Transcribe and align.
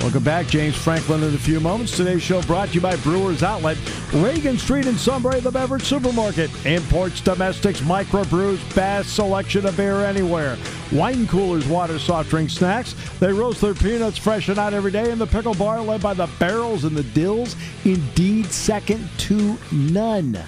Welcome 0.00 0.22
back. 0.22 0.46
James 0.46 0.76
Franklin 0.76 1.22
in 1.22 1.34
a 1.34 1.38
few 1.38 1.58
moments. 1.58 1.96
Today's 1.96 2.22
show 2.22 2.40
brought 2.42 2.68
to 2.68 2.74
you 2.74 2.80
by 2.80 2.94
Brewers 2.96 3.42
Outlet, 3.42 3.76
Reagan 4.12 4.56
Street 4.58 4.86
in 4.86 4.96
Sunbury, 4.96 5.40
the 5.40 5.50
beverage 5.50 5.82
supermarket. 5.82 6.50
Imports, 6.64 7.20
domestics, 7.20 7.80
microbrews, 7.80 8.58
vast 8.74 9.14
selection 9.16 9.66
of 9.66 9.76
beer 9.76 10.04
anywhere. 10.04 10.58
Wine 10.92 11.26
coolers, 11.26 11.66
water, 11.66 11.98
soft 11.98 12.30
drink, 12.30 12.50
snacks. 12.50 12.94
They 13.18 13.32
roast 13.32 13.60
their 13.60 13.74
peanuts 13.74 14.18
fresh 14.18 14.48
and 14.48 14.58
out 14.58 14.74
every 14.74 14.92
day 14.92 15.10
in 15.10 15.18
the 15.18 15.26
pickle 15.26 15.54
bar 15.54 15.80
led 15.80 16.02
by 16.02 16.14
the 16.14 16.28
barrels 16.38 16.84
and 16.84 16.96
the 16.96 17.02
dills. 17.02 17.56
Indeed, 17.84 18.46
second 18.52 19.08
to 19.18 19.58
none. 19.72 20.38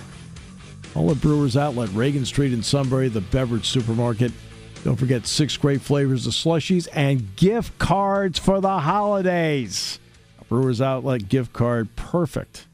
All 0.94 1.10
at 1.10 1.20
Brewers 1.20 1.56
Outlet, 1.56 1.90
Reagan 1.94 2.24
Street 2.24 2.52
in 2.52 2.62
Sunbury, 2.62 3.08
the 3.08 3.22
beverage 3.22 3.66
supermarket. 3.66 4.30
Don't 4.88 4.96
forget 4.96 5.26
six 5.26 5.54
great 5.58 5.82
flavors 5.82 6.26
of 6.26 6.32
slushies 6.32 6.88
and 6.94 7.36
gift 7.36 7.78
cards 7.78 8.38
for 8.38 8.58
the 8.58 8.78
holidays. 8.78 9.98
Brewers 10.48 10.80
Outlet 10.80 11.28
gift 11.28 11.52
card, 11.52 11.94
perfect. 11.94 12.66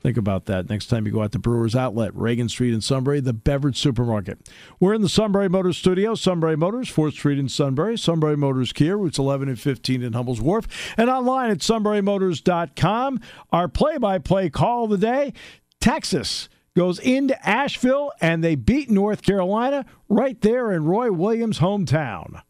Think 0.00 0.16
about 0.16 0.46
that 0.46 0.70
next 0.70 0.86
time 0.86 1.04
you 1.04 1.12
go 1.12 1.20
out 1.20 1.32
to 1.32 1.38
Brewers 1.38 1.76
Outlet, 1.76 2.14
Reagan 2.14 2.48
Street 2.48 2.72
in 2.72 2.80
Sunbury, 2.80 3.20
the 3.20 3.34
beverage 3.34 3.76
supermarket. 3.76 4.38
We're 4.80 4.94
in 4.94 5.02
the 5.02 5.10
Sunbury 5.10 5.50
Motors 5.50 5.76
studio, 5.76 6.14
Sunbury 6.14 6.56
Motors, 6.56 6.90
4th 6.90 7.12
Street 7.12 7.38
in 7.38 7.50
Sunbury, 7.50 7.98
Sunbury 7.98 8.38
Motors 8.38 8.72
Kia, 8.72 8.96
routes 8.96 9.18
11 9.18 9.50
and 9.50 9.60
15 9.60 10.02
in 10.02 10.14
Hummel's 10.14 10.40
Wharf, 10.40 10.66
and 10.96 11.10
online 11.10 11.50
at 11.50 11.58
sunburymotors.com. 11.58 13.20
Our 13.52 13.68
play 13.68 13.98
by 13.98 14.20
play 14.20 14.48
call 14.48 14.84
of 14.84 14.90
the 14.90 14.96
day 14.96 15.34
Texas 15.82 16.48
goes 16.76 16.98
into 16.98 17.48
Asheville 17.48 18.12
and 18.20 18.44
they 18.44 18.54
beat 18.54 18.90
North 18.90 19.22
Carolina 19.22 19.86
right 20.10 20.38
there 20.42 20.70
in 20.72 20.84
Roy 20.84 21.10
Williams' 21.10 21.58
hometown. 21.58 22.42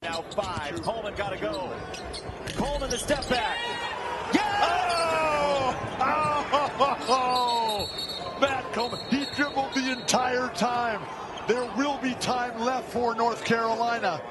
Now 0.00 0.22
five. 0.30 0.80
Coleman 0.80 1.14
got 1.16 1.30
to 1.30 1.38
go. 1.38 1.70
Coleman 2.54 2.88
the 2.88 2.98
step 2.98 3.28
back. 3.28 3.58
Yeah! 4.32 4.68
Oh! 6.00 6.48
Oh! 7.10 8.38
Matt 8.40 8.72
Coleman. 8.72 9.00
He 9.10 9.26
dribbled 9.34 9.74
the 9.74 9.90
entire 9.90 10.48
time. 10.50 11.02
There 11.48 11.68
will 11.76 11.98
be 11.98 12.14
time 12.14 12.60
left 12.60 12.92
for 12.92 13.16
North 13.16 13.44
Carolina. 13.44 14.22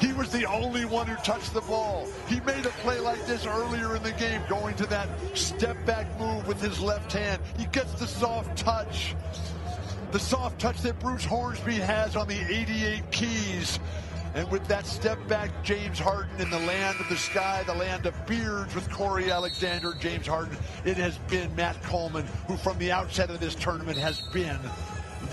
He 0.00 0.12
was 0.12 0.30
the 0.30 0.44
only 0.44 0.84
one 0.84 1.06
who 1.06 1.16
touched 1.16 1.54
the 1.54 1.62
ball. 1.62 2.06
He 2.28 2.40
made 2.40 2.66
a 2.66 2.70
play 2.70 3.00
like 3.00 3.24
this 3.26 3.46
earlier 3.46 3.96
in 3.96 4.02
the 4.02 4.12
game, 4.12 4.42
going 4.48 4.74
to 4.76 4.86
that 4.86 5.08
step 5.34 5.76
back 5.86 6.06
move 6.18 6.46
with 6.46 6.60
his 6.60 6.80
left 6.80 7.12
hand. 7.12 7.40
He 7.58 7.66
gets 7.66 7.92
the 7.94 8.06
soft 8.06 8.56
touch. 8.58 9.14
The 10.12 10.20
soft 10.20 10.60
touch 10.60 10.82
that 10.82 10.98
Bruce 11.00 11.24
Hornsby 11.24 11.74
has 11.76 12.14
on 12.14 12.28
the 12.28 12.38
88 12.38 13.10
keys. 13.10 13.78
And 14.34 14.50
with 14.50 14.66
that 14.68 14.86
step 14.86 15.18
back, 15.28 15.50
James 15.64 15.98
Harden 15.98 16.38
in 16.42 16.50
the 16.50 16.58
land 16.58 17.00
of 17.00 17.08
the 17.08 17.16
sky, 17.16 17.62
the 17.66 17.74
land 17.74 18.04
of 18.04 18.26
beards 18.26 18.74
with 18.74 18.90
Corey 18.90 19.30
Alexander, 19.30 19.94
James 19.98 20.26
Harden, 20.26 20.58
it 20.84 20.98
has 20.98 21.16
been 21.30 21.54
Matt 21.56 21.82
Coleman, 21.82 22.26
who 22.46 22.58
from 22.58 22.76
the 22.78 22.92
outset 22.92 23.30
of 23.30 23.40
this 23.40 23.54
tournament 23.54 23.96
has 23.96 24.20
been 24.20 24.58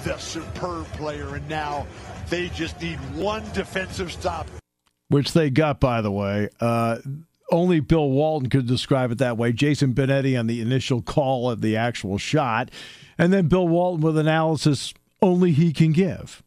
the 0.05 0.17
superb 0.17 0.85
player. 0.93 1.35
And 1.35 1.47
now 1.49 1.85
they 2.29 2.49
just 2.49 2.81
need 2.81 2.97
one 3.15 3.43
defensive 3.53 4.11
stop. 4.11 4.47
Which 5.09 5.33
they 5.33 5.49
got, 5.49 5.79
by 5.79 6.01
the 6.01 6.11
way. 6.11 6.49
Uh, 6.59 6.97
only 7.51 7.79
Bill 7.79 8.09
Walton 8.09 8.49
could 8.49 8.67
describe 8.67 9.11
it 9.11 9.19
that 9.19 9.37
way. 9.37 9.51
Jason 9.51 9.93
Benetti 9.93 10.39
on 10.39 10.47
the 10.47 10.61
initial 10.61 11.01
call 11.01 11.49
of 11.49 11.61
the 11.61 11.77
actual 11.77 12.17
shot. 12.17 12.71
And 13.17 13.31
then 13.31 13.47
Bill 13.47 13.67
Walton 13.67 14.01
with 14.01 14.17
analysis 14.17 14.93
only 15.21 15.51
he 15.51 15.71
can 15.71 15.91
give. 15.91 16.41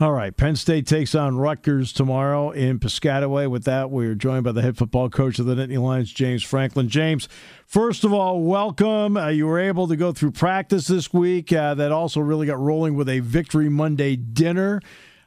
All 0.00 0.12
right, 0.12 0.36
Penn 0.36 0.54
State 0.54 0.86
takes 0.86 1.16
on 1.16 1.38
Rutgers 1.38 1.92
tomorrow 1.92 2.52
in 2.52 2.78
Piscataway. 2.78 3.50
With 3.50 3.64
that, 3.64 3.90
we 3.90 4.06
are 4.06 4.14
joined 4.14 4.44
by 4.44 4.52
the 4.52 4.62
head 4.62 4.76
football 4.76 5.10
coach 5.10 5.40
of 5.40 5.46
the 5.46 5.56
Nittany 5.56 5.76
Lions, 5.76 6.12
James 6.12 6.44
Franklin. 6.44 6.88
James, 6.88 7.28
first 7.66 8.04
of 8.04 8.12
all, 8.12 8.40
welcome. 8.40 9.16
Uh, 9.16 9.26
you 9.26 9.44
were 9.44 9.58
able 9.58 9.88
to 9.88 9.96
go 9.96 10.12
through 10.12 10.30
practice 10.30 10.86
this 10.86 11.12
week. 11.12 11.52
Uh, 11.52 11.74
that 11.74 11.90
also 11.90 12.20
really 12.20 12.46
got 12.46 12.60
rolling 12.60 12.94
with 12.94 13.08
a 13.08 13.18
Victory 13.18 13.68
Monday 13.68 14.14
dinner. 14.14 14.80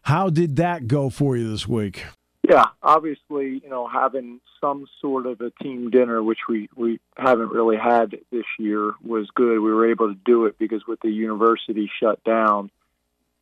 How 0.04 0.30
did 0.30 0.56
that 0.56 0.88
go 0.88 1.10
for 1.10 1.36
you 1.36 1.52
this 1.52 1.68
week? 1.68 2.06
Yeah, 2.50 2.68
obviously, 2.82 3.60
you 3.62 3.70
know, 3.70 3.90
having 3.90 4.40
some 4.62 4.88
sort 5.02 5.26
of 5.26 5.42
a 5.42 5.52
team 5.62 5.90
dinner, 5.90 6.24
which 6.24 6.48
we 6.48 6.70
we 6.78 7.02
haven't 7.18 7.52
really 7.52 7.76
had 7.76 8.16
this 8.32 8.46
year, 8.58 8.94
was 9.04 9.28
good. 9.36 9.60
We 9.60 9.74
were 9.74 9.92
able 9.92 10.08
to 10.14 10.20
do 10.26 10.46
it 10.46 10.58
because 10.58 10.88
with 10.88 11.02
the 11.02 11.12
university 11.12 11.92
shut 12.00 12.24
down 12.24 12.72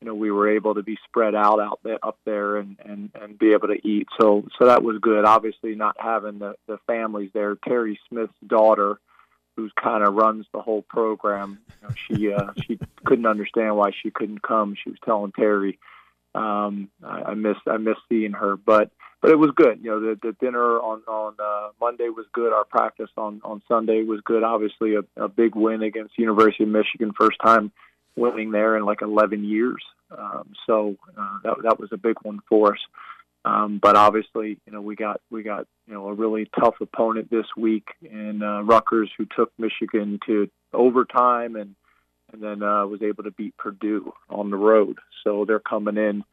you 0.02 0.08
know 0.08 0.14
we 0.16 0.32
were 0.32 0.50
able 0.50 0.76
to 0.76 0.84
be 0.84 0.98
spread 1.06 1.36
out 1.36 1.60
out 1.60 1.80
there 1.84 2.00
up 2.04 2.18
there 2.26 2.58
and 2.58 2.78
and 2.86 3.12
and 3.20 3.38
be 3.38 3.54
able 3.54 3.68
to 3.68 3.88
eat. 3.88 4.08
So 4.20 4.46
so 4.58 4.66
that 4.66 4.84
was 4.84 4.98
good. 5.02 5.26
Obviously 5.26 5.76
not 5.76 5.96
having 6.00 6.40
the 6.40 6.56
the 6.68 6.78
families 6.88 7.32
there. 7.34 7.56
Terry 7.56 8.00
smith's 8.08 8.34
daughter 8.46 9.00
who's 9.56 9.72
kind 9.82 10.06
of 10.06 10.14
runs 10.14 10.46
the 10.54 10.62
whole 10.62 10.84
program 10.84 11.60
you 11.82 11.88
know, 11.88 11.94
she 12.08 12.34
uh 12.34 12.52
she 12.66 12.80
couldn't 13.06 13.26
understand 13.26 13.76
why 13.76 13.92
she 14.02 14.10
couldn't 14.10 14.42
come. 14.42 14.76
She 14.82 14.90
was 14.90 15.00
telling 15.04 15.32
terry 15.34 15.80
um 16.36 16.90
i, 17.04 17.24
I 17.24 17.34
missed 17.34 17.62
i 17.68 17.78
missed 17.78 18.02
seeing 18.08 18.34
her. 18.34 18.56
But 18.56 18.92
but 19.22 19.32
it 19.32 19.38
was 19.38 19.52
good. 19.54 19.80
You 19.84 19.92
know 19.92 20.00
the 20.00 20.20
the 20.22 20.32
dinner 20.40 20.80
on 20.80 21.02
on 21.10 21.36
uh 21.40 21.72
monday 21.82 22.08
was 22.08 22.26
good. 22.32 22.54
Our 22.54 22.64
practice 22.64 23.10
on 23.18 23.42
on 23.44 23.62
sunday 23.68 24.04
was 24.04 24.22
good. 24.24 24.44
Obviously 24.44 24.96
a, 24.96 25.22
a 25.22 25.28
big 25.28 25.56
win 25.56 25.82
against 25.82 26.18
university 26.18 26.64
of 26.64 26.70
michigan 26.70 27.12
first 27.20 27.38
time 27.44 27.74
winning 28.16 28.52
there 28.52 28.78
in 28.78 28.86
like 28.86 29.02
11 29.02 29.44
years. 29.44 29.84
Um, 30.16 30.54
so 30.66 30.96
uh, 31.18 31.40
that 31.44 31.56
that 31.64 31.80
was 31.80 31.90
a 31.92 31.98
big 31.98 32.16
one 32.24 32.40
for 32.50 32.74
us. 32.74 32.80
Um, 33.46 33.80
but 33.82 33.96
obviously, 33.96 34.58
you 34.66 34.74
know, 34.74 34.82
we 34.82 34.96
got 34.96 35.22
we 35.30 35.44
got 35.44 35.68
you 35.88 35.94
know 35.94 36.08
a 36.08 36.14
really 36.14 36.50
tough 36.60 36.76
opponent 36.82 37.30
this 37.30 37.46
week 37.56 37.88
in 38.02 38.44
uh, 38.44 38.62
Rutgers, 38.62 39.10
who 39.18 39.26
took 39.26 39.52
Michigan 39.58 40.20
to 40.26 40.50
overtime 40.74 41.56
and 41.56 41.76
and 42.32 42.44
then 42.44 42.62
uh, 42.62 42.86
was 42.86 43.02
able 43.02 43.24
to 43.24 43.32
beat 43.32 43.58
Purdue 43.58 44.14
on 44.30 44.52
the 44.52 44.58
road. 44.58 45.00
So 45.24 45.46
they're 45.46 45.60
coming 45.60 45.98
in 45.98 46.24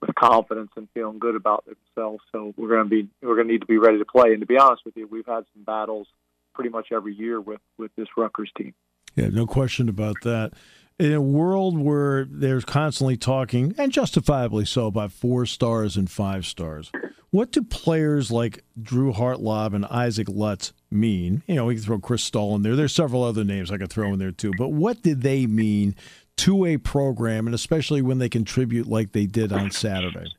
with 0.00 0.14
confidence 0.14 0.70
and 0.76 0.88
feeling 0.94 1.18
good 1.18 1.36
about 1.36 1.64
themselves. 1.64 2.22
So 2.32 2.54
we're 2.56 2.68
going 2.68 2.84
to 2.84 2.90
be 2.90 3.08
we're 3.22 3.36
going 3.36 3.48
to 3.48 3.52
need 3.52 3.60
to 3.60 3.66
be 3.66 3.78
ready 3.78 3.98
to 3.98 4.04
play. 4.04 4.32
And 4.32 4.40
to 4.40 4.46
be 4.46 4.58
honest 4.58 4.84
with 4.84 4.96
you, 4.96 5.06
we've 5.06 5.26
had 5.26 5.44
some 5.54 5.64
battles 5.64 6.06
pretty 6.54 6.70
much 6.70 6.88
every 6.92 7.14
year 7.14 7.40
with 7.40 7.60
with 7.78 7.92
this 7.96 8.08
Rutgers 8.16 8.50
team. 8.56 8.74
Yeah, 9.14 9.28
no 9.28 9.46
question 9.46 9.88
about 9.88 10.16
that 10.22 10.52
in 10.98 11.12
a 11.12 11.20
world 11.20 11.78
where 11.78 12.24
there's 12.24 12.64
constantly 12.64 13.16
talking, 13.16 13.74
and 13.78 13.92
justifiably 13.92 14.64
so, 14.64 14.86
about 14.86 15.12
four 15.12 15.46
stars 15.46 15.96
and 15.96 16.10
five 16.10 16.44
stars, 16.44 16.90
what 17.30 17.52
do 17.52 17.62
players 17.62 18.30
like 18.30 18.64
Drew 18.80 19.12
Hartlaub 19.12 19.74
and 19.74 19.84
Isaac 19.86 20.28
Lutz 20.28 20.72
mean? 20.90 21.42
You 21.46 21.54
know, 21.54 21.66
we 21.66 21.74
can 21.74 21.84
throw 21.84 21.98
Chris 21.98 22.24
Stoll 22.24 22.56
in 22.56 22.62
there. 22.62 22.74
There's 22.74 22.94
several 22.94 23.22
other 23.22 23.44
names 23.44 23.70
I 23.70 23.78
could 23.78 23.90
throw 23.90 24.12
in 24.12 24.18
there 24.18 24.32
too. 24.32 24.52
But 24.56 24.70
what 24.70 25.02
did 25.02 25.22
they 25.22 25.46
mean 25.46 25.94
to 26.38 26.64
a 26.64 26.78
program, 26.78 27.46
and 27.46 27.54
especially 27.54 28.02
when 28.02 28.18
they 28.18 28.28
contribute 28.28 28.86
like 28.86 29.12
they 29.12 29.26
did 29.26 29.52
on 29.52 29.70
Saturday? 29.70 30.32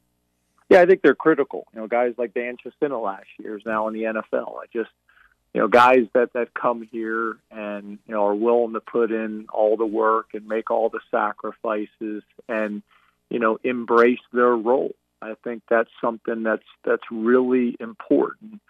Yeah, 0.69 0.81
I 0.81 0.85
think 0.85 1.01
they're 1.01 1.15
critical. 1.15 1.67
You 1.73 1.81
know, 1.81 1.87
guys 1.87 2.13
like 2.17 2.33
Dan 2.33 2.55
Chisena 2.57 3.01
last 3.01 3.27
year 3.39 3.57
is 3.57 3.63
now 3.65 3.87
in 3.87 3.93
the 3.93 4.03
NFL. 4.03 4.57
I 4.57 4.65
just 4.71 4.91
you 5.53 5.61
know, 5.61 5.67
guys 5.67 6.05
that 6.13 6.33
that 6.33 6.53
come 6.53 6.87
here 6.91 7.37
and 7.49 7.97
you 8.07 8.13
know 8.13 8.25
are 8.25 8.35
willing 8.35 8.73
to 8.73 8.79
put 8.79 9.11
in 9.11 9.47
all 9.51 9.77
the 9.77 9.85
work 9.85 10.27
and 10.33 10.47
make 10.47 10.69
all 10.69 10.89
the 10.89 10.99
sacrifices 11.09 12.23
and 12.47 12.83
you 13.29 13.39
know 13.39 13.57
embrace 13.63 14.19
their 14.31 14.55
role. 14.55 14.93
I 15.21 15.33
think 15.43 15.63
that's 15.69 15.89
something 16.01 16.43
that's 16.43 16.63
that's 16.85 17.03
really 17.11 17.75
important. 17.79 18.61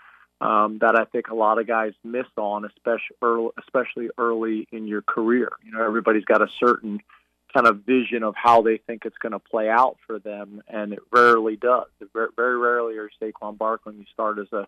Um, 0.41 0.77
that 0.79 0.95
I 0.95 1.03
think 1.03 1.27
a 1.27 1.35
lot 1.35 1.59
of 1.59 1.67
guys 1.67 1.91
miss 2.01 2.27
on, 2.37 2.63
especially 2.63 3.17
early, 3.21 3.49
especially 3.59 4.09
early 4.17 4.69
in 4.71 4.87
your 4.87 5.01
career. 5.01 5.51
You 5.65 5.73
know, 5.73 5.83
everybody's 5.83 6.23
got 6.23 6.41
a 6.41 6.47
certain 6.61 7.01
kind 7.53 7.67
of 7.67 7.81
vision 7.81 8.23
of 8.23 8.35
how 8.37 8.61
they 8.61 8.77
think 8.77 9.05
it's 9.05 9.17
going 9.17 9.33
to 9.33 9.39
play 9.39 9.69
out 9.69 9.97
for 10.07 10.17
them, 10.17 10.61
and 10.69 10.93
it 10.93 10.99
rarely 11.11 11.57
does. 11.57 11.87
It 11.99 12.07
very, 12.13 12.29
very 12.37 12.57
rarely 12.57 12.95
are 12.97 13.09
Saquon 13.21 13.57
Barkley 13.57 13.95
you 13.97 14.05
start 14.13 14.39
as 14.39 14.51
a 14.53 14.65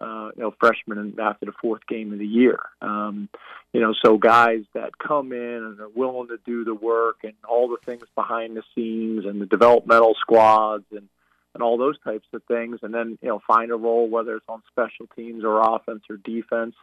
uh, 0.00 0.30
you 0.36 0.42
know, 0.42 0.54
freshmen 0.60 1.16
after 1.20 1.46
the 1.46 1.52
fourth 1.60 1.86
game 1.88 2.12
of 2.12 2.18
the 2.18 2.26
year. 2.26 2.58
Um, 2.82 3.28
you 3.72 3.80
know, 3.80 3.94
so 4.04 4.18
guys 4.18 4.62
that 4.74 4.98
come 4.98 5.32
in 5.32 5.38
and 5.38 5.80
are 5.80 5.88
willing 5.88 6.28
to 6.28 6.38
do 6.44 6.64
the 6.64 6.74
work 6.74 7.18
and 7.24 7.34
all 7.48 7.68
the 7.68 7.78
things 7.84 8.04
behind 8.14 8.56
the 8.56 8.62
scenes 8.74 9.24
and 9.24 9.40
the 9.40 9.46
developmental 9.46 10.14
squads 10.20 10.84
and 10.90 11.08
and 11.54 11.62
all 11.62 11.78
those 11.78 11.98
types 12.00 12.26
of 12.34 12.42
things, 12.44 12.80
and 12.82 12.92
then 12.92 13.18
you 13.22 13.28
know 13.28 13.40
find 13.46 13.70
a 13.70 13.76
role 13.76 14.10
whether 14.10 14.36
it's 14.36 14.44
on 14.46 14.62
special 14.70 15.06
teams 15.16 15.42
or 15.42 15.58
offense 15.74 16.02
or 16.10 16.18
defense. 16.18 16.74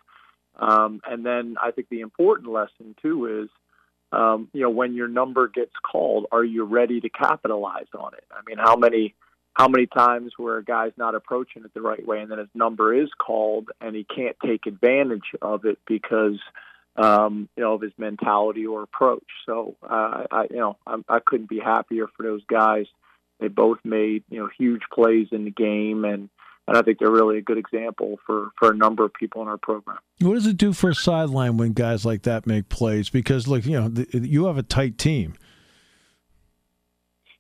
Um, 0.56 1.00
and 1.06 1.24
then 1.24 1.58
I 1.62 1.70
think 1.70 1.90
the 1.90 2.02
important 2.02 2.52
lesson 2.52 2.96
too 3.00 3.44
is, 3.44 3.50
um, 4.12 4.50
you 4.52 4.62
know, 4.62 4.72
when 4.72 4.96
your 4.96 5.08
number 5.08 5.48
gets 5.48 5.74
called, 5.84 6.26
are 6.32 6.44
you 6.44 6.64
ready 6.64 7.00
to 7.02 7.10
capitalize 7.10 7.86
on 7.98 8.16
it? 8.16 8.24
I 8.32 8.42
mean, 8.48 8.58
how 8.58 8.76
many 8.76 9.14
how 9.54 9.68
many 9.68 9.86
times 9.86 10.34
where 10.38 10.58
a 10.58 10.64
guy's 10.64 10.94
not 10.98 11.16
approaching 11.16 11.64
it 11.64 11.74
the 11.74 11.82
right 11.82 12.06
way, 12.06 12.22
and 12.22 12.32
then 12.32 12.40
his 12.40 12.48
number 12.56 12.94
is 12.94 13.10
called, 13.20 13.70
and 13.80 13.96
he 13.96 14.04
can't 14.04 14.36
take 14.44 14.66
advantage 14.66 15.32
of 15.42 15.66
it 15.66 15.78
because 15.88 16.40
um, 16.96 17.50
you 17.56 17.64
know 17.64 17.74
of 17.74 17.82
his 17.82 17.94
mentality 17.98 18.66
or 18.66 18.84
approach. 18.84 19.28
So 19.46 19.76
uh, 19.84 20.26
I, 20.32 20.48
you 20.50 20.58
know, 20.58 20.78
I'm, 20.88 21.06
I 21.08 21.20
couldn't 21.20 21.50
be 21.50 21.60
happier 21.60 22.08
for 22.16 22.24
those 22.24 22.44
guys. 22.46 22.86
They 23.40 23.48
both 23.48 23.80
made 23.84 24.24
you 24.30 24.40
know 24.40 24.50
huge 24.58 24.84
plays 24.92 25.28
in 25.32 25.46
the 25.46 25.52
game, 25.52 26.04
and 26.06 26.30
and 26.68 26.78
I 26.78 26.82
think 26.82 27.00
they're 27.00 27.12
really 27.12 27.38
a 27.38 27.42
good 27.42 27.58
example 27.58 28.20
for 28.26 28.52
for 28.58 28.72
a 28.72 28.76
number 28.76 29.06
of 29.06 29.14
people 29.14 29.42
in 29.44 29.48
our 29.48 29.58
program. 29.58 30.00
What 30.20 30.36
does 30.36 30.48
it 30.48 30.58
do 30.58 30.74
for 30.74 30.90
a 30.90 30.96
sideline 30.96 31.58
when 31.58 31.74
guys 31.74 32.06
like 32.06 32.24
that 32.24 32.48
make 32.48 32.70
plays? 32.70 33.10
Because 33.10 33.48
look, 33.48 33.66
you 33.66 33.80
know, 33.80 33.90
the, 33.90 34.08
you 34.20 34.46
have 34.46 34.58
a 34.58 34.64
tight 34.64 34.98
team. 34.98 35.36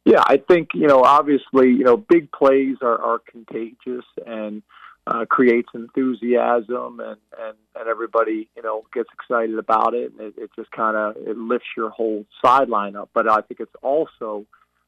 Yeah, 0.05 0.21
I 0.25 0.37
think 0.37 0.69
you 0.73 0.87
know. 0.87 1.01
Obviously, 1.03 1.69
you 1.69 1.83
know, 1.85 1.95
big 1.95 2.31
plays 2.31 2.77
are, 2.81 3.01
are 3.01 3.19
contagious 3.19 4.03
and 4.25 4.61
uh, 5.07 5.25
creates 5.25 5.69
enthusiasm, 5.73 6.99
and, 6.99 7.17
and 7.39 7.57
and 7.75 7.87
everybody 7.87 8.49
you 8.55 8.61
know 8.61 8.83
gets 8.93 9.09
excited 9.13 9.57
about 9.57 9.93
it, 9.93 10.11
and 10.11 10.19
it, 10.19 10.33
it 10.37 10.49
just 10.57 10.71
kind 10.71 10.97
of 10.97 11.15
it 11.17 11.37
lifts 11.37 11.67
your 11.77 11.89
whole 11.89 12.25
sideline 12.43 12.97
up. 12.97 13.09
But 13.13 13.31
I 13.31 13.41
think 13.41 13.61
it's 13.61 13.75
also 13.81 14.45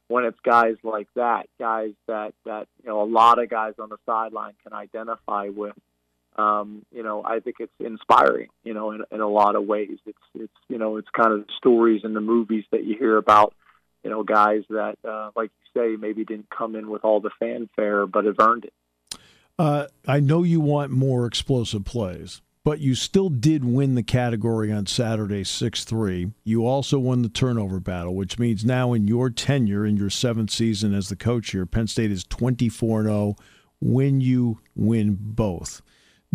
when 0.08 0.24
it's 0.24 0.38
guys 0.44 0.76
like 0.82 1.08
that, 1.16 1.48
guys 1.58 1.92
that 2.06 2.34
that 2.44 2.68
you 2.82 2.90
know 2.90 3.02
a 3.02 3.08
lot 3.08 3.42
of 3.42 3.48
guys 3.48 3.74
on 3.78 3.88
the 3.88 3.98
sideline 4.04 4.52
can 4.62 4.74
identify 4.74 5.48
with. 5.48 5.74
Um, 6.36 6.84
you 6.92 7.02
know, 7.02 7.24
I 7.24 7.40
think 7.40 7.56
it's 7.60 7.72
inspiring. 7.80 8.48
You 8.62 8.74
know, 8.74 8.90
in, 8.90 9.02
in 9.10 9.22
a 9.22 9.28
lot 9.28 9.56
of 9.56 9.64
ways, 9.64 9.98
it's 10.04 10.18
it's 10.34 10.52
you 10.68 10.76
know 10.76 10.98
it's 10.98 11.08
kind 11.16 11.32
of 11.32 11.46
stories 11.56 12.02
in 12.04 12.12
the 12.12 12.20
movies 12.20 12.64
that 12.70 12.84
you 12.84 12.96
hear 12.98 13.16
about 13.16 13.54
you 14.02 14.10
know, 14.10 14.22
guys 14.22 14.62
that, 14.70 14.96
uh, 15.06 15.30
like 15.34 15.50
you 15.74 15.80
say, 15.80 15.96
maybe 15.96 16.24
didn't 16.24 16.50
come 16.50 16.76
in 16.76 16.90
with 16.90 17.04
all 17.04 17.20
the 17.20 17.30
fanfare, 17.38 18.06
but 18.06 18.24
have 18.24 18.36
earned 18.40 18.64
it. 18.64 19.18
Uh, 19.58 19.86
I 20.06 20.20
know 20.20 20.42
you 20.42 20.60
want 20.60 20.90
more 20.90 21.26
explosive 21.26 21.84
plays, 21.84 22.42
but 22.62 22.80
you 22.80 22.94
still 22.94 23.30
did 23.30 23.64
win 23.64 23.94
the 23.94 24.02
category 24.02 24.70
on 24.70 24.86
Saturday 24.86 25.44
6 25.44 25.84
3. 25.84 26.32
You 26.44 26.66
also 26.66 26.98
won 26.98 27.22
the 27.22 27.28
turnover 27.28 27.80
battle, 27.80 28.14
which 28.14 28.38
means 28.38 28.64
now 28.64 28.92
in 28.92 29.08
your 29.08 29.30
tenure, 29.30 29.86
in 29.86 29.96
your 29.96 30.10
seventh 30.10 30.50
season 30.50 30.92
as 30.92 31.08
the 31.08 31.16
coach 31.16 31.52
here, 31.52 31.64
Penn 31.64 31.86
State 31.86 32.10
is 32.10 32.24
24 32.24 33.04
0 33.04 33.36
when 33.80 34.20
you 34.20 34.60
win 34.74 35.16
both. 35.18 35.80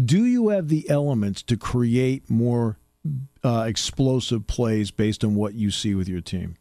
Do 0.04 0.25
you 0.25 0.50
have 0.50 0.69
the 0.69 0.90
elements 0.90 1.44
to 1.44 1.58
create 1.58 2.30
more 2.30 2.78
uh, 3.44 3.66
explosive 3.68 4.48
plays 4.48 4.90
based 4.90 5.24
on 5.24 5.36
what 5.36 5.54
you 5.54 5.69
see 5.69 5.94
with 5.94 6.08
your 6.08 6.22
team? 6.22 6.56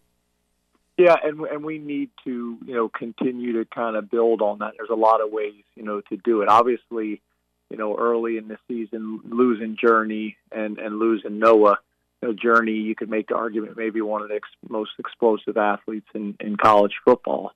Yeah, 1.01 1.17
and 1.25 1.41
and 1.41 1.65
we 1.65 1.79
need 1.79 2.11
to 2.25 2.59
you 2.67 2.75
know 2.75 2.91
continue 2.91 3.55
to 3.55 3.65
kind 3.65 3.97
of 3.97 4.11
build 4.11 4.43
on 4.43 4.59
that. 4.59 4.75
There's 4.77 4.91
a 4.91 4.95
lot 4.95 5.23
of 5.23 5.33
ways 5.33 5.65
you 5.75 5.83
know 5.83 6.03
to 6.03 6.17
do 6.19 6.43
it. 6.43 6.49
Obviously, 6.51 7.23
you 7.71 7.79
know 7.79 7.97
early 7.97 8.37
in 8.37 8.49
the 8.49 8.59
season, 8.69 9.21
losing 9.25 9.79
Journey 9.81 10.37
and 10.53 10.79
and 10.79 10.99
losing 10.99 11.39
Noah. 11.39 11.79
You 12.21 12.29
know, 12.29 12.35
Journey, 12.35 12.73
you 12.73 12.95
could 12.95 13.09
make 13.09 13.29
the 13.29 13.35
argument 13.35 13.79
maybe 13.79 14.03
one 14.03 14.21
of 14.21 14.29
the 14.29 14.35
ex- 14.35 14.51
most 14.69 14.91
explosive 14.99 15.57
athletes 15.57 16.09
in 16.15 16.37
in 16.39 16.57
college 16.57 16.93
football. 17.03 17.53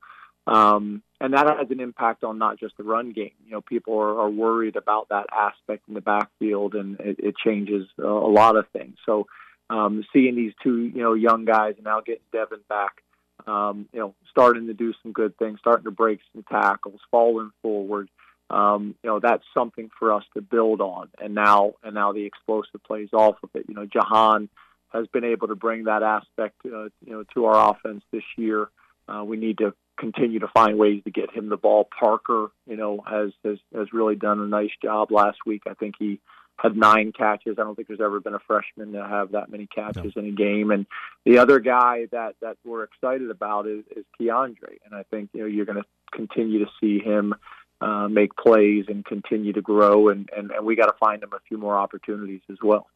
Um, 0.47 1.03
and 1.21 1.35
that 1.35 1.47
has 1.47 1.71
an 1.71 1.81
impact 1.81 2.25
on 2.25 2.39
not 2.39 2.59
just 2.59 2.79
the 2.79 2.83
run 2.83 3.13
game. 3.13 3.33
You 3.45 3.53
know, 3.53 3.61
people 3.61 3.99
are, 3.99 4.21
are 4.21 4.31
worried 4.31 4.77
about 4.77 5.11
that 5.11 5.27
aspect 5.31 5.87
in 5.89 5.93
the 5.93 6.01
backfield, 6.01 6.75
and 6.75 6.99
it, 7.01 7.17
it 7.19 7.35
changes 7.37 7.87
a, 7.99 8.03
lot 8.07 8.57
of 8.57 8.67
things. 8.71 8.97
So, 9.05 9.27
um, 9.69 10.05
seeing 10.13 10.35
these 10.35 10.53
two, 10.63 10.79
you 10.79 11.03
know, 11.03 11.15
young 11.15 11.45
guys, 11.45 11.75
and 11.77 11.85
now 11.85 12.01
getting 12.01 12.25
Devyn 12.35 12.67
back, 12.69 13.03
um, 13.47 13.89
you 13.93 14.01
know, 14.01 14.15
starting 14.31 14.67
to 14.69 14.75
do 14.75 14.93
some 15.03 15.13
good 15.13 15.37
things, 15.39 15.59
starting 15.61 15.85
to 15.85 15.91
break 15.91 16.21
some 16.33 16.45
tackles, 16.45 17.01
falling 17.11 17.51
forward. 17.63 18.09
Um, 18.51 18.95
you 19.03 19.11
know, 19.11 19.21
that's 19.21 19.45
something 19.55 19.91
for 19.99 20.13
us 20.13 20.25
to 20.35 20.43
build 20.43 20.81
on. 20.81 21.09
And 21.21 21.35
now, 21.35 21.75
and 21.83 21.95
now 21.95 22.13
the 22.13 22.25
explosive 22.25 22.83
plays 22.87 23.09
off 23.13 23.37
of 23.43 23.51
it. 23.55 23.65
You 23.69 23.75
know, 23.75 23.87
Jahan 23.87 24.49
has 24.93 25.07
been 25.09 25.25
able 25.25 25.49
to 25.49 25.57
bring 25.57 25.85
that 25.85 26.03
aspect, 26.03 26.57
uh, 26.67 26.85
you 27.05 27.13
know, 27.13 27.25
to 27.35 27.47
our 27.47 27.71
offense 27.71 28.05
this 28.13 28.23
year. 28.37 28.69
Uh, 29.09 29.25
we 29.25 29.37
need 29.37 29.59
to 29.59 29.75
continue 29.99 30.41
to 30.41 30.49
find 30.49 30.79
ways 30.79 31.03
to 31.05 31.11
get 31.11 31.35
him 31.35 31.49
the 31.49 31.57
ball. 31.57 31.89
Parker, 31.99 32.51
you 32.67 32.77
know, 32.77 33.03
has 33.07 33.33
has 33.45 33.59
has 33.75 33.93
really 33.93 34.17
done 34.17 34.41
a 34.41 34.47
nice 34.47 34.71
job 34.83 35.11
last 35.11 35.39
week. 35.47 35.63
I 35.67 35.75
think 35.75 35.95
he 35.99 36.21
had 36.57 36.77
nine 36.77 37.13
catches. 37.13 37.57
I 37.59 37.63
don't 37.63 37.75
think 37.75 37.89
there's 37.89 38.01
ever 38.01 38.21
been 38.21 38.35
a 38.35 38.41
freshman 38.41 38.93
to 38.93 39.07
have 39.07 39.33
that 39.33 39.51
many 39.51 39.67
catches 39.67 40.13
no. 40.17 40.23
in 40.23 40.29
a 40.29 40.33
game. 40.33 40.71
And 40.71 40.87
the 41.25 41.39
other 41.39 41.59
guy 41.59 42.07
that 42.13 42.37
that 42.41 42.57
we're 42.65 42.85
excited 42.85 43.31
about 43.31 43.67
is, 43.67 43.85
is 43.97 44.05
KeAndre, 44.21 44.79
and 44.85 44.95
I 44.95 45.05
think 45.11 45.31
you 45.33 45.41
know 45.41 45.47
you're 45.47 45.67
going 45.67 45.83
to 45.83 45.85
continue 46.13 46.65
to 46.65 46.71
see 46.81 47.01
him 47.01 47.35
uh, 47.81 48.09
make 48.09 48.35
plays 48.37 48.85
and 48.89 49.05
continue 49.05 49.53
to 49.53 49.63
grow, 49.63 50.09
and 50.09 50.29
and, 50.37 50.51
and 50.51 50.65
we 50.65 50.77
got 50.77 50.87
to 50.87 50.97
find 50.99 51.23
him 51.23 51.31
a 51.33 51.41
few 51.49 51.59
more 51.59 51.77
opportunities 51.77 52.41
as 52.51 52.59
well. 52.63 52.89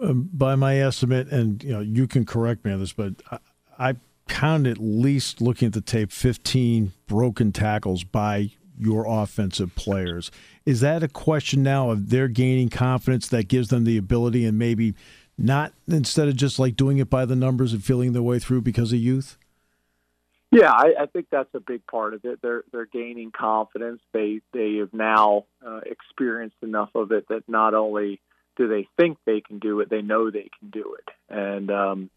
Um, 0.00 0.30
by 0.32 0.54
my 0.54 0.78
estimate, 0.78 1.28
and 1.28 1.62
you 1.62 1.72
know 1.72 1.80
you 1.80 2.06
can 2.06 2.24
correct 2.24 2.64
me 2.64 2.72
on 2.72 2.80
this, 2.80 2.92
but 2.92 3.14
I, 3.30 3.38
I 3.78 3.94
count 4.28 4.66
at 4.66 4.78
least 4.78 5.40
looking 5.40 5.66
at 5.66 5.72
the 5.72 5.80
tape 5.80 6.12
15 6.12 6.92
broken 7.06 7.50
tackles 7.50 8.04
by 8.04 8.50
your 8.80 9.06
offensive 9.08 9.74
players. 9.74 10.30
Is 10.64 10.80
that 10.80 11.02
a 11.02 11.08
question 11.08 11.62
now 11.62 11.90
of 11.90 12.10
they're 12.10 12.28
gaining 12.28 12.68
confidence 12.68 13.28
that 13.28 13.48
gives 13.48 13.68
them 13.68 13.84
the 13.84 13.96
ability 13.96 14.44
and 14.44 14.58
maybe 14.58 14.94
not 15.36 15.72
instead 15.86 16.28
of 16.28 16.36
just 16.36 16.58
like 16.58 16.76
doing 16.76 16.98
it 16.98 17.08
by 17.08 17.24
the 17.24 17.36
numbers 17.36 17.72
and 17.72 17.84
feeling 17.84 18.12
their 18.12 18.22
way 18.22 18.38
through 18.38 18.62
because 18.62 18.92
of 18.92 18.98
youth? 18.98 19.38
Yeah, 20.50 20.72
I, 20.72 20.94
I 21.00 21.06
think 21.06 21.26
that's 21.30 21.54
a 21.54 21.60
big 21.60 21.86
part 21.86 22.14
of 22.14 22.24
it. 22.24 22.40
They're 22.40 22.64
they're 22.72 22.86
gaining 22.86 23.30
confidence. 23.30 24.00
They 24.12 24.40
they 24.52 24.76
have 24.76 24.94
now 24.94 25.44
uh, 25.64 25.80
experienced 25.84 26.56
enough 26.62 26.90
of 26.94 27.12
it 27.12 27.28
that 27.28 27.42
not 27.48 27.74
only 27.74 28.20
do 28.56 28.66
they 28.66 28.88
think 28.96 29.18
they 29.24 29.40
can 29.40 29.58
do 29.58 29.80
it, 29.80 29.90
they 29.90 30.02
know 30.02 30.30
they 30.30 30.50
can 30.58 30.70
do 30.70 30.96
it. 30.98 31.08
And 31.28 31.70
um, 31.70 32.10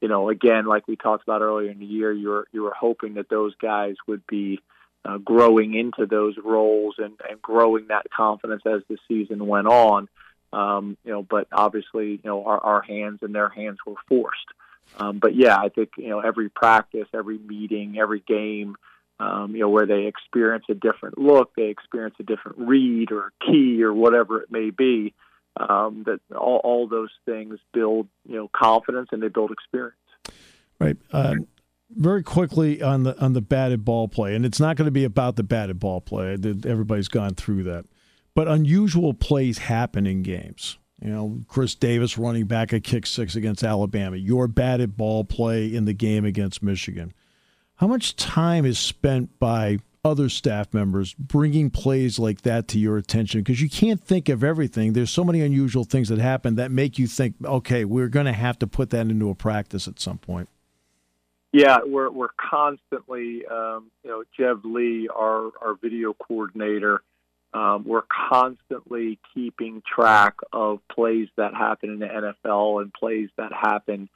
you 0.00 0.08
know, 0.08 0.28
again, 0.28 0.66
like 0.66 0.88
we 0.88 0.96
talked 0.96 1.22
about 1.22 1.42
earlier 1.42 1.70
in 1.70 1.78
the 1.78 1.86
year, 1.86 2.12
you 2.12 2.28
were 2.28 2.48
you 2.52 2.62
were 2.62 2.74
hoping 2.78 3.14
that 3.14 3.28
those 3.28 3.54
guys 3.54 3.94
would 4.08 4.26
be 4.26 4.60
uh, 5.06 5.18
growing 5.18 5.74
into 5.74 6.06
those 6.06 6.36
roles 6.42 6.96
and, 6.98 7.14
and 7.28 7.40
growing 7.40 7.88
that 7.88 8.10
confidence 8.10 8.62
as 8.66 8.82
the 8.88 8.96
season 9.06 9.46
went 9.46 9.66
on. 9.66 10.08
Um, 10.52 10.96
you 11.04 11.12
know, 11.12 11.22
but 11.22 11.48
obviously, 11.52 12.12
you 12.12 12.20
know, 12.24 12.44
our, 12.44 12.58
our 12.58 12.82
hands 12.82 13.18
and 13.22 13.34
their 13.34 13.48
hands 13.48 13.78
were 13.86 13.94
forced. 14.08 14.46
Um, 14.96 15.18
but 15.18 15.34
yeah, 15.34 15.56
I 15.56 15.68
think 15.68 15.90
you 15.98 16.08
know 16.08 16.20
every 16.20 16.48
practice, 16.48 17.08
every 17.12 17.38
meeting, 17.38 17.98
every 17.98 18.20
game, 18.20 18.76
um, 19.18 19.52
you 19.52 19.60
know, 19.60 19.68
where 19.68 19.86
they 19.86 20.06
experience 20.06 20.64
a 20.70 20.74
different 20.74 21.18
look, 21.18 21.54
they 21.56 21.68
experience 21.68 22.14
a 22.20 22.22
different 22.22 22.58
read 22.58 23.12
or 23.12 23.32
key 23.44 23.82
or 23.82 23.92
whatever 23.92 24.40
it 24.40 24.50
may 24.50 24.70
be. 24.70 25.12
Um, 25.58 26.04
that 26.04 26.20
all, 26.36 26.60
all 26.62 26.86
those 26.86 27.08
things 27.24 27.58
build, 27.72 28.08
you 28.28 28.36
know, 28.36 28.50
confidence 28.52 29.08
and 29.10 29.22
they 29.22 29.28
build 29.28 29.52
experience. 29.52 29.96
Right. 30.78 30.98
Uh, 31.10 31.36
very 31.90 32.22
quickly 32.22 32.82
on 32.82 33.04
the 33.04 33.18
on 33.22 33.32
the 33.32 33.40
batted 33.40 33.84
ball 33.84 34.08
play, 34.08 34.34
and 34.34 34.44
it's 34.44 34.60
not 34.60 34.76
going 34.76 34.86
to 34.86 34.92
be 34.92 35.04
about 35.04 35.36
the 35.36 35.42
batted 35.42 35.78
ball 35.78 36.00
play. 36.00 36.32
Everybody's 36.64 37.08
gone 37.08 37.34
through 37.34 37.62
that, 37.64 37.84
but 38.34 38.48
unusual 38.48 39.14
plays 39.14 39.58
happen 39.58 40.06
in 40.06 40.22
games. 40.22 40.78
You 41.00 41.10
know, 41.10 41.40
Chris 41.46 41.74
Davis 41.74 42.16
running 42.16 42.46
back 42.46 42.72
a 42.72 42.80
kick 42.80 43.06
six 43.06 43.36
against 43.36 43.62
Alabama. 43.62 44.16
Your 44.16 44.48
batted 44.48 44.96
ball 44.96 45.24
play 45.24 45.72
in 45.72 45.84
the 45.84 45.92
game 45.92 46.24
against 46.24 46.62
Michigan. 46.62 47.12
How 47.76 47.86
much 47.86 48.16
time 48.16 48.64
is 48.64 48.78
spent 48.78 49.38
by 49.38 49.78
other 50.02 50.30
staff 50.30 50.72
members 50.72 51.12
bringing 51.14 51.68
plays 51.68 52.18
like 52.18 52.42
that 52.42 52.68
to 52.68 52.78
your 52.78 52.96
attention? 52.96 53.40
Because 53.40 53.60
you 53.60 53.68
can't 53.68 54.02
think 54.02 54.30
of 54.30 54.42
everything. 54.42 54.94
There's 54.94 55.10
so 55.10 55.24
many 55.24 55.42
unusual 55.42 55.84
things 55.84 56.08
that 56.08 56.18
happen 56.18 56.54
that 56.54 56.70
make 56.70 56.98
you 56.98 57.06
think, 57.06 57.34
okay, 57.44 57.84
we're 57.84 58.08
going 58.08 58.26
to 58.26 58.32
have 58.32 58.58
to 58.60 58.66
put 58.66 58.88
that 58.90 59.08
into 59.08 59.28
a 59.28 59.34
practice 59.34 59.86
at 59.86 60.00
some 60.00 60.16
point. 60.16 60.48
Yeah, 61.56 61.78
we're 61.86 62.10
we're 62.10 62.34
constantly, 62.36 63.46
um, 63.46 63.90
you 64.04 64.10
know, 64.10 64.24
Jev 64.38 64.60
Lee, 64.64 65.08
our 65.08 65.52
our 65.62 65.74
video 65.80 66.12
coordinator, 66.12 67.00
um, 67.54 67.84
we're 67.86 68.04
constantly 68.28 69.18
keeping 69.32 69.82
track 69.82 70.34
of 70.52 70.80
plays 70.94 71.28
that 71.38 71.54
happen 71.54 71.88
in 71.88 71.98
the 72.00 72.34
NFL 72.44 72.82
and 72.82 72.92
plays 72.92 73.30
that 73.38 73.54
happen 73.54 74.10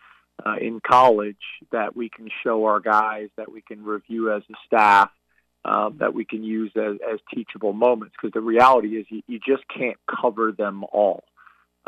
uh, 0.44 0.56
in 0.60 0.82
college 0.86 1.40
that 1.72 1.96
we 1.96 2.10
can 2.10 2.28
show 2.44 2.66
our 2.66 2.78
guys, 2.78 3.30
that 3.38 3.50
we 3.50 3.62
can 3.62 3.84
review 3.84 4.30
as 4.34 4.42
a 4.50 4.54
staff, 4.66 5.08
um, 5.64 5.96
that 5.98 6.12
we 6.12 6.26
can 6.26 6.44
use 6.44 6.72
as, 6.76 6.98
as 7.10 7.20
teachable 7.34 7.72
moments. 7.72 8.14
Because 8.20 8.34
the 8.34 8.42
reality 8.42 8.98
is, 8.98 9.06
you, 9.08 9.22
you 9.26 9.38
just 9.38 9.62
can't 9.74 9.96
cover 10.20 10.52
them 10.52 10.84
all. 10.92 11.24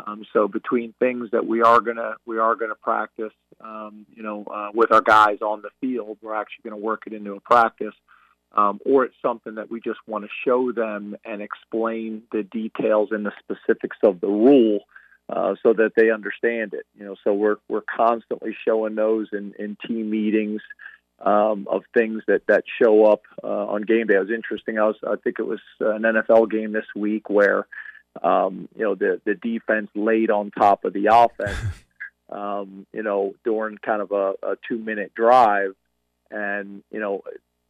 Um, 0.05 0.23
so 0.33 0.47
between 0.47 0.93
things 0.99 1.29
that 1.31 1.45
we 1.45 1.61
are 1.61 1.79
gonna 1.79 2.15
we 2.25 2.39
are 2.39 2.55
gonna 2.55 2.75
practice, 2.75 3.33
um, 3.61 4.05
you 4.15 4.23
know, 4.23 4.43
uh, 4.45 4.69
with 4.73 4.91
our 4.91 5.01
guys 5.01 5.39
on 5.41 5.61
the 5.61 5.69
field, 5.81 6.17
we're 6.21 6.35
actually 6.35 6.71
to 6.71 6.77
work 6.77 7.03
it 7.07 7.13
into 7.13 7.33
a 7.33 7.39
practice. 7.39 7.93
um, 8.55 8.79
or 8.85 9.05
it's 9.05 9.15
something 9.21 9.55
that 9.55 9.71
we 9.71 9.81
just 9.81 9.99
want 10.07 10.23
to 10.25 10.29
show 10.45 10.71
them 10.71 11.15
and 11.25 11.41
explain 11.41 12.23
the 12.31 12.43
details 12.43 13.09
and 13.11 13.25
the 13.25 13.31
specifics 13.39 13.97
of 14.03 14.21
the 14.21 14.27
rule 14.27 14.81
uh, 15.29 15.55
so 15.63 15.73
that 15.73 15.93
they 15.95 16.11
understand 16.11 16.73
it. 16.73 16.85
You 16.97 17.05
know, 17.05 17.15
so 17.23 17.33
we're 17.33 17.57
we're 17.67 17.81
constantly 17.81 18.55
showing 18.67 18.95
those 18.95 19.27
in, 19.33 19.53
in 19.57 19.77
team 19.87 20.09
meetings 20.09 20.61
um, 21.19 21.67
of 21.69 21.83
things 21.93 22.21
that 22.27 22.43
that 22.47 22.63
show 22.81 23.05
up 23.05 23.21
uh, 23.43 23.47
on 23.47 23.83
game 23.83 24.07
day. 24.07 24.15
It 24.15 24.19
was 24.19 24.31
interesting. 24.31 24.77
I 24.77 24.83
was 24.85 24.97
I 25.05 25.15
think 25.23 25.39
it 25.39 25.47
was 25.47 25.61
an 25.79 26.03
NFL 26.03 26.51
game 26.51 26.73
this 26.73 26.85
week 26.95 27.29
where 27.29 27.67
um, 28.21 28.67
you 28.75 28.83
know 28.83 28.95
the 28.95 29.21
the 29.25 29.35
defense 29.35 29.89
laid 29.95 30.29
on 30.29 30.51
top 30.51 30.85
of 30.85 30.93
the 30.93 31.07
offense. 31.11 31.57
Um, 32.29 32.87
you 32.91 33.03
know, 33.03 33.35
during 33.43 33.77
kind 33.77 34.01
of 34.01 34.11
a, 34.11 34.33
a 34.41 34.55
two 34.67 34.79
minute 34.79 35.13
drive, 35.13 35.75
and 36.31 36.81
you 36.89 36.99
know 36.99 37.21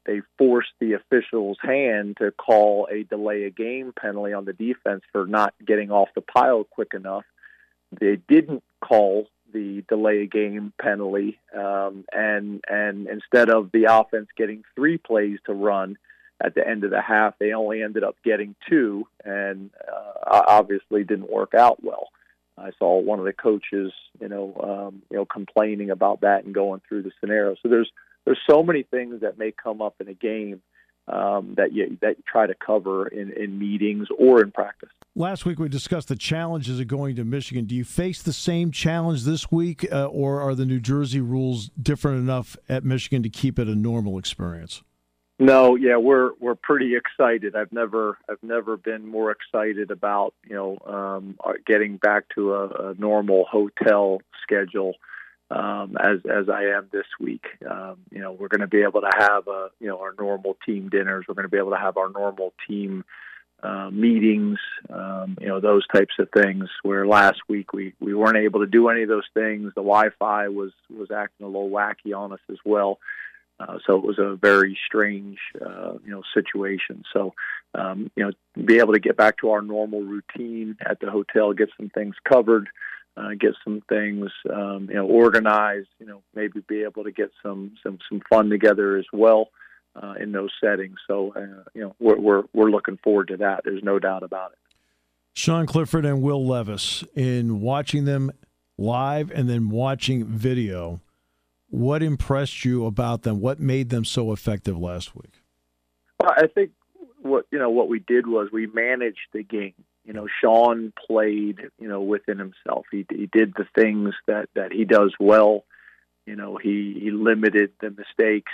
they 0.06 0.22
forced 0.38 0.72
the 0.80 0.94
official's 0.94 1.58
hand 1.62 2.18
to 2.18 2.32
call 2.32 2.88
a 2.90 3.04
delay 3.04 3.44
a 3.44 3.50
game 3.50 3.94
penalty 4.00 4.32
on 4.32 4.46
the 4.46 4.54
defense 4.54 5.02
for 5.12 5.26
not 5.26 5.54
getting 5.66 5.92
off 5.92 6.10
the 6.16 6.22
pile 6.22 6.64
quick 6.64 6.94
enough. 6.94 7.26
They 8.00 8.18
didn't 8.28 8.64
call 8.82 9.28
the 9.52 9.84
delay 9.88 10.22
a 10.22 10.26
game 10.28 10.74
penalty, 10.82 11.40
um, 11.54 12.06
and 12.12 12.64
and 12.68 13.08
instead 13.08 13.50
of 13.50 13.72
the 13.72 13.86
offense 13.90 14.28
getting 14.38 14.64
three 14.76 14.98
plays 14.98 15.40
to 15.46 15.54
run 15.54 15.98
at 16.42 16.56
the 16.56 16.68
end 16.68 16.84
of 16.84 16.92
the 16.92 17.02
half, 17.02 17.36
they 17.40 17.54
only 17.54 17.82
ended 17.82 18.04
up 18.04 18.16
getting 18.24 18.56
two, 18.70 19.08
and 19.24 19.70
uh, 19.88 20.42
obviously 20.48 21.04
didn't 21.04 21.32
work 21.32 21.54
out 21.54 21.84
well. 21.84 22.10
I 22.58 22.72
saw 22.78 23.00
one 23.00 23.20
of 23.20 23.26
the 23.26 23.34
coaches, 23.34 23.92
you 24.20 24.28
know, 24.28 24.54
um, 24.62 25.02
you 25.10 25.18
know, 25.18 25.26
complaining 25.26 25.90
about 25.90 26.22
that 26.22 26.44
and 26.44 26.54
going 26.54 26.82
through 26.88 27.04
the 27.04 27.12
scenario. 27.20 27.56
So 27.62 27.70
there's 27.70 27.92
there's 28.26 28.40
so 28.50 28.64
many 28.64 28.84
things 28.84 29.22
that 29.22 29.38
may 29.38 29.52
come 29.52 29.82
up 29.82 29.96
in 30.00 30.08
a 30.08 30.14
game 30.14 30.62
um, 31.08 31.56
that 31.58 31.74
you 31.74 31.98
that 32.02 32.18
you 32.18 32.24
try 32.32 32.48
to 32.48 32.54
cover 32.54 33.08
in, 33.08 33.32
in 33.34 33.58
meetings 33.60 34.08
or 34.18 34.42
in 34.42 34.52
practice. 34.52 34.90
Last 35.16 35.46
week 35.46 35.60
we 35.60 35.70
discussed 35.70 36.08
the 36.08 36.16
challenges 36.16 36.80
of 36.80 36.88
going 36.88 37.16
to 37.18 37.24
Michigan. 37.24 37.66
Do 37.66 37.76
you 37.76 37.84
face 37.84 38.22
the 38.22 38.34
same 38.34 38.72
challenge 38.72 39.24
this 39.24 39.52
week, 39.52 39.86
uh, 39.92 40.06
or 40.06 40.42
are 40.42 40.56
the 40.56 40.66
New 40.66 40.80
Jersey 40.80 41.22
rules 41.22 41.70
different 41.82 42.20
enough 42.20 42.56
at 42.70 42.84
Michigan 42.84 43.24
to 43.24 43.30
keep 43.30 43.60
it 43.60 43.68
a 43.68 43.76
normal 43.76 44.18
experience? 44.18 44.82
No, 45.40 45.76
yeah, 45.76 45.98
we're 45.98 46.32
we're 46.40 46.56
pretty 46.56 46.96
excited. 46.96 47.56
I've 47.56 47.74
never 47.74 48.18
I've 48.30 48.44
never 48.44 48.78
been 48.78 49.08
more 49.08 49.32
excited 49.32 49.90
about 49.90 50.34
you 50.48 50.56
know 50.56 50.78
um, 50.86 51.38
getting 51.66 51.98
back 51.98 52.26
to 52.36 52.54
a, 52.54 52.92
a 52.92 52.94
normal 52.98 53.46
hotel 53.50 54.22
schedule 54.44 54.94
um, 55.50 55.98
as 56.00 56.20
as 56.30 56.50
I 56.50 56.66
am 56.76 56.88
this 56.92 57.08
week. 57.20 57.46
Um, 57.70 57.98
you 58.12 58.20
know, 58.20 58.32
we're 58.32 58.48
going 58.48 58.62
to 58.62 58.68
be 58.68 58.84
able 58.84 59.02
to 59.02 59.12
have 59.18 59.48
a 59.48 59.70
you 59.80 59.88
know 59.88 60.00
our 60.00 60.14
normal 60.18 60.56
team 60.66 60.90
dinners. 60.90 61.26
We're 61.28 61.36
going 61.36 61.46
to 61.46 61.50
be 61.50 61.58
able 61.58 61.72
to 61.72 61.78
have 61.78 61.98
our 61.98 62.10
normal 62.10 62.54
team 62.68 63.04
uh, 63.62 63.90
meetings. 63.92 64.60
Um, 64.90 65.38
you 65.40 65.48
know, 65.48 65.60
those 65.60 65.86
types 65.88 66.14
of 66.20 66.30
things. 66.32 66.70
Where 66.84 67.08
last 67.08 67.42
week 67.48 67.74
we 67.74 67.94
we 68.00 68.14
weren't 68.14 68.38
able 68.38 68.60
to 68.60 68.68
do 68.68 68.90
any 68.90 69.04
of 69.04 69.10
those 69.10 69.28
things. 69.34 69.74
The 69.76 69.82
Wi-Fi 69.82 70.50
was 70.50 70.72
was 70.96 71.10
acting 71.12 71.46
a 71.46 71.50
little 71.50 71.70
wacky 71.70 72.16
on 72.16 72.34
us 72.34 72.40
as 72.52 72.58
well. 72.64 73.00
Uh, 73.68 73.78
so 73.86 73.96
it 73.96 74.04
was 74.04 74.20
a 74.20 74.36
very 74.36 74.78
strange, 74.86 75.38
uh, 75.62 75.94
you 76.04 76.12
know, 76.12 76.22
situation. 76.34 77.04
So, 77.14 77.34
um, 77.74 78.12
you 78.16 78.24
know, 78.26 78.32
be 78.66 78.80
able 78.80 78.94
to 78.94 79.00
get 79.00 79.16
back 79.16 79.38
to 79.38 79.52
our 79.52 79.62
normal 79.62 80.02
routine 80.02 80.76
at 80.86 81.00
the 81.00 81.10
hotel, 81.10 81.54
get 81.54 81.70
some 81.78 81.90
things 81.90 82.16
covered, 82.28 82.68
uh, 83.16 83.30
get 83.40 83.54
some 83.64 83.82
things 83.88 84.32
um, 84.52 84.88
you 84.90 84.96
know 84.96 85.06
organized. 85.06 85.90
You 86.00 86.08
know, 86.08 86.22
maybe 86.36 86.62
be 86.68 86.84
able 86.84 87.04
to 87.04 87.12
get 87.12 87.32
some 87.42 87.76
some 87.84 88.00
some 88.10 88.22
fun 88.30 88.50
together 88.50 88.98
as 88.98 89.06
well 89.14 89.50
uh, 90.02 90.16
in 90.20 90.32
those 90.32 90.52
settings. 90.62 90.98
So 91.08 91.34
uh, 91.36 91.64
you 91.74 91.82
know, 91.82 91.96
we're, 92.00 92.20
we're 92.20 92.44
we're 92.54 92.72
looking 92.72 92.98
forward 93.04 93.30
to 93.30 93.38
that. 93.38 93.62
There's 93.64 93.84
no 93.84 94.00
doubt 94.00 94.24
about 94.24 94.54
it. 94.54 94.58
Sean 95.36 95.66
Clifford 95.66 96.06
and 96.06 96.22
Will 96.22 96.46
Levis 96.46 97.04
in 97.16 97.62
watching 97.62 98.06
them 98.06 98.32
live 98.78 99.32
and 99.32 99.50
then 99.50 99.70
watching 99.70 100.26
video. 100.26 101.02
What 101.74 102.04
impressed 102.04 102.64
you 102.64 102.86
about 102.86 103.24
them? 103.24 103.40
What 103.40 103.60
made 103.60 103.90
them 103.90 104.06
so 104.06 104.32
effective 104.32 104.78
last 104.78 105.16
week? 105.16 105.42
Well, 106.20 106.32
I 106.36 106.48
think 106.48 106.72
what 107.22 107.46
you 107.52 107.60
know 107.60 107.70
what 107.70 107.90
we 107.90 108.00
did 108.00 108.28
was 108.28 108.50
we 108.52 108.68
managed 108.68 109.28
the 109.34 109.44
game 109.44 109.74
you 110.06 110.14
know, 110.14 110.28
Sean 110.42 110.92
played, 111.08 111.60
you 111.80 111.88
know, 111.88 112.02
within 112.02 112.38
himself. 112.38 112.86
He 112.92 113.06
he 113.10 113.28
did 113.32 113.54
the 113.56 113.66
things 113.76 114.14
that 114.28 114.50
that 114.56 114.72
he 114.72 114.86
does 114.86 115.14
well. 115.20 115.64
You 116.26 116.36
know, 116.36 116.58
he 116.58 116.98
he 117.02 117.12
limited 117.12 117.72
the 117.80 117.90
mistakes. 117.90 118.52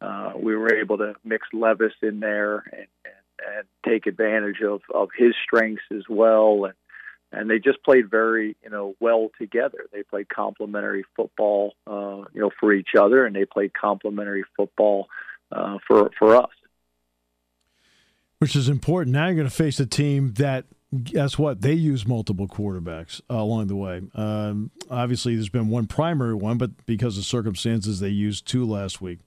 Uh, 0.00 0.32
we 0.36 0.54
were 0.54 0.74
able 0.74 0.98
to 0.98 1.14
mix 1.24 1.48
Levis 1.52 1.94
in 2.02 2.20
there 2.20 2.58
and, 2.72 2.86
and, 3.04 3.56
and 3.56 3.66
take 3.84 4.06
advantage 4.06 4.60
of 4.62 4.82
of 4.94 5.08
his 5.16 5.34
strengths 5.42 5.84
as 5.90 6.04
well. 6.08 6.66
And 6.66 6.74
and 7.36 7.48
they 7.50 7.58
just 7.58 7.82
played 7.84 8.10
very, 8.10 8.56
you 8.62 8.70
know, 8.70 8.94
well 9.00 9.28
together. 9.38 9.86
They 9.92 10.02
played 10.02 10.28
complementary 10.28 11.04
football, 11.14 11.74
uh, 11.86 12.24
you 12.32 12.40
know, 12.40 12.50
for 12.58 12.72
each 12.72 12.94
other, 12.98 13.24
and 13.26 13.36
they 13.36 13.44
played 13.44 13.72
complementary 13.74 14.44
football 14.56 15.08
uh, 15.52 15.78
for 15.86 16.10
for 16.18 16.36
us 16.36 16.50
which 18.38 18.54
is 18.54 18.68
important. 18.68 19.14
Now 19.14 19.26
you're 19.26 19.34
going 19.34 19.48
to 19.48 19.54
face 19.54 19.80
a 19.80 19.86
team 19.86 20.34
that 20.34 20.66
guess 21.02 21.38
what? 21.38 21.62
They 21.62 21.72
use 21.72 22.06
multiple 22.06 22.46
quarterbacks 22.46 23.20
uh, 23.30 23.36
along 23.36 23.66
the 23.68 23.76
way. 23.76 24.02
Um, 24.14 24.70
obviously, 24.90 25.34
there's 25.34 25.48
been 25.48 25.68
one 25.68 25.86
primary 25.86 26.34
one, 26.34 26.58
but 26.58 26.86
because 26.86 27.18
of 27.18 27.24
circumstances, 27.24 28.00
they 28.00 28.08
used 28.08 28.46
two 28.46 28.64
last 28.64 29.00
week. 29.00 29.20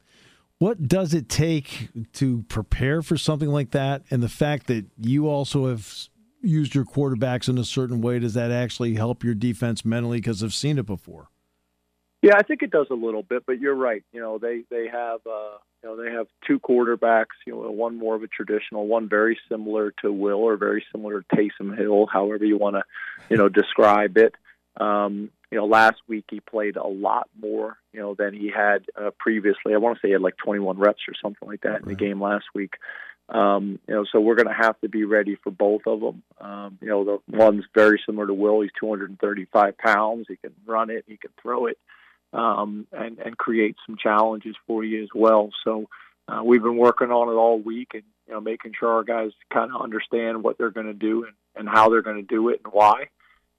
What 0.60 0.88
does 0.88 1.14
it 1.14 1.30
take 1.30 1.90
to 2.14 2.44
prepare 2.50 3.02
for 3.02 3.18
something 3.18 3.50
like 3.50 3.72
that? 3.72 4.04
And 4.12 4.22
the 4.22 4.30
fact 4.30 4.68
that 4.68 4.86
you 4.98 5.28
also 5.30 5.68
have 5.68 6.08
used 6.42 6.76
your 6.76 6.86
quarterbacks 6.86 7.50
in 7.50 7.58
a 7.58 7.64
certain 7.64 8.02
way, 8.02 8.20
does 8.20 8.34
that 8.34 8.52
actually 8.52 8.96
help 8.96 9.24
your 9.24 9.34
defense 9.34 9.84
mentally? 9.84 10.18
Because 10.18 10.44
I've 10.44 10.54
seen 10.54 10.78
it 10.78 10.86
before. 10.86 11.30
Yeah, 12.22 12.36
I 12.36 12.44
think 12.44 12.64
it 12.64 12.72
does 12.72 12.88
a 12.90 12.96
little 12.96 13.24
bit, 13.24 13.44
but 13.46 13.60
you're 13.60 13.76
right. 13.76 14.04
You 14.12 14.20
know, 14.20 14.38
they 14.38 14.64
they 14.70 14.88
have 14.88 15.22
uh, 15.26 15.58
you 15.82 15.90
know 15.90 16.04
they 16.04 16.12
have 16.12 16.28
two 16.46 16.60
quarterbacks. 16.60 17.38
You 17.48 17.54
know, 17.54 17.72
one 17.72 17.98
more 17.98 18.16
of 18.16 18.24
a 18.24 18.28
traditional, 18.28 18.88
one 18.88 19.08
very 19.08 19.40
similar 19.50 19.94
to 20.02 20.12
Will 20.12 20.40
or 20.40 20.58
very 20.58 20.84
similar 20.92 21.22
to 21.22 21.36
Taysom 21.36 21.78
Hill, 21.78 22.08
however 22.12 22.44
you 22.44 22.58
want 22.58 22.76
to, 22.76 22.84
you 23.30 23.38
know, 23.38 23.48
describe 23.48 24.18
it. 24.18 24.36
Um, 24.80 25.30
you 25.52 25.58
know, 25.58 25.66
last 25.66 25.98
week 26.08 26.26
he 26.30 26.42
played 26.42 26.76
a 26.76 26.88
lot 26.88 27.30
more, 27.42 27.78
you 27.94 28.00
know, 28.00 28.16
than 28.16 28.34
he 28.34 28.52
had 28.54 28.86
uh, 28.96 29.12
previously. 29.18 29.74
I 29.74 29.78
want 29.78 29.96
to 29.96 30.02
say 30.02 30.10
he 30.10 30.14
had 30.14 30.22
like 30.22 30.38
21 30.38 30.78
reps 30.78 31.02
or 31.08 31.14
something 31.22 31.48
like 31.48 31.62
that 31.62 31.82
in 31.82 31.88
the 31.88 31.96
game 31.96 32.22
last 32.22 32.46
week. 32.54 32.74
Um, 33.30 33.80
you 33.88 33.94
know, 33.94 34.06
so 34.12 34.20
we're 34.20 34.36
going 34.36 34.48
to 34.48 34.54
have 34.54 34.80
to 34.82 34.90
be 34.90 35.04
ready 35.04 35.38
for 35.44 35.52
both 35.52 35.82
of 35.86 36.00
them. 36.02 36.24
Um, 36.42 36.80
you 36.82 36.88
know, 36.88 37.06
the 37.06 37.20
one's 37.28 37.64
very 37.76 38.02
similar 38.06 38.26
to 38.26 38.34
Will. 38.34 38.62
He's 38.62 38.72
235 38.80 39.78
pounds. 39.78 40.26
He 40.28 40.36
can 40.36 40.54
run 40.66 40.90
it. 40.90 41.06
He 41.08 41.18
can 41.18 41.30
throw 41.42 41.68
it 41.68 41.78
um, 42.34 42.88
and 42.92 43.20
and 43.20 43.38
create 43.38 43.76
some 43.86 43.98
challenges 44.02 44.56
for 44.68 44.84
you 44.84 45.04
as 45.04 45.10
well. 45.14 45.50
So 45.64 45.90
uh, 46.28 46.42
we've 46.44 46.62
been 46.62 46.78
working 46.78 47.12
on 47.12 47.30
it 47.30 47.38
all 47.38 47.60
week, 47.60 47.90
and 47.94 48.04
you 48.28 48.34
know, 48.34 48.42
making 48.42 48.74
sure 48.80 48.90
our 48.94 49.04
guys 49.04 49.32
kind 49.52 49.72
of 49.74 49.82
understand 49.82 50.44
what 50.44 50.58
they're 50.58 50.70
going 50.70 50.88
to 50.88 50.94
do 50.94 51.26
and, 51.26 51.34
and 51.56 51.70
how 51.70 51.90
they're 51.90 52.02
going 52.02 52.18
to 52.18 52.22
do 52.22 52.50
it 52.50 52.62
and 52.64 52.74
why. 52.74 53.10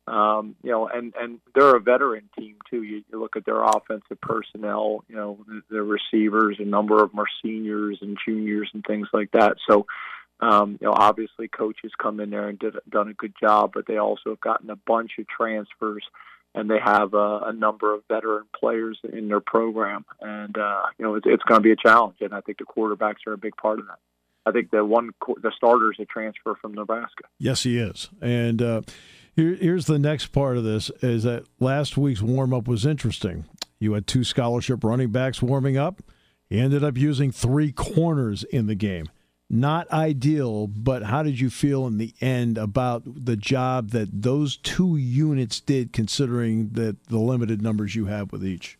Um, 0.07 0.57
you 0.63 0.71
know, 0.71 0.89
and 0.89 1.15
and 1.19 1.41
they're 1.55 1.77
a 1.77 1.81
veteran 1.81 2.29
team 2.39 2.57
too. 2.69 2.83
You, 2.83 3.05
you 3.11 3.21
look 3.21 3.37
at 3.37 3.45
their 3.45 3.63
offensive 3.63 4.21
personnel. 4.21 5.05
You 5.09 5.17
know, 5.17 5.39
the, 5.47 5.63
the 5.71 5.83
receivers, 5.83 6.57
a 6.59 6.65
number 6.65 7.03
of 7.03 7.11
them 7.11 7.21
are 7.21 7.29
seniors 7.43 7.99
and 8.01 8.19
juniors 8.27 8.71
and 8.75 8.85
things 8.85 9.09
like 9.13 9.33
that. 9.33 9.57
So. 9.69 9.87
Um, 10.43 10.79
you 10.81 10.87
know, 10.87 10.95
obviously, 10.97 11.49
coaches 11.49 11.93
come 12.01 12.19
in 12.19 12.31
there 12.31 12.49
and 12.49 12.59
did 12.59 12.75
done 12.89 13.09
a 13.09 13.13
good 13.13 13.35
job, 13.39 13.73
but 13.75 13.87
they 13.87 13.99
also 13.99 14.31
have 14.31 14.41
gotten 14.41 14.71
a 14.71 14.77
bunch 14.77 15.11
of 15.19 15.29
transfers 15.29 16.03
and 16.55 16.71
they 16.71 16.79
have 16.83 17.15
a, 17.15 17.41
a 17.47 17.53
number 17.53 17.95
of 17.95 18.03
veteran 18.09 18.45
players 18.59 18.99
in 19.13 19.29
their 19.29 19.41
program. 19.41 20.05
And 20.21 20.57
uh, 20.57 20.83
you 20.99 21.05
know, 21.05 21.15
it's, 21.15 21.27
it's 21.27 21.43
going 21.45 21.61
to 21.61 21.63
be 21.63 21.73
a 21.73 21.77
challenge, 21.77 22.17
and 22.21 22.35
I 22.35 22.41
think 22.41 22.59
the 22.59 22.65
quarterbacks 22.65 23.27
are 23.27 23.33
a 23.33 23.39
big 23.39 23.57
part 23.57 23.79
of 23.79 23.87
that. 23.87 23.99
I 24.47 24.53
think 24.53 24.71
the 24.71 24.85
one 24.85 25.11
the 25.43 25.53
starter 25.57 25.93
is 25.93 25.99
a 26.01 26.07
transfer 26.07 26.55
from 26.61 26.75
Nebraska. 26.75 27.25
Yes, 27.39 27.63
he 27.63 27.79
is. 27.79 28.09
And 28.21 28.63
uh, 28.63 28.83
here, 29.41 29.55
here's 29.55 29.87
the 29.87 29.99
next 29.99 30.27
part 30.29 30.57
of 30.57 30.65
this: 30.65 30.91
is 31.03 31.25
that 31.25 31.45
last 31.59 31.97
week's 31.97 32.23
warm 32.23 32.53
up 32.53 32.69
was 32.69 32.87
interesting. 32.87 33.47
You 33.79 33.95
had 33.95 34.07
two 34.07 34.25
scholarship 34.25 34.85
running 34.85 35.11
backs 35.11 35.41
warming 35.41 35.77
up. 35.77 36.03
He 36.49 36.59
ended 36.59 36.85
up 36.85 36.97
using 36.97 37.33
three 37.33 37.73
corners 37.73 38.45
in 38.45 38.67
the 38.67 38.75
game 38.75 39.07
not 39.51 39.91
ideal, 39.91 40.69
but 40.69 41.03
how 41.03 41.25
did 41.25 41.41
you 41.41 41.51
feel 41.51 41.87
in 41.89 41.99
the 41.99 42.15
end 42.21 42.57
about 42.57 43.03
the 43.05 43.37
job 43.37 43.91
that 43.91 44.23
those 44.23 44.57
two 44.57 44.97
units 44.97 45.61
did, 45.61 45.93
considering 45.93 46.71
that 46.71 47.05
the 47.09 47.19
limited 47.19 47.61
numbers 47.61 47.97
you 47.97 48.07
have 48.07 48.31
with 48.31 48.47
each? 48.47 48.79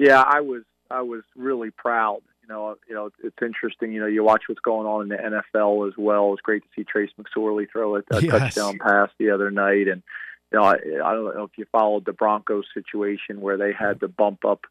Yeah, 0.00 0.20
I 0.20 0.40
was 0.40 0.64
I 0.90 1.02
was 1.02 1.22
really 1.36 1.70
proud. 1.70 2.22
You 2.48 2.54
know, 2.54 2.76
you 2.88 2.94
know, 2.94 3.10
it's 3.22 3.36
interesting. 3.42 3.92
You 3.92 4.00
know, 4.00 4.06
you 4.06 4.24
watch 4.24 4.44
what's 4.48 4.60
going 4.60 4.86
on 4.86 5.02
in 5.02 5.08
the 5.08 5.42
NFL 5.54 5.86
as 5.86 5.94
well. 5.98 6.32
It's 6.32 6.40
great 6.40 6.62
to 6.62 6.68
see 6.74 6.84
Trace 6.84 7.10
McSorley 7.20 7.66
throw 7.70 7.96
a, 7.96 7.98
a 8.10 8.22
yes. 8.22 8.30
touchdown 8.30 8.78
pass 8.78 9.10
the 9.18 9.30
other 9.30 9.50
night, 9.50 9.86
and 9.88 10.02
you 10.50 10.58
know, 10.58 10.64
I, 10.64 10.74
I 10.74 11.12
don't 11.12 11.36
know 11.36 11.44
if 11.44 11.58
you 11.58 11.66
followed 11.70 12.06
the 12.06 12.14
Broncos 12.14 12.64
situation 12.72 13.42
where 13.42 13.58
they 13.58 13.72
had 13.78 14.00
to 14.00 14.08
bump 14.08 14.46
up 14.46 14.62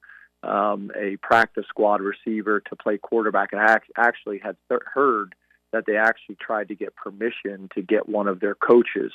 um, 0.41 0.91
a 0.96 1.17
practice 1.17 1.65
squad 1.69 2.01
receiver 2.01 2.62
to 2.62 2.75
play 2.75 2.98
quarterback, 2.98 3.50
and 3.51 3.62
I 3.62 3.77
actually 3.96 4.39
had 4.39 4.55
th- 4.69 4.81
heard 4.91 5.36
that 5.72 5.86
they 5.86 5.98
actually 5.98 6.36
tried 6.36 6.69
to 6.69 6.75
get 6.75 6.96
permission 6.96 7.69
to 7.75 7.81
get 7.84 8.10
one 8.10 8.27
of 8.27 8.39
their 8.39 8.55
coaches 8.55 9.12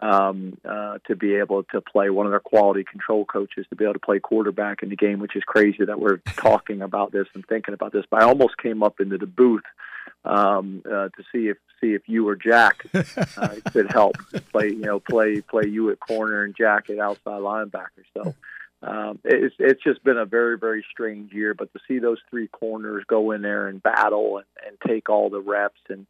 um, 0.00 0.58
uh, 0.68 0.98
to 1.06 1.16
be 1.16 1.36
able 1.36 1.62
to 1.64 1.80
play 1.80 2.10
one 2.10 2.26
of 2.26 2.32
their 2.32 2.40
quality 2.40 2.84
control 2.84 3.24
coaches 3.24 3.66
to 3.70 3.76
be 3.76 3.84
able 3.84 3.94
to 3.94 4.00
play 4.00 4.18
quarterback 4.18 4.82
in 4.82 4.90
the 4.90 4.96
game, 4.96 5.20
which 5.20 5.36
is 5.36 5.42
crazy 5.44 5.84
that 5.84 5.98
we're 5.98 6.16
talking 6.36 6.82
about 6.82 7.12
this 7.12 7.26
and 7.34 7.46
thinking 7.46 7.74
about 7.74 7.92
this. 7.92 8.04
But 8.10 8.22
I 8.22 8.26
almost 8.26 8.58
came 8.58 8.82
up 8.82 9.00
into 9.00 9.18
the 9.18 9.26
booth 9.26 9.64
um, 10.24 10.82
uh, 10.84 11.08
to 11.08 11.22
see 11.32 11.48
if 11.48 11.56
see 11.80 11.94
if 11.94 12.02
you 12.08 12.28
or 12.28 12.36
Jack 12.36 12.86
uh, 12.94 13.56
could 13.72 13.90
help 13.90 14.16
play 14.52 14.68
you 14.68 14.80
know 14.80 15.00
play 15.00 15.40
play 15.40 15.66
you 15.66 15.90
at 15.90 16.00
corner 16.00 16.42
and 16.42 16.54
Jack 16.56 16.90
at 16.90 16.98
outside 16.98 17.40
linebacker. 17.40 18.04
So. 18.14 18.34
Um, 18.82 19.18
it's 19.24 19.54
it's 19.58 19.82
just 19.82 20.04
been 20.04 20.18
a 20.18 20.26
very 20.26 20.58
very 20.58 20.84
strange 20.92 21.32
year, 21.32 21.54
but 21.54 21.72
to 21.72 21.80
see 21.88 21.98
those 21.98 22.18
three 22.28 22.46
corners 22.46 23.04
go 23.08 23.30
in 23.30 23.40
there 23.40 23.68
and 23.68 23.82
battle 23.82 24.36
and, 24.36 24.46
and 24.64 24.76
take 24.86 25.08
all 25.08 25.30
the 25.30 25.40
reps 25.40 25.80
and 25.88 26.06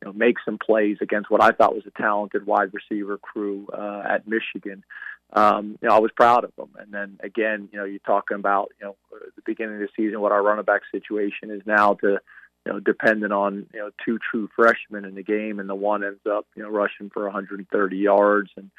you 0.00 0.06
know, 0.06 0.12
make 0.12 0.36
some 0.44 0.58
plays 0.58 0.98
against 1.00 1.30
what 1.30 1.42
I 1.42 1.50
thought 1.50 1.74
was 1.74 1.86
a 1.86 2.02
talented 2.02 2.46
wide 2.46 2.72
receiver 2.72 3.18
crew 3.18 3.66
uh, 3.72 4.02
at 4.08 4.28
Michigan. 4.28 4.84
Um, 5.32 5.78
you 5.82 5.88
know, 5.88 5.94
I 5.94 5.98
was 5.98 6.10
proud 6.12 6.44
of 6.44 6.52
them. 6.56 6.70
And 6.78 6.92
then 6.92 7.18
again, 7.22 7.68
you 7.72 7.78
know, 7.78 7.84
you're 7.84 7.98
talking 8.00 8.36
about 8.36 8.70
you 8.80 8.86
know 8.86 8.96
the 9.10 9.42
beginning 9.44 9.74
of 9.74 9.80
the 9.80 9.88
season, 9.96 10.20
what 10.20 10.32
our 10.32 10.42
running 10.42 10.64
back 10.64 10.82
situation 10.90 11.50
is 11.50 11.62
now 11.66 11.94
to 11.94 12.18
you 12.64 12.72
know 12.72 12.80
dependent 12.80 13.32
on 13.32 13.66
you 13.72 13.80
know 13.80 13.90
two 14.04 14.18
true 14.30 14.48
freshmen 14.54 15.04
in 15.04 15.14
the 15.14 15.22
game, 15.22 15.58
and 15.58 15.68
the 15.68 15.74
one 15.74 16.04
ends 16.04 16.20
up 16.30 16.46
you 16.54 16.62
know 16.62 16.70
rushing 16.70 17.10
for 17.10 17.24
130 17.24 17.96
yards 17.96 18.50
and 18.56 18.70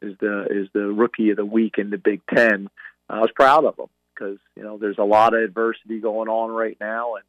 is 0.00 0.16
the 0.20 0.46
is 0.50 0.68
the 0.72 0.86
rookie 0.86 1.30
of 1.30 1.36
the 1.36 1.44
week 1.44 1.74
in 1.78 1.90
the 1.90 1.98
Big 1.98 2.20
Ten. 2.32 2.68
I 3.08 3.20
was 3.20 3.30
proud 3.34 3.64
of 3.64 3.76
them 3.76 3.88
because 4.14 4.38
you 4.56 4.62
know 4.62 4.78
there's 4.78 4.98
a 4.98 5.04
lot 5.04 5.34
of 5.34 5.42
adversity 5.42 5.98
going 6.00 6.28
on 6.28 6.50
right 6.50 6.76
now, 6.80 7.16
and 7.16 7.24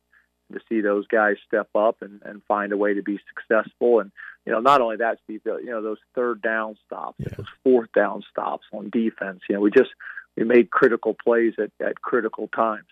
to 0.54 0.60
see 0.68 0.82
those 0.82 1.08
guys 1.08 1.36
step 1.48 1.70
up 1.76 2.02
and, 2.02 2.22
and 2.24 2.42
find 2.48 2.72
a 2.72 2.78
way 2.78 2.94
to 2.94 3.04
be 3.04 3.20
successful. 3.30 4.00
And 4.00 4.12
you 4.46 4.54
know, 4.54 4.60
not 4.60 4.82
only 4.82 4.98
that, 4.98 5.20
Steve, 5.24 5.42
you 5.46 5.66
know, 5.66 5.82
those 5.82 6.00
third 6.16 6.42
down 6.42 6.78
stops, 6.86 7.18
yeah. 7.20 7.30
those 7.38 7.48
fourth 7.64 7.92
down 7.94 8.24
stops 8.32 8.66
on 8.74 8.90
defense. 8.90 9.42
You 9.50 9.56
know, 9.56 9.62
we 9.62 9.72
just 9.72 9.90
we 10.36 10.44
made 10.44 10.70
critical 10.70 11.14
plays 11.14 11.54
at, 11.58 11.72
at 11.86 12.02
critical 12.02 12.48
times. 12.48 12.88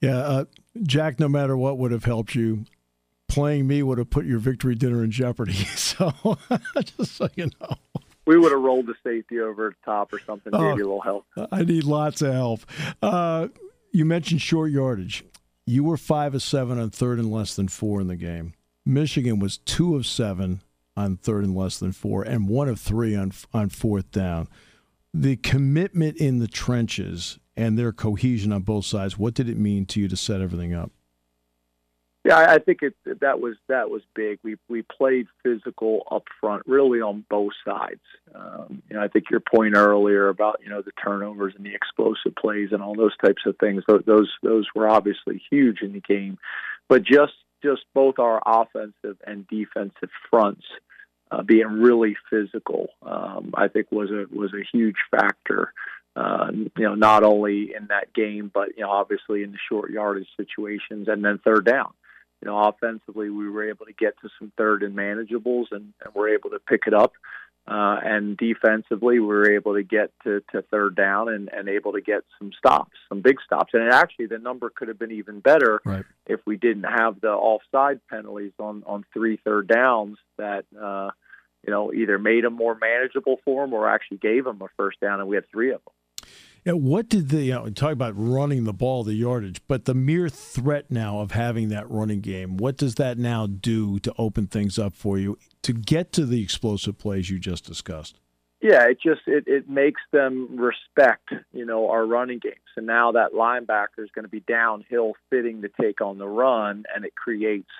Yeah, 0.00 0.18
uh, 0.18 0.44
Jack. 0.82 1.20
No 1.20 1.28
matter 1.28 1.56
what 1.56 1.78
would 1.78 1.92
have 1.92 2.04
helped 2.04 2.34
you, 2.34 2.64
playing 3.28 3.66
me 3.66 3.82
would 3.82 3.98
have 3.98 4.10
put 4.10 4.26
your 4.26 4.38
victory 4.38 4.74
dinner 4.74 5.02
in 5.04 5.10
jeopardy. 5.10 5.66
So, 5.76 6.12
just 6.98 7.16
so 7.16 7.28
you 7.36 7.48
know. 7.58 7.76
We 8.26 8.36
would 8.36 8.52
have 8.52 8.60
rolled 8.60 8.86
the 8.86 8.94
safety 9.02 9.40
over 9.40 9.70
the 9.70 9.76
top 9.90 10.12
or 10.12 10.18
something, 10.18 10.52
oh, 10.54 10.60
maybe 10.60 10.82
a 10.82 10.84
little 10.84 11.00
help. 11.00 11.24
I 11.50 11.62
need 11.62 11.84
lots 11.84 12.20
of 12.20 12.34
help. 12.34 12.60
Uh, 13.00 13.48
you 13.92 14.04
mentioned 14.04 14.42
short 14.42 14.70
yardage. 14.70 15.24
You 15.66 15.82
were 15.82 15.96
five 15.96 16.34
of 16.34 16.42
seven 16.42 16.78
on 16.78 16.90
third 16.90 17.18
and 17.18 17.30
less 17.30 17.56
than 17.56 17.66
four 17.66 18.00
in 18.00 18.06
the 18.06 18.16
game. 18.16 18.54
Michigan 18.84 19.40
was 19.40 19.58
two 19.58 19.96
of 19.96 20.06
seven 20.06 20.62
on 20.96 21.16
third 21.16 21.44
and 21.44 21.56
less 21.56 21.78
than 21.78 21.90
four, 21.90 22.22
and 22.22 22.48
one 22.48 22.68
of 22.68 22.80
three 22.80 23.16
on 23.16 23.32
on 23.52 23.68
fourth 23.68 24.12
down. 24.12 24.48
The 25.12 25.36
commitment 25.36 26.18
in 26.18 26.38
the 26.38 26.46
trenches 26.46 27.38
and 27.56 27.78
their 27.78 27.92
cohesion 27.92 28.52
on 28.52 28.62
both 28.62 28.84
sides. 28.84 29.18
What 29.18 29.34
did 29.34 29.48
it 29.48 29.58
mean 29.58 29.86
to 29.86 30.00
you 30.00 30.08
to 30.08 30.16
set 30.16 30.40
everything 30.40 30.72
up? 30.72 30.92
Yeah, 32.26 32.38
I 32.38 32.58
think 32.58 32.82
it 32.82 32.94
that 33.20 33.38
was 33.38 33.54
that 33.68 33.88
was 33.88 34.02
big. 34.16 34.40
We 34.42 34.56
we 34.68 34.82
played 34.82 35.28
physical 35.44 36.02
up 36.10 36.24
front, 36.40 36.64
really 36.66 37.00
on 37.00 37.24
both 37.30 37.52
sides. 37.64 38.00
Um, 38.34 38.82
you 38.90 38.96
know, 38.96 39.02
I 39.02 39.06
think 39.06 39.26
your 39.30 39.38
point 39.38 39.76
earlier 39.76 40.28
about 40.28 40.58
you 40.60 40.68
know 40.68 40.82
the 40.82 40.90
turnovers 41.00 41.54
and 41.56 41.64
the 41.64 41.72
explosive 41.72 42.34
plays 42.36 42.70
and 42.72 42.82
all 42.82 42.96
those 42.96 43.16
types 43.18 43.42
of 43.46 43.56
things. 43.58 43.84
Those 43.86 44.28
those 44.42 44.66
were 44.74 44.88
obviously 44.88 45.40
huge 45.50 45.82
in 45.82 45.92
the 45.92 46.00
game, 46.00 46.36
but 46.88 47.04
just 47.04 47.34
just 47.62 47.82
both 47.94 48.18
our 48.18 48.42
offensive 48.44 49.18
and 49.24 49.46
defensive 49.46 50.10
fronts 50.28 50.64
uh, 51.30 51.42
being 51.42 51.80
really 51.80 52.16
physical, 52.28 52.88
um, 53.02 53.54
I 53.54 53.68
think 53.68 53.92
was 53.92 54.10
a 54.10 54.26
was 54.36 54.52
a 54.52 54.66
huge 54.76 54.96
factor. 55.12 55.72
Uh, 56.16 56.50
you 56.52 56.84
know, 56.84 56.96
not 56.96 57.22
only 57.22 57.72
in 57.72 57.86
that 57.90 58.12
game, 58.14 58.50
but 58.52 58.70
you 58.76 58.82
know, 58.82 58.90
obviously 58.90 59.44
in 59.44 59.52
the 59.52 59.58
short 59.68 59.92
yardage 59.92 60.26
situations, 60.36 61.06
and 61.06 61.24
then 61.24 61.38
third 61.44 61.64
down 61.64 61.92
you 62.42 62.46
know, 62.46 62.58
offensively, 62.58 63.30
we 63.30 63.48
were 63.48 63.68
able 63.68 63.86
to 63.86 63.92
get 63.92 64.14
to 64.20 64.28
some 64.38 64.52
third 64.56 64.82
and 64.82 64.96
manageables, 64.96 65.66
and, 65.70 65.92
and 66.04 66.14
we're 66.14 66.34
able 66.34 66.50
to 66.50 66.58
pick 66.58 66.82
it 66.86 66.94
up. 66.94 67.12
Uh, 67.68 67.98
and 68.04 68.36
defensively, 68.36 69.18
we 69.18 69.26
were 69.26 69.50
able 69.50 69.74
to 69.74 69.82
get 69.82 70.12
to, 70.22 70.40
to 70.52 70.62
third 70.70 70.94
down 70.94 71.28
and, 71.28 71.48
and 71.52 71.68
able 71.68 71.92
to 71.92 72.00
get 72.00 72.22
some 72.38 72.52
stops, 72.56 72.92
some 73.08 73.22
big 73.22 73.38
stops. 73.44 73.74
And 73.74 73.92
actually, 73.92 74.26
the 74.26 74.38
number 74.38 74.70
could 74.70 74.86
have 74.86 75.00
been 75.00 75.10
even 75.10 75.40
better 75.40 75.80
right. 75.84 76.04
if 76.26 76.38
we 76.46 76.56
didn't 76.56 76.84
have 76.84 77.20
the 77.20 77.32
offside 77.32 78.00
penalties 78.08 78.52
on 78.60 78.84
on 78.86 79.04
three 79.12 79.38
third 79.38 79.66
downs 79.66 80.16
that 80.38 80.64
uh, 80.80 81.10
you 81.66 81.72
know 81.72 81.92
either 81.92 82.20
made 82.20 82.44
them 82.44 82.54
more 82.54 82.76
manageable 82.80 83.40
for 83.44 83.64
them 83.64 83.74
or 83.74 83.88
actually 83.88 84.18
gave 84.18 84.44
them 84.44 84.62
a 84.62 84.68
first 84.76 85.00
down, 85.00 85.18
and 85.18 85.28
we 85.28 85.34
had 85.34 85.50
three 85.50 85.72
of 85.72 85.80
them. 85.84 85.94
Yeah, 86.66 86.72
what 86.72 87.08
did 87.08 87.28
the 87.28 87.44
you 87.44 87.52
know, 87.52 87.70
talk 87.70 87.92
about 87.92 88.14
running 88.16 88.64
the 88.64 88.72
ball, 88.72 89.04
the 89.04 89.14
yardage, 89.14 89.60
but 89.68 89.84
the 89.84 89.94
mere 89.94 90.28
threat 90.28 90.90
now 90.90 91.20
of 91.20 91.30
having 91.30 91.68
that 91.68 91.88
running 91.88 92.20
game, 92.20 92.56
what 92.56 92.76
does 92.76 92.96
that 92.96 93.18
now 93.18 93.46
do 93.46 94.00
to 94.00 94.12
open 94.18 94.48
things 94.48 94.76
up 94.76 94.92
for 94.92 95.16
you 95.16 95.38
to 95.62 95.72
get 95.72 96.10
to 96.14 96.26
the 96.26 96.42
explosive 96.42 96.98
plays 96.98 97.30
you 97.30 97.38
just 97.38 97.64
discussed? 97.64 98.18
Yeah, 98.60 98.82
it 98.88 98.98
just 99.00 99.20
it, 99.28 99.44
it 99.46 99.68
makes 99.68 100.00
them 100.10 100.56
respect, 100.58 101.30
you 101.52 101.64
know, 101.64 101.88
our 101.88 102.04
running 102.04 102.40
game. 102.40 102.54
So 102.74 102.80
now 102.80 103.12
that 103.12 103.32
linebacker 103.32 104.02
is 104.02 104.10
going 104.12 104.24
to 104.24 104.28
be 104.28 104.40
downhill 104.40 105.12
fitting 105.30 105.62
to 105.62 105.68
take 105.80 106.00
on 106.00 106.18
the 106.18 106.26
run 106.26 106.82
and 106.92 107.04
it 107.04 107.14
creates 107.14 107.70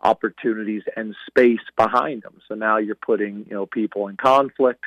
opportunities 0.00 0.82
and 0.96 1.14
space 1.28 1.60
behind 1.76 2.22
them. 2.22 2.40
So 2.48 2.56
now 2.56 2.78
you're 2.78 2.96
putting, 2.96 3.46
you 3.48 3.54
know, 3.54 3.66
people 3.66 4.08
in 4.08 4.16
conflict 4.16 4.84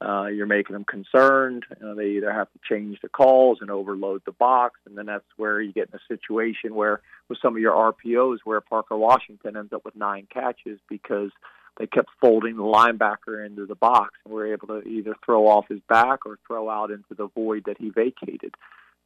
uh, 0.00 0.26
you're 0.26 0.46
making 0.46 0.74
them 0.74 0.84
concerned. 0.84 1.64
You 1.80 1.86
know, 1.86 1.94
they 1.94 2.10
either 2.10 2.32
have 2.32 2.52
to 2.52 2.58
change 2.68 2.98
the 3.00 3.08
calls 3.08 3.58
and 3.60 3.70
overload 3.70 4.22
the 4.26 4.32
box, 4.32 4.78
and 4.86 4.96
then 4.96 5.06
that's 5.06 5.24
where 5.36 5.60
you 5.60 5.72
get 5.72 5.88
in 5.92 5.98
a 5.98 6.14
situation 6.14 6.74
where, 6.74 7.00
with 7.28 7.38
some 7.40 7.54
of 7.54 7.62
your 7.62 7.72
RPOs, 7.72 8.38
where 8.44 8.60
Parker 8.60 8.96
Washington 8.96 9.56
ends 9.56 9.72
up 9.72 9.84
with 9.84 9.96
nine 9.96 10.26
catches 10.32 10.78
because 10.88 11.30
they 11.78 11.86
kept 11.86 12.08
folding 12.20 12.56
the 12.56 12.62
linebacker 12.62 13.44
into 13.44 13.64
the 13.64 13.74
box, 13.74 14.14
and 14.24 14.34
we're 14.34 14.52
able 14.52 14.68
to 14.68 14.82
either 14.82 15.14
throw 15.24 15.46
off 15.46 15.66
his 15.68 15.80
back 15.88 16.26
or 16.26 16.38
throw 16.46 16.68
out 16.68 16.90
into 16.90 17.14
the 17.16 17.28
void 17.28 17.64
that 17.66 17.78
he 17.78 17.90
vacated. 17.90 18.54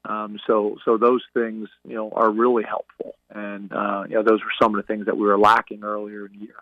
Um, 0.04 0.38
so, 0.46 0.76
so 0.84 0.96
those 0.96 1.22
things, 1.34 1.68
you 1.86 1.94
know, 1.94 2.10
are 2.10 2.30
really 2.30 2.64
helpful, 2.64 3.14
and 3.30 3.72
uh, 3.72 4.04
you 4.08 4.14
know, 4.14 4.22
those 4.22 4.40
were 4.40 4.52
some 4.60 4.74
of 4.74 4.80
the 4.80 4.86
things 4.86 5.06
that 5.06 5.16
we 5.16 5.26
were 5.26 5.38
lacking 5.38 5.84
earlier 5.84 6.26
in 6.26 6.32
the 6.32 6.38
year. 6.46 6.56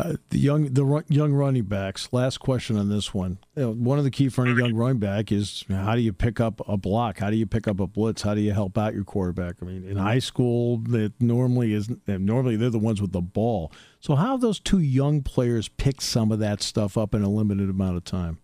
Uh, 0.00 0.16
the 0.30 0.38
young 0.38 0.72
the 0.72 1.04
young 1.08 1.32
running 1.32 1.64
backs. 1.64 2.08
Last 2.10 2.38
question 2.38 2.78
on 2.78 2.88
this 2.88 3.12
one. 3.12 3.38
You 3.54 3.62
know, 3.62 3.72
one 3.72 3.98
of 3.98 4.04
the 4.04 4.10
key 4.10 4.30
for 4.30 4.46
any 4.46 4.58
young 4.58 4.74
running 4.74 4.98
back 4.98 5.30
is 5.30 5.64
how 5.68 5.94
do 5.94 6.00
you 6.00 6.14
pick 6.14 6.40
up 6.40 6.66
a 6.66 6.78
block? 6.78 7.18
How 7.18 7.28
do 7.28 7.36
you 7.36 7.44
pick 7.44 7.68
up 7.68 7.80
a 7.80 7.86
blitz? 7.86 8.22
How 8.22 8.34
do 8.34 8.40
you 8.40 8.52
help 8.52 8.78
out 8.78 8.94
your 8.94 9.04
quarterback? 9.04 9.56
I 9.60 9.66
mean, 9.66 9.84
in 9.84 9.98
high 9.98 10.20
school, 10.20 10.78
that 10.88 11.20
normally 11.20 11.74
is 11.74 11.90
normally 12.06 12.56
they're 12.56 12.70
the 12.70 12.78
ones 12.78 13.02
with 13.02 13.12
the 13.12 13.20
ball. 13.20 13.72
So 13.98 14.14
how 14.14 14.32
have 14.32 14.40
those 14.40 14.58
two 14.58 14.78
young 14.78 15.22
players 15.22 15.68
picked 15.68 16.02
some 16.02 16.32
of 16.32 16.38
that 16.38 16.62
stuff 16.62 16.96
up 16.96 17.14
in 17.14 17.22
a 17.22 17.28
limited 17.28 17.68
amount 17.68 17.98
of 17.98 18.04
time? 18.04 18.38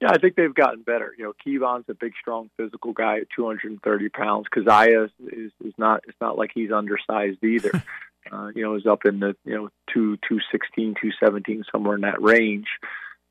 Yeah, 0.00 0.10
I 0.10 0.18
think 0.18 0.34
they've 0.34 0.52
gotten 0.52 0.82
better. 0.82 1.14
You 1.16 1.24
know, 1.24 1.32
Keyvone's 1.46 1.84
a 1.88 1.94
big, 1.94 2.14
strong, 2.20 2.50
physical 2.56 2.92
guy 2.92 3.18
at 3.18 3.28
230 3.36 4.08
pounds. 4.08 4.46
Caziah 4.52 5.08
is, 5.28 5.52
is 5.64 5.74
not. 5.78 6.02
It's 6.08 6.18
not 6.20 6.36
like 6.36 6.50
he's 6.52 6.72
undersized 6.72 7.44
either. 7.44 7.70
Uh, 8.30 8.50
you 8.54 8.62
know, 8.62 8.76
is 8.76 8.86
up 8.86 9.04
in 9.04 9.20
the 9.20 9.34
you 9.44 9.54
know 9.54 9.68
two 9.92 10.18
two 10.28 10.38
sixteen, 10.50 10.94
two 11.00 11.10
seventeen, 11.22 11.64
somewhere 11.70 11.94
in 11.94 12.02
that 12.02 12.22
range. 12.22 12.66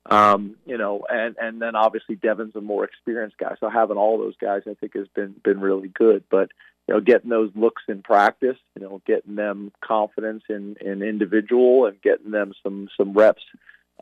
Um, 0.06 0.56
you 0.66 0.76
know, 0.76 1.04
and 1.08 1.36
and 1.40 1.62
then 1.62 1.76
obviously 1.76 2.16
Devyn's 2.16 2.56
a 2.56 2.60
more 2.60 2.84
experienced 2.84 3.38
guy, 3.38 3.54
so 3.60 3.70
having 3.70 3.96
all 3.96 4.18
those 4.18 4.36
guys, 4.36 4.62
I 4.66 4.74
think, 4.74 4.94
has 4.94 5.06
been 5.14 5.34
been 5.44 5.60
really 5.60 5.88
good. 5.88 6.24
But 6.30 6.50
you 6.88 6.94
know, 6.94 7.00
getting 7.00 7.30
those 7.30 7.50
looks 7.54 7.82
in 7.88 8.02
practice, 8.02 8.58
you 8.74 8.82
know, 8.82 9.00
getting 9.06 9.36
them 9.36 9.72
confidence 9.82 10.42
in 10.48 10.76
in 10.80 11.02
individual 11.02 11.86
and 11.86 12.00
getting 12.02 12.32
them 12.32 12.52
some 12.62 12.88
some 12.96 13.14
reps 13.14 13.42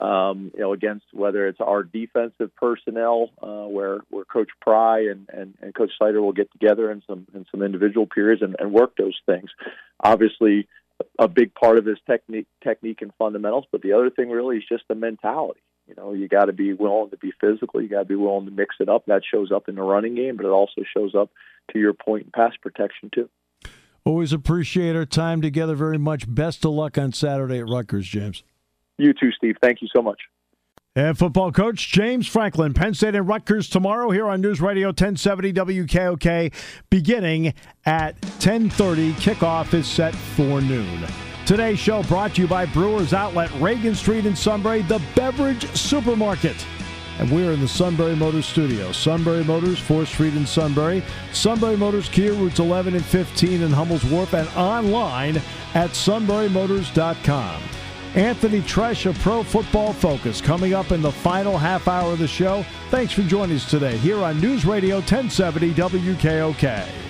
um, 0.01 0.51
you 0.55 0.61
know, 0.61 0.73
against 0.73 1.05
whether 1.13 1.47
it's 1.47 1.61
our 1.61 1.83
defensive 1.83 2.55
personnel, 2.57 3.31
uh, 3.43 3.67
where 3.67 3.99
where 4.09 4.25
Coach 4.25 4.49
Pry 4.61 5.01
and, 5.11 5.29
and, 5.31 5.55
and 5.61 5.75
Coach 5.75 5.91
Seider 6.01 6.23
will 6.23 6.33
get 6.33 6.51
together 6.53 6.91
in 6.91 7.03
some 7.07 7.27
in 7.35 7.45
some 7.51 7.63
individual 7.63 8.07
periods 8.07 8.43
and, 8.43 8.57
and 8.59 8.73
work 8.73 8.97
those 8.97 9.19
things. 9.27 9.51
Obviously, 10.03 10.69
a 11.19 11.29
big 11.29 11.55
part 11.55 11.79
of 11.79 11.87
his 11.87 11.99
technique 12.07 12.47
technique 12.63 13.03
and 13.03 13.13
fundamentals, 13.19 13.65
but 13.71 13.83
the 13.83 13.93
other 13.93 14.11
thing 14.11 14.31
really 14.31 14.59
is 14.59 14.65
just 14.69 14.85
the 14.89 14.95
mentality. 14.95 15.61
You 15.87 15.95
know, 15.97 16.13
you 16.13 16.29
got 16.29 16.45
to 16.45 16.53
be 16.53 16.73
willing 16.73 17.11
to 17.11 17.17
be 17.17 17.33
physical. 17.41 17.83
You 17.83 17.89
got 17.89 18.01
to 18.01 18.05
be 18.05 18.15
willing 18.15 18.47
to 18.47 18.53
mix 18.53 18.77
it 18.79 18.89
up. 18.89 19.07
That 19.07 19.23
shows 19.29 19.51
up 19.51 19.69
in 19.69 19.75
the 19.75 19.83
running 19.83 20.15
game, 20.15 20.37
but 20.37 20.47
it 20.47 20.51
also 20.51 20.83
shows 20.97 21.15
up 21.15 21.31
to 21.73 21.79
your 21.79 21.95
point 21.95 22.27
in 22.27 22.31
pass 22.31 22.53
protection 22.63 23.11
too. 23.13 23.29
Always 24.05 24.33
appreciate 24.33 24.97
our 24.97 25.05
time 25.05 25.43
together 25.43 25.75
very 25.75 25.99
much. 25.99 26.33
Best 26.33 26.65
of 26.65 26.73
luck 26.73 26.97
on 26.97 27.13
Saturday 27.13 27.59
at 27.59 27.69
Rutgers, 27.69 28.07
James. 28.07 28.45
You 28.99 29.13
too, 29.13 29.31
Steve. 29.33 29.57
Thank 29.63 29.83
you 29.83 29.89
so 29.95 30.03
much. 30.03 30.21
And 30.97 31.17
football 31.17 31.53
coach 31.53 31.93
James 31.93 32.27
Franklin, 32.27 32.75
Penn 32.75 32.95
State 32.95 33.15
and 33.15 33.29
Rutgers 33.29 33.69
tomorrow 33.69 34.11
here 34.11 34.27
on 34.27 34.41
News 34.41 34.61
Radio 34.61 34.89
1070 34.89 35.53
WKOK, 35.53 36.53
beginning 36.91 37.55
at 37.87 38.21
10:30. 38.41 39.13
Kickoff 39.13 39.73
is 39.73 39.87
set 39.87 40.13
for 40.13 40.61
noon. 40.61 41.07
Today's 41.47 41.79
show 41.79 42.03
brought 42.03 42.35
to 42.35 42.43
you 42.43 42.49
by 42.49 42.67
Brewers 42.67 43.15
Outlet, 43.15 43.53
Reagan 43.61 43.95
Street 43.95 44.27
in 44.27 44.35
Sunbury, 44.35 44.83
the 44.83 45.01
beverage 45.15 45.65
supermarket. 45.77 46.57
And 47.21 47.31
we're 47.31 47.53
in 47.53 47.61
the 47.61 47.69
Sunbury 47.69 48.17
Motors 48.17 48.47
studio. 48.47 48.91
Sunbury 48.91 49.45
Motors, 49.45 49.79
4th 49.79 50.09
Street 50.09 50.35
in 50.35 50.45
Sunbury. 50.45 51.05
Sunbury 51.33 51.77
Motors 51.77 52.09
Kia, 52.09 52.33
routes 52.33 52.59
11 52.59 52.97
and 52.97 53.05
15 53.05 53.63
in 53.63 53.71
Hummel's 53.71 54.05
Wharf, 54.05 54.35
and 54.35 54.49
online 54.57 55.37
at 55.75 55.91
sunburymotors.com. 55.91 57.63
Anthony 58.15 58.61
Treash 58.63 59.07
of 59.07 59.17
Pro 59.21 59.45
Football 59.45 59.93
Focus 59.93 60.41
coming 60.41 60.75
up 60.75 60.91
in 60.91 61.01
the 61.01 61.13
final 61.13 61.57
half 61.57 61.87
hour 61.87 62.13
of 62.13 62.19
the 62.19 62.27
show. 62.27 62.65
Thanks 62.91 63.13
for 63.13 63.23
joining 63.23 63.57
us 63.57 63.71
today 63.71 63.97
here 63.99 64.19
on 64.19 64.41
News 64.41 64.65
Radio 64.65 64.97
1070 64.97 65.73
WKOK. 65.75 67.10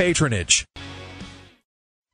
patronage. 0.00 0.64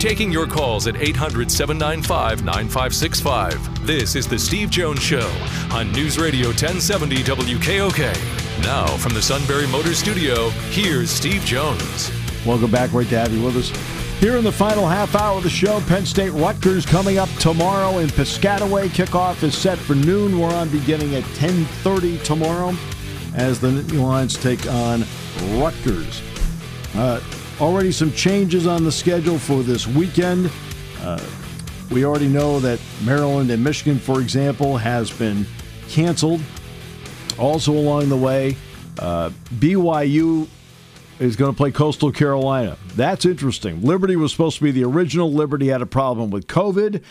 Taking 0.00 0.32
your 0.32 0.46
calls 0.46 0.86
at 0.86 0.96
800 0.96 1.50
795 1.50 2.42
9565. 2.42 3.86
This 3.86 4.16
is 4.16 4.26
The 4.26 4.38
Steve 4.38 4.70
Jones 4.70 5.02
Show 5.02 5.30
on 5.70 5.92
News 5.92 6.18
Radio 6.18 6.46
1070 6.46 7.16
WKOK. 7.16 8.62
Now, 8.62 8.86
from 8.96 9.12
the 9.12 9.20
Sunbury 9.20 9.66
Motor 9.66 9.92
Studio, 9.92 10.48
here's 10.70 11.10
Steve 11.10 11.42
Jones. 11.42 12.10
Welcome 12.46 12.70
back. 12.70 12.92
Great 12.92 13.10
to 13.10 13.18
have 13.18 13.30
you 13.30 13.44
with 13.44 13.58
us. 13.58 13.68
Here 14.20 14.38
in 14.38 14.44
the 14.44 14.50
final 14.50 14.88
half 14.88 15.14
hour 15.14 15.36
of 15.36 15.42
the 15.42 15.50
show, 15.50 15.82
Penn 15.82 16.06
State 16.06 16.30
Rutgers 16.30 16.86
coming 16.86 17.18
up 17.18 17.28
tomorrow 17.38 17.98
in 17.98 18.08
Piscataway. 18.08 18.88
Kickoff 18.88 19.42
is 19.42 19.54
set 19.54 19.76
for 19.76 19.94
noon. 19.94 20.40
We're 20.40 20.54
on 20.54 20.70
beginning 20.70 21.14
at 21.14 21.24
10:30 21.34 22.24
tomorrow 22.24 22.74
as 23.34 23.60
the 23.60 23.68
Nittany 23.68 24.02
Lions 24.02 24.38
take 24.38 24.66
on 24.66 25.04
Rutgers. 25.60 26.22
Uh, 26.96 27.20
already 27.60 27.92
some 27.92 28.12
changes 28.12 28.66
on 28.66 28.84
the 28.84 28.92
schedule 28.92 29.38
for 29.38 29.62
this 29.62 29.86
weekend. 29.86 30.50
Uh, 31.00 31.22
we 31.90 32.04
already 32.04 32.28
know 32.28 32.60
that 32.60 32.80
Maryland 33.04 33.50
and 33.50 33.62
Michigan, 33.62 33.98
for 33.98 34.20
example, 34.20 34.76
has 34.76 35.10
been 35.10 35.46
canceled. 35.88 36.40
Also, 37.38 37.72
along 37.72 38.08
the 38.08 38.16
way, 38.16 38.56
uh, 38.98 39.30
BYU 39.56 40.46
is 41.18 41.36
going 41.36 41.52
to 41.52 41.56
play 41.56 41.70
Coastal 41.70 42.12
Carolina. 42.12 42.76
That's 42.94 43.24
interesting. 43.24 43.82
Liberty 43.82 44.16
was 44.16 44.32
supposed 44.32 44.56
to 44.58 44.64
be 44.64 44.70
the 44.70 44.84
original. 44.84 45.32
Liberty 45.32 45.68
had 45.68 45.82
a 45.82 45.86
problem 45.86 46.30
with 46.30 46.46
COVID. 46.46 47.02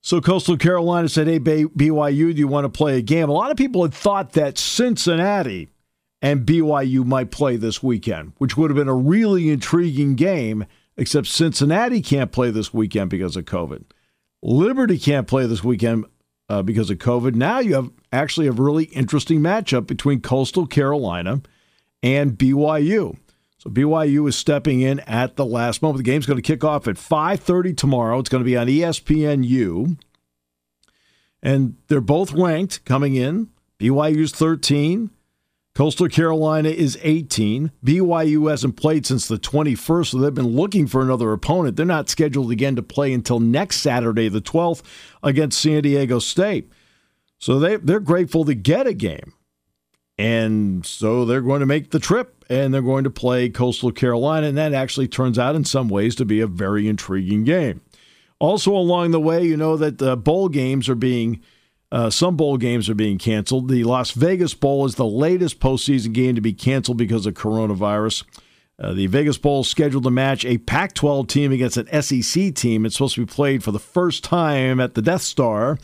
So 0.00 0.20
Coastal 0.20 0.56
Carolina 0.56 1.08
said, 1.08 1.26
Hey, 1.26 1.40
BYU, 1.40 2.32
do 2.32 2.38
you 2.38 2.46
want 2.46 2.64
to 2.64 2.68
play 2.68 2.98
a 2.98 3.02
game? 3.02 3.28
A 3.28 3.32
lot 3.32 3.50
of 3.50 3.56
people 3.56 3.82
had 3.82 3.92
thought 3.92 4.32
that 4.32 4.58
Cincinnati 4.58 5.70
and 6.26 6.44
BYU 6.44 7.04
might 7.04 7.30
play 7.30 7.54
this 7.54 7.84
weekend, 7.84 8.32
which 8.38 8.56
would 8.56 8.68
have 8.68 8.76
been 8.76 8.88
a 8.88 8.94
really 8.94 9.48
intriguing 9.48 10.16
game, 10.16 10.66
except 10.96 11.28
Cincinnati 11.28 12.02
can't 12.02 12.32
play 12.32 12.50
this 12.50 12.74
weekend 12.74 13.10
because 13.10 13.36
of 13.36 13.44
COVID. 13.44 13.84
Liberty 14.42 14.98
can't 14.98 15.28
play 15.28 15.46
this 15.46 15.62
weekend 15.62 16.04
uh, 16.48 16.62
because 16.62 16.90
of 16.90 16.98
COVID. 16.98 17.36
Now 17.36 17.60
you 17.60 17.76
have 17.76 17.92
actually 18.10 18.48
a 18.48 18.52
really 18.52 18.86
interesting 18.86 19.38
matchup 19.38 19.86
between 19.86 20.20
Coastal 20.20 20.66
Carolina 20.66 21.42
and 22.02 22.36
BYU. 22.36 23.16
So 23.58 23.70
BYU 23.70 24.28
is 24.28 24.34
stepping 24.34 24.80
in 24.80 24.98
at 25.00 25.36
the 25.36 25.46
last 25.46 25.80
moment. 25.80 25.98
The 25.98 26.10
game's 26.10 26.26
going 26.26 26.38
to 26.38 26.42
kick 26.42 26.64
off 26.64 26.88
at 26.88 26.96
5:30 26.96 27.76
tomorrow. 27.76 28.18
It's 28.18 28.28
going 28.28 28.42
to 28.42 28.44
be 28.44 28.56
on 28.56 28.66
ESPNU. 28.66 29.96
And 31.40 31.76
they're 31.86 32.00
both 32.00 32.32
ranked 32.32 32.84
coming 32.84 33.14
in. 33.14 33.50
BYU's 33.78 34.32
13, 34.32 35.10
Coastal 35.76 36.08
Carolina 36.08 36.70
is 36.70 36.98
18. 37.02 37.70
BYU 37.84 38.48
hasn't 38.48 38.76
played 38.76 39.04
since 39.04 39.28
the 39.28 39.36
21st, 39.36 40.06
so 40.06 40.18
they've 40.18 40.32
been 40.32 40.56
looking 40.56 40.86
for 40.86 41.02
another 41.02 41.34
opponent. 41.34 41.76
They're 41.76 41.84
not 41.84 42.08
scheduled 42.08 42.50
again 42.50 42.76
to 42.76 42.82
play 42.82 43.12
until 43.12 43.40
next 43.40 43.82
Saturday, 43.82 44.30
the 44.30 44.40
12th, 44.40 44.80
against 45.22 45.60
San 45.60 45.82
Diego 45.82 46.18
State. 46.18 46.72
So 47.38 47.58
they, 47.58 47.76
they're 47.76 48.00
grateful 48.00 48.46
to 48.46 48.54
get 48.54 48.86
a 48.86 48.94
game. 48.94 49.34
And 50.16 50.86
so 50.86 51.26
they're 51.26 51.42
going 51.42 51.60
to 51.60 51.66
make 51.66 51.90
the 51.90 51.98
trip 51.98 52.42
and 52.48 52.72
they're 52.72 52.80
going 52.80 53.04
to 53.04 53.10
play 53.10 53.50
Coastal 53.50 53.92
Carolina. 53.92 54.46
And 54.46 54.56
that 54.56 54.72
actually 54.72 55.08
turns 55.08 55.38
out, 55.38 55.56
in 55.56 55.66
some 55.66 55.90
ways, 55.90 56.14
to 56.14 56.24
be 56.24 56.40
a 56.40 56.46
very 56.46 56.88
intriguing 56.88 57.44
game. 57.44 57.82
Also, 58.38 58.72
along 58.74 59.10
the 59.10 59.20
way, 59.20 59.44
you 59.44 59.58
know 59.58 59.76
that 59.76 59.98
the 59.98 60.16
bowl 60.16 60.48
games 60.48 60.88
are 60.88 60.94
being 60.94 61.42
uh, 61.92 62.10
some 62.10 62.36
bowl 62.36 62.56
games 62.56 62.88
are 62.88 62.94
being 62.94 63.18
canceled. 63.18 63.68
The 63.68 63.84
Las 63.84 64.10
Vegas 64.10 64.54
Bowl 64.54 64.84
is 64.86 64.96
the 64.96 65.06
latest 65.06 65.60
postseason 65.60 66.12
game 66.12 66.34
to 66.34 66.40
be 66.40 66.52
canceled 66.52 66.98
because 66.98 67.26
of 67.26 67.34
coronavirus. 67.34 68.24
Uh, 68.78 68.92
the 68.92 69.06
Vegas 69.06 69.38
Bowl 69.38 69.64
scheduled 69.64 70.04
to 70.04 70.10
match 70.10 70.44
a 70.44 70.58
Pac 70.58 70.92
12 70.94 71.26
team 71.28 71.52
against 71.52 71.76
an 71.76 72.02
SEC 72.02 72.54
team. 72.54 72.84
It's 72.84 72.96
supposed 72.96 73.14
to 73.14 73.24
be 73.24 73.32
played 73.32 73.62
for 73.62 73.70
the 73.70 73.78
first 73.78 74.24
time 74.24 74.80
at 74.80 74.94
the 74.94 75.02
Death 75.02 75.22
Star, 75.22 75.78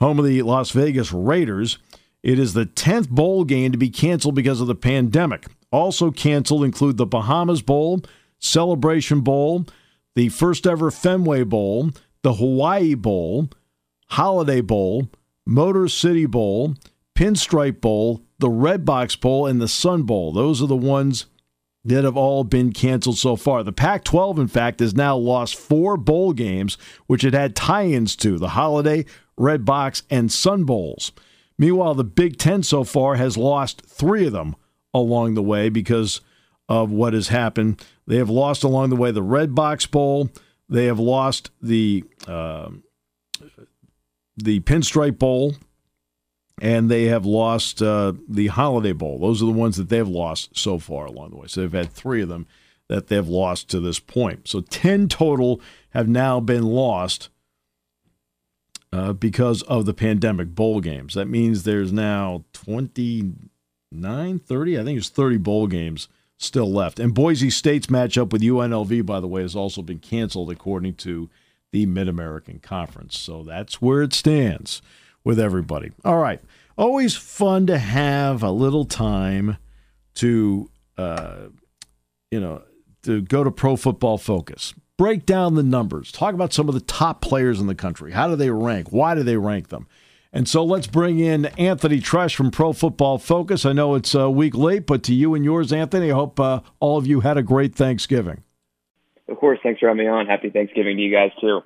home 0.00 0.18
of 0.18 0.24
the 0.24 0.42
Las 0.42 0.70
Vegas 0.70 1.12
Raiders. 1.12 1.78
It 2.22 2.38
is 2.38 2.54
the 2.54 2.66
10th 2.66 3.10
bowl 3.10 3.44
game 3.44 3.72
to 3.72 3.78
be 3.78 3.90
canceled 3.90 4.34
because 4.34 4.60
of 4.60 4.66
the 4.66 4.74
pandemic. 4.74 5.46
Also 5.70 6.10
canceled 6.10 6.64
include 6.64 6.96
the 6.96 7.06
Bahamas 7.06 7.62
Bowl, 7.62 8.00
Celebration 8.38 9.20
Bowl, 9.20 9.66
the 10.14 10.28
first 10.28 10.66
ever 10.66 10.90
Fenway 10.90 11.44
Bowl, 11.44 11.90
the 12.22 12.34
Hawaii 12.34 12.94
Bowl, 12.94 13.48
Holiday 14.08 14.60
Bowl, 14.60 15.08
Motor 15.46 15.88
City 15.88 16.26
Bowl, 16.26 16.74
Pinstripe 17.14 17.80
Bowl, 17.80 18.22
the 18.38 18.48
Redbox 18.48 19.20
Bowl, 19.20 19.46
and 19.46 19.60
the 19.60 19.68
Sun 19.68 20.04
Bowl. 20.04 20.32
Those 20.32 20.62
are 20.62 20.66
the 20.66 20.76
ones 20.76 21.26
that 21.84 22.04
have 22.04 22.16
all 22.16 22.44
been 22.44 22.72
canceled 22.72 23.18
so 23.18 23.36
far. 23.36 23.62
The 23.64 23.72
Pac 23.72 24.04
12, 24.04 24.38
in 24.38 24.48
fact, 24.48 24.80
has 24.80 24.94
now 24.94 25.16
lost 25.16 25.56
four 25.56 25.96
bowl 25.96 26.32
games, 26.32 26.78
which 27.06 27.24
it 27.24 27.34
had 27.34 27.56
tie 27.56 27.86
ins 27.86 28.14
to 28.16 28.38
the 28.38 28.50
Holiday, 28.50 29.04
Redbox, 29.38 30.02
and 30.08 30.30
Sun 30.30 30.64
Bowls. 30.64 31.12
Meanwhile, 31.58 31.94
the 31.94 32.04
Big 32.04 32.38
Ten 32.38 32.62
so 32.62 32.84
far 32.84 33.16
has 33.16 33.36
lost 33.36 33.82
three 33.82 34.26
of 34.26 34.32
them 34.32 34.54
along 34.94 35.34
the 35.34 35.42
way 35.42 35.68
because 35.68 36.20
of 36.68 36.90
what 36.90 37.12
has 37.14 37.28
happened. 37.28 37.84
They 38.06 38.16
have 38.16 38.30
lost 38.30 38.62
along 38.62 38.90
the 38.90 38.96
way 38.96 39.10
the 39.10 39.22
Redbox 39.22 39.90
Bowl. 39.90 40.30
They 40.68 40.86
have 40.86 40.98
lost 40.98 41.50
the 41.60 42.04
uh, 42.26 42.70
the 44.42 44.60
Pinstripe 44.60 45.18
Bowl. 45.18 45.54
and 46.60 46.90
they 46.90 47.04
have 47.04 47.24
lost 47.24 47.82
uh, 47.82 48.12
the 48.28 48.48
Holiday 48.48 48.92
Bowl. 48.92 49.18
Those 49.18 49.42
are 49.42 49.46
the 49.46 49.52
ones 49.52 49.76
that 49.78 49.88
they've 49.88 50.06
lost 50.06 50.56
so 50.56 50.78
far 50.78 51.06
along 51.06 51.30
the 51.30 51.36
way. 51.36 51.46
So 51.48 51.60
they've 51.60 51.72
had 51.72 51.90
three 51.90 52.22
of 52.22 52.28
them 52.28 52.46
that 52.88 53.08
they've 53.08 53.26
lost 53.26 53.68
to 53.70 53.80
this 53.80 53.98
point. 53.98 54.46
So 54.46 54.60
10 54.60 55.08
total 55.08 55.60
have 55.90 56.08
now 56.08 56.40
been 56.40 56.64
lost 56.64 57.30
uh, 58.92 59.14
because 59.14 59.62
of 59.62 59.86
the 59.86 59.94
pandemic 59.94 60.54
bowl 60.54 60.80
games. 60.80 61.14
That 61.14 61.26
means 61.26 61.62
there's 61.62 61.92
now 61.92 62.44
29, 62.52 64.38
30, 64.38 64.78
I 64.78 64.84
think 64.84 64.98
it's 64.98 65.08
30 65.08 65.38
bowl 65.38 65.66
games 65.66 66.08
still 66.36 66.70
left. 66.70 67.00
And 67.00 67.14
Boise 67.14 67.50
State's 67.50 67.86
matchup 67.86 68.30
with 68.30 68.42
UNLV, 68.42 69.06
by 69.06 69.20
the 69.20 69.28
way, 69.28 69.42
has 69.42 69.56
also 69.56 69.80
been 69.80 70.00
canceled 70.00 70.50
according 70.50 70.94
to 70.96 71.30
the 71.72 71.86
Mid 71.86 72.08
American 72.08 72.60
Conference. 72.60 73.18
So 73.18 73.42
that's 73.42 73.82
where 73.82 74.02
it 74.02 74.12
stands 74.12 74.82
with 75.24 75.40
everybody. 75.40 75.90
All 76.04 76.18
right. 76.18 76.40
Always 76.78 77.16
fun 77.16 77.66
to 77.66 77.78
have 77.78 78.42
a 78.42 78.50
little 78.50 78.84
time 78.84 79.56
to, 80.14 80.70
uh, 80.96 81.48
you 82.30 82.40
know, 82.40 82.62
to 83.02 83.20
go 83.22 83.42
to 83.42 83.50
Pro 83.50 83.76
Football 83.76 84.18
Focus, 84.18 84.74
break 84.96 85.26
down 85.26 85.54
the 85.54 85.62
numbers, 85.62 86.12
talk 86.12 86.34
about 86.34 86.52
some 86.52 86.68
of 86.68 86.74
the 86.74 86.80
top 86.80 87.20
players 87.20 87.60
in 87.60 87.66
the 87.66 87.74
country. 87.74 88.12
How 88.12 88.28
do 88.28 88.36
they 88.36 88.50
rank? 88.50 88.92
Why 88.92 89.14
do 89.14 89.22
they 89.22 89.36
rank 89.36 89.68
them? 89.68 89.86
And 90.32 90.48
so 90.48 90.64
let's 90.64 90.86
bring 90.86 91.18
in 91.18 91.46
Anthony 91.58 92.00
Treash 92.00 92.34
from 92.34 92.50
Pro 92.50 92.72
Football 92.72 93.18
Focus. 93.18 93.66
I 93.66 93.72
know 93.72 93.94
it's 93.94 94.14
a 94.14 94.30
week 94.30 94.54
late, 94.54 94.86
but 94.86 95.02
to 95.04 95.14
you 95.14 95.34
and 95.34 95.44
yours, 95.44 95.72
Anthony, 95.72 96.10
I 96.10 96.14
hope 96.14 96.40
uh, 96.40 96.60
all 96.80 96.96
of 96.96 97.06
you 97.06 97.20
had 97.20 97.36
a 97.36 97.42
great 97.42 97.74
Thanksgiving. 97.74 98.42
Of 99.28 99.36
course. 99.38 99.58
Thanks 99.62 99.80
for 99.80 99.88
having 99.88 100.04
me 100.04 100.10
on. 100.10 100.26
Happy 100.26 100.50
Thanksgiving 100.50 100.96
to 100.96 101.02
you 101.02 101.14
guys, 101.14 101.30
too. 101.40 101.60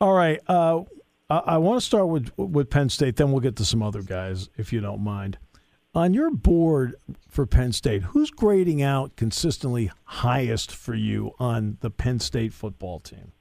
All 0.00 0.14
right. 0.14 0.40
Uh, 0.48 0.82
I 1.28 1.58
want 1.58 1.80
to 1.80 1.84
start 1.84 2.06
with 2.08 2.30
with 2.36 2.70
Penn 2.70 2.88
State, 2.88 3.16
then 3.16 3.32
we'll 3.32 3.40
get 3.40 3.56
to 3.56 3.64
some 3.64 3.82
other 3.82 4.02
guys, 4.02 4.48
if 4.56 4.72
you 4.72 4.80
don't 4.80 5.00
mind. 5.00 5.38
On 5.92 6.14
your 6.14 6.30
board 6.30 6.94
for 7.28 7.46
Penn 7.46 7.72
State, 7.72 8.02
who's 8.02 8.30
grading 8.30 8.82
out 8.82 9.16
consistently 9.16 9.90
highest 10.04 10.70
for 10.70 10.94
you 10.94 11.32
on 11.40 11.78
the 11.80 11.90
Penn 11.90 12.20
State 12.20 12.52
football 12.52 13.00
team? 13.00 13.32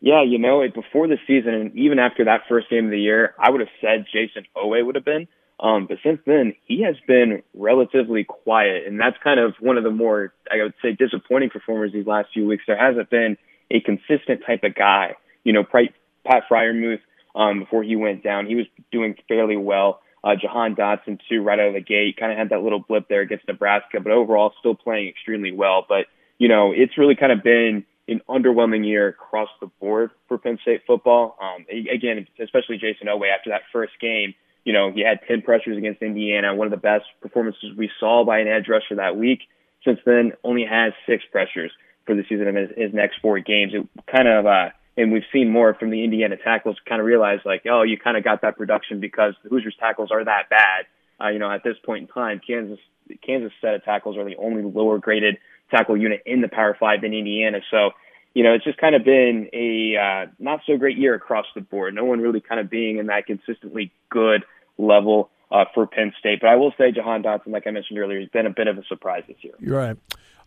Yeah, 0.00 0.22
you 0.22 0.38
know, 0.38 0.62
before 0.72 1.08
the 1.08 1.18
season 1.26 1.52
and 1.52 1.76
even 1.76 1.98
after 1.98 2.24
that 2.26 2.42
first 2.48 2.70
game 2.70 2.84
of 2.84 2.90
the 2.90 3.00
year, 3.00 3.34
I 3.38 3.50
would 3.50 3.60
have 3.60 3.68
said 3.80 4.06
Jayson 4.14 4.46
Oweh 4.56 4.84
would 4.84 4.94
have 4.94 5.04
been. 5.04 5.26
Um, 5.60 5.86
but 5.86 5.98
since 6.02 6.20
then, 6.24 6.54
he 6.64 6.82
has 6.82 6.96
been 7.06 7.42
relatively 7.54 8.24
quiet, 8.24 8.86
and 8.86 8.98
that's 8.98 9.16
kind 9.22 9.38
of 9.38 9.54
one 9.60 9.76
of 9.76 9.84
the 9.84 9.90
more, 9.90 10.32
I 10.50 10.62
would 10.62 10.74
say, 10.80 10.92
disappointing 10.92 11.50
performers 11.50 11.92
these 11.92 12.06
last 12.06 12.30
few 12.32 12.46
weeks. 12.46 12.64
There 12.66 12.78
hasn't 12.78 13.10
been 13.10 13.36
a 13.70 13.80
consistent 13.80 14.42
type 14.46 14.64
of 14.64 14.74
guy. 14.74 15.16
You 15.44 15.52
know, 15.52 15.62
Pat 15.64 16.44
Freiermuth, 16.50 17.00
um, 17.34 17.60
before 17.60 17.82
he 17.82 17.94
went 17.94 18.24
down, 18.24 18.46
he 18.46 18.54
was 18.54 18.66
doing 18.90 19.16
fairly 19.28 19.56
well 19.56 20.00
uh, 20.22 20.34
Jahan 20.40 20.74
Dotson 20.74 21.18
too, 21.28 21.42
right 21.42 21.58
out 21.58 21.68
of 21.68 21.74
the 21.74 21.80
gate, 21.80 22.16
kind 22.18 22.32
of 22.32 22.38
had 22.38 22.50
that 22.50 22.62
little 22.62 22.80
blip 22.80 23.08
there 23.08 23.22
against 23.22 23.48
Nebraska, 23.48 24.00
but 24.00 24.12
overall 24.12 24.52
still 24.58 24.74
playing 24.74 25.08
extremely 25.08 25.52
well. 25.52 25.84
But 25.88 26.06
you 26.38 26.48
know, 26.48 26.72
it's 26.74 26.98
really 26.98 27.16
kind 27.16 27.32
of 27.32 27.42
been 27.42 27.84
an 28.08 28.20
underwhelming 28.28 28.86
year 28.86 29.08
across 29.08 29.48
the 29.60 29.68
board 29.80 30.10
for 30.28 30.38
Penn 30.38 30.58
State 30.62 30.82
football. 30.86 31.36
Um, 31.40 31.66
again, 31.70 32.26
especially 32.42 32.78
Jayson 32.78 33.08
Oweh 33.08 33.32
after 33.34 33.50
that 33.50 33.62
first 33.72 33.92
game. 34.00 34.34
You 34.64 34.72
know, 34.72 34.90
he 34.90 35.02
had 35.02 35.20
10 35.26 35.42
pressures 35.42 35.78
against 35.78 36.02
Indiana, 36.02 36.54
one 36.54 36.66
of 36.66 36.70
the 36.70 36.76
best 36.76 37.04
performances 37.20 37.76
we 37.76 37.90
saw 37.98 38.24
by 38.24 38.40
an 38.40 38.48
edge 38.48 38.68
rusher 38.68 38.96
that 38.96 39.16
week. 39.16 39.40
Since 39.84 40.00
then, 40.04 40.32
only 40.44 40.64
has 40.64 40.92
six 41.06 41.24
pressures 41.32 41.72
for 42.06 42.14
the 42.14 42.22
season 42.28 42.48
in 42.48 42.56
his, 42.56 42.70
his 42.76 42.92
next 42.92 43.16
four 43.22 43.38
games. 43.38 43.72
It 43.74 43.88
kind 44.06 44.28
of 44.28 44.46
uh, 44.46 44.70
and 44.96 45.12
we've 45.12 45.24
seen 45.32 45.48
more 45.48 45.74
from 45.74 45.90
the 45.90 46.04
Indiana 46.04 46.36
tackles 46.36 46.76
kind 46.86 47.00
of 47.00 47.06
realize 47.06 47.38
like, 47.44 47.64
oh, 47.70 47.82
you 47.82 47.96
kind 47.96 48.16
of 48.16 48.24
got 48.24 48.42
that 48.42 48.56
production 48.56 49.00
because 49.00 49.34
the 49.42 49.48
Hoosiers 49.48 49.76
tackles 49.78 50.10
are 50.10 50.24
that 50.24 50.50
bad. 50.50 50.86
Uh, 51.20 51.28
you 51.28 51.38
know, 51.38 51.50
at 51.50 51.62
this 51.64 51.76
point 51.84 52.02
in 52.02 52.08
time, 52.08 52.40
Kansas 52.44 52.78
Kansas 53.26 53.52
set 53.60 53.74
of 53.74 53.84
tackles 53.84 54.16
are 54.16 54.24
the 54.24 54.36
only 54.36 54.62
lower 54.62 54.98
graded 54.98 55.38
tackle 55.70 55.96
unit 55.96 56.22
in 56.26 56.40
the 56.40 56.48
Power 56.48 56.76
Five 56.78 57.02
in 57.04 57.12
Indiana. 57.14 57.58
So, 57.70 57.90
you 58.34 58.44
know, 58.44 58.54
it's 58.54 58.64
just 58.64 58.78
kind 58.78 58.94
of 58.94 59.04
been 59.04 59.48
a 59.52 59.96
uh, 59.96 60.30
not 60.38 60.60
so 60.66 60.76
great 60.76 60.96
year 60.96 61.14
across 61.14 61.46
the 61.54 61.60
board. 61.60 61.94
No 61.94 62.04
one 62.04 62.20
really 62.20 62.40
kind 62.40 62.60
of 62.60 62.70
being 62.70 62.98
in 62.98 63.06
that 63.06 63.26
consistently 63.26 63.92
good 64.08 64.44
level 64.78 65.30
uh, 65.50 65.64
for 65.74 65.86
Penn 65.86 66.12
State. 66.18 66.40
But 66.40 66.50
I 66.50 66.56
will 66.56 66.72
say, 66.78 66.92
Jahan 66.92 67.22
Dotson, 67.22 67.48
like 67.48 67.66
I 67.66 67.70
mentioned 67.70 67.98
earlier, 67.98 68.20
has 68.20 68.28
been 68.28 68.46
a 68.46 68.50
bit 68.50 68.68
of 68.68 68.78
a 68.78 68.84
surprise 68.84 69.24
this 69.26 69.38
year. 69.42 69.54
You're 69.58 69.78
right. 69.78 69.96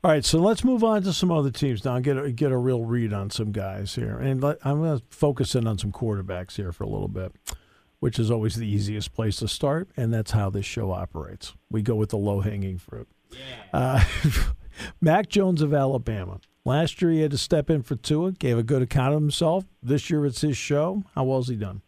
All 0.04 0.12
right, 0.12 0.26
so 0.26 0.38
let's 0.39 0.65
move 0.65 0.84
on 0.84 1.04
to 1.04 1.13
some 1.13 1.32
other 1.32 1.50
teams 1.50 1.86
now. 1.86 1.98
Get 2.00 2.17
a, 2.17 2.30
get 2.32 2.52
a 2.52 2.58
real 2.58 2.84
read 2.84 3.13
on 3.13 3.30
some 3.30 3.54
guys 3.54 3.96
here, 3.96 4.17
and 4.17 4.43
let, 4.43 4.58
I'm 4.65 4.82
going 4.82 5.00
to 5.00 5.06
focus 5.10 5.56
in 5.56 5.65
on 5.65 5.78
some 5.78 5.93
quarterbacks 5.93 6.58
here 6.58 6.74
for 6.74 6.84
a 6.84 6.89
little 6.89 7.08
bit, 7.08 7.32
which 8.02 8.19
is 8.19 8.30
always 8.30 8.56
the 8.56 8.67
easiest 8.67 9.13
place 9.13 9.38
to 9.38 9.48
start, 9.48 9.88
and 9.96 10.13
that's 10.13 10.32
how 10.32 10.50
this 10.50 10.65
show 10.65 10.91
operates. 10.91 11.54
We 11.72 11.82
go 11.82 11.96
with 11.96 12.10
the 12.10 12.17
low 12.17 12.41
hanging 12.41 12.80
fruit. 12.80 13.08
Yeah. 13.32 13.38
Uh, 13.72 14.04
Mac 15.01 15.29
Jones 15.29 15.62
of 15.62 15.73
Alabama. 15.73 16.39
Last 16.65 17.01
year 17.01 17.12
he 17.12 17.21
had 17.21 17.31
to 17.31 17.38
step 17.38 17.69
in 17.69 17.83
for 17.83 17.95
Tua, 17.95 18.31
gave 18.31 18.57
a 18.57 18.63
good 18.63 18.81
account 18.81 19.13
of 19.13 19.21
himself. 19.21 19.65
This 19.81 20.09
year 20.09 20.25
it's 20.25 20.41
his 20.41 20.57
show. 20.57 21.03
How 21.15 21.25
well 21.25 21.39
has 21.39 21.47
he 21.47 21.55
done? 21.55 21.81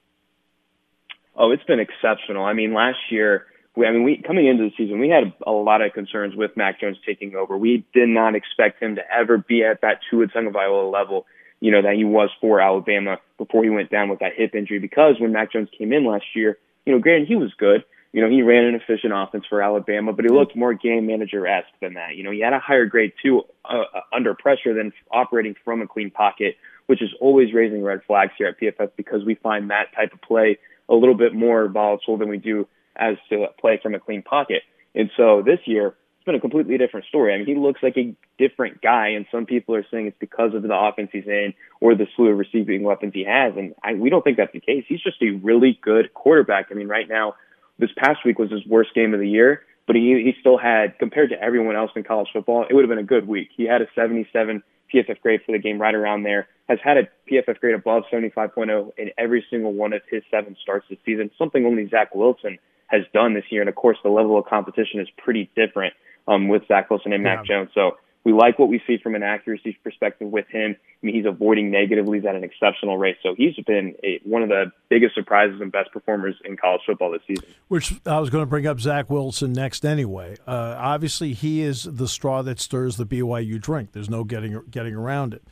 Oh, 1.35 1.51
it's 1.51 1.63
been 1.63 1.79
exceptional. 1.79 2.43
I 2.43 2.53
mean, 2.53 2.73
last 2.73 2.97
year 3.09 3.45
we, 3.75 3.85
I 3.85 3.91
mean, 3.91 4.03
we 4.03 4.21
coming 4.25 4.47
into 4.47 4.63
the 4.63 4.71
season, 4.77 4.99
we 4.99 5.09
had 5.09 5.33
a, 5.45 5.51
lot 5.51 5.81
of 5.81 5.93
concerns 5.93 6.35
with 6.35 6.55
Mac 6.55 6.79
Jones 6.79 6.97
taking 7.05 7.35
over. 7.35 7.57
We 7.57 7.85
did 7.93 8.09
not 8.09 8.35
expect 8.35 8.81
him 8.81 8.95
to 8.95 9.01
ever 9.11 9.37
be 9.37 9.63
at 9.63 9.81
that 9.81 9.99
Tua 10.09 10.27
Tagovailoa 10.27 10.91
level, 10.91 11.25
you 11.59 11.71
know, 11.71 11.81
that 11.81 11.95
he 11.95 12.03
was 12.03 12.29
for 12.39 12.61
Alabama 12.61 13.19
before 13.37 13.63
he 13.63 13.69
went 13.69 13.89
down 13.89 14.09
with 14.09 14.19
that 14.19 14.33
hip 14.35 14.55
injury. 14.55 14.79
Because 14.79 15.15
when 15.19 15.31
Mac 15.33 15.51
Jones 15.51 15.69
came 15.77 15.91
in 15.91 16.05
last 16.05 16.25
year, 16.33 16.57
you 16.85 16.93
know, 16.93 16.99
granted 16.99 17.27
he 17.27 17.35
was 17.35 17.53
good. 17.57 17.83
You 18.11 18.21
know, 18.21 18.29
he 18.29 18.41
ran 18.41 18.63
an 18.63 18.75
efficient 18.75 19.13
offense 19.13 19.45
for 19.49 19.61
Alabama, 19.61 20.13
but 20.13 20.23
he 20.23 20.31
looked 20.31 20.55
more 20.55 20.73
game 20.73 21.05
manager 21.05 21.45
esque 21.45 21.67
than 21.81 21.95
that. 21.95 22.15
You 22.15 22.23
know, 22.23 22.31
he 22.31 22.39
had 22.39 22.53
a 22.53 22.59
higher 22.59 22.85
grade 22.85 23.11
too 23.21 23.41
uh, 23.65 23.83
uh, 23.93 24.01
under 24.15 24.33
pressure 24.33 24.73
than 24.73 24.93
operating 25.11 25.55
from 25.65 25.81
a 25.81 25.87
clean 25.87 26.11
pocket, 26.11 26.55
which 26.85 27.01
is 27.01 27.09
always 27.19 27.53
raising 27.53 27.83
red 27.83 28.01
flags 28.07 28.31
here 28.37 28.47
at 28.47 28.59
PFF 28.59 28.91
because 28.95 29.25
we 29.25 29.35
find 29.35 29.69
that 29.69 29.93
type 29.95 30.13
of 30.13 30.21
play 30.21 30.57
a 30.87 30.95
little 30.95 31.15
bit 31.15 31.33
more 31.33 31.67
volatile 31.67 32.17
than 32.17 32.29
we 32.29 32.37
do 32.37 32.67
as 32.95 33.15
to 33.29 33.47
play 33.59 33.79
from 33.81 33.95
a 33.95 33.99
clean 33.99 34.21
pocket. 34.21 34.63
And 34.93 35.09
so 35.17 35.41
this 35.45 35.59
year, 35.65 35.87
it's 35.87 36.25
been 36.25 36.35
a 36.35 36.39
completely 36.39 36.77
different 36.77 37.05
story. 37.07 37.33
I 37.33 37.37
mean, 37.37 37.45
he 37.45 37.55
looks 37.55 37.83
like 37.83 37.97
a 37.97 38.15
different 38.39 38.81
guy, 38.81 39.09
and 39.09 39.25
some 39.31 39.45
people 39.45 39.75
are 39.75 39.85
saying 39.91 40.07
it's 40.07 40.17
because 40.19 40.53
of 40.55 40.63
the 40.63 40.73
offense 40.73 41.09
he's 41.11 41.27
in 41.27 41.53
or 41.81 41.95
the 41.95 42.07
slew 42.15 42.29
of 42.29 42.37
receiving 42.37 42.83
weapons 42.83 43.13
he 43.13 43.25
has. 43.25 43.53
And 43.57 43.75
I, 43.83 43.93
we 43.93 44.09
don't 44.09 44.23
think 44.23 44.37
that's 44.37 44.53
the 44.53 44.59
case. 44.59 44.85
He's 44.87 45.01
just 45.01 45.21
a 45.21 45.31
really 45.31 45.77
good 45.81 46.13
quarterback. 46.13 46.67
I 46.71 46.73
mean, 46.73 46.87
right 46.87 47.07
now, 47.07 47.35
this 47.79 47.89
past 47.97 48.19
week 48.25 48.39
was 48.39 48.51
his 48.51 48.65
worst 48.67 48.93
game 48.93 49.13
of 49.13 49.19
the 49.19 49.29
year, 49.29 49.63
but 49.87 49.95
he, 49.95 50.01
he 50.23 50.33
still 50.39 50.57
had, 50.57 50.97
compared 50.99 51.29
to 51.29 51.41
everyone 51.41 51.75
else 51.75 51.91
in 51.95 52.03
college 52.03 52.29
football, 52.33 52.65
it 52.69 52.73
would 52.73 52.83
have 52.83 52.89
been 52.89 52.99
a 52.99 53.03
good 53.03 53.27
week. 53.27 53.49
He 53.55 53.65
had 53.65 53.81
a 53.81 53.87
77 53.95 54.63
PFF 54.93 55.21
grade 55.21 55.41
for 55.45 55.51
the 55.51 55.59
game 55.59 55.79
right 55.79 55.93
around 55.93 56.23
there, 56.23 56.47
has 56.69 56.79
had 56.83 56.97
a 56.97 57.07
PFF 57.29 57.59
grade 57.59 57.75
above 57.75 58.03
75.0 58.11 58.91
in 58.97 59.11
every 59.17 59.45
single 59.49 59.73
one 59.73 59.93
of 59.93 60.01
his 60.09 60.23
seven 60.31 60.55
starts 60.61 60.85
this 60.89 60.99
season, 61.05 61.29
something 61.37 61.65
only 61.65 61.87
Zach 61.89 62.15
Wilson 62.15 62.57
has 62.87 63.01
done 63.13 63.33
this 63.33 63.45
year. 63.49 63.61
And 63.61 63.69
of 63.69 63.75
course, 63.75 63.97
the 64.03 64.09
level 64.09 64.37
of 64.37 64.45
competition 64.45 64.99
is 64.99 65.07
pretty 65.17 65.49
different 65.55 65.93
um, 66.27 66.47
with 66.47 66.67
Zach 66.67 66.89
Wilson 66.89 67.13
and 67.13 67.23
Mac. 67.23 67.45
Jones. 67.45 67.69
So 67.73 67.97
we 68.25 68.33
like 68.33 68.57
what 68.57 68.69
we 68.69 68.81
see 68.87 68.97
from 68.97 69.13
an 69.13 69.21
accuracy 69.21 69.77
perspective 69.83 70.27
with 70.27 70.47
him. 70.49 70.75
I 70.75 71.05
mean, 71.05 71.15
he's 71.15 71.27
avoiding 71.27 71.69
negatives 71.69 72.25
at 72.25 72.35
an 72.35 72.43
exceptional 72.43 72.97
rate. 72.97 73.17
So 73.21 73.35
he's 73.37 73.55
been 73.67 73.95
a, 74.03 74.19
one 74.23 74.41
of 74.41 74.49
the 74.49 74.71
biggest 74.89 75.13
surprises 75.13 75.61
and 75.61 75.71
best 75.71 75.91
performers 75.93 76.35
in 76.43 76.57
college 76.57 76.81
football 76.85 77.11
this 77.11 77.21
season. 77.27 77.45
Which 77.67 77.93
I 78.05 78.19
was 78.19 78.31
going 78.31 78.41
to 78.41 78.49
bring 78.49 78.65
up 78.65 78.79
Zach 78.79 79.11
Wilson 79.11 79.53
next 79.53 79.85
anyway. 79.85 80.35
Uh, 80.47 80.75
obviously, 80.77 81.33
he 81.33 81.61
is 81.61 81.83
the 81.83 82.07
straw 82.07 82.41
that 82.41 82.59
stirs 82.59 82.97
the 82.97 83.05
BYU 83.05 83.61
drink. 83.61 83.91
There's 83.91 84.09
no 84.09 84.23
getting 84.23 84.59
getting 84.71 84.95
around 84.95 85.35
it. 85.35 85.43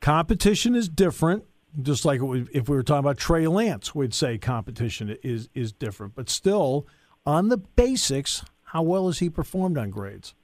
Competition 0.00 0.74
is 0.74 0.88
different 0.88 1.44
just 1.82 2.06
like 2.06 2.20
if 2.22 2.68
we 2.68 2.76
were 2.76 2.82
talking 2.82 3.00
about 3.00 3.18
Trey 3.18 3.46
Lance, 3.46 3.94
we'd 3.94 4.14
say 4.14 4.38
competition 4.38 5.16
is 5.22 5.50
is 5.52 5.72
different. 5.72 6.14
But 6.14 6.30
still, 6.30 6.86
on 7.26 7.48
the 7.48 7.58
basics, 7.58 8.42
how 8.64 8.82
well 8.82 9.06
has 9.08 9.18
he 9.18 9.28
performed 9.28 9.76
on 9.76 9.90
grades? 9.90 10.34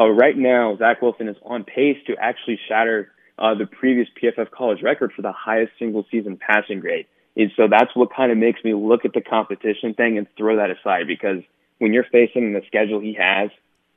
Uh, 0.00 0.08
right 0.08 0.36
now, 0.36 0.76
Zach 0.78 1.02
Wilson 1.02 1.28
is 1.28 1.36
on 1.44 1.64
pace 1.64 1.98
to 2.06 2.16
actually 2.16 2.58
shatter 2.68 3.12
uh, 3.38 3.54
the 3.54 3.66
previous 3.66 4.08
PFF 4.20 4.50
college 4.50 4.82
record 4.82 5.12
for 5.14 5.20
the 5.20 5.32
highest 5.32 5.72
single 5.78 6.06
season 6.10 6.38
passing 6.38 6.80
grade. 6.80 7.06
And 7.36 7.50
so 7.56 7.68
that's 7.70 7.94
what 7.94 8.08
kind 8.14 8.32
of 8.32 8.38
makes 8.38 8.64
me 8.64 8.72
look 8.74 9.04
at 9.04 9.12
the 9.12 9.20
competition 9.20 9.94
thing 9.94 10.16
and 10.16 10.26
throw 10.36 10.56
that 10.56 10.70
aside 10.70 11.06
because 11.06 11.42
when 11.78 11.92
you're 11.92 12.06
facing 12.10 12.54
the 12.54 12.62
schedule 12.66 13.00
he 13.00 13.14
has, 13.14 13.50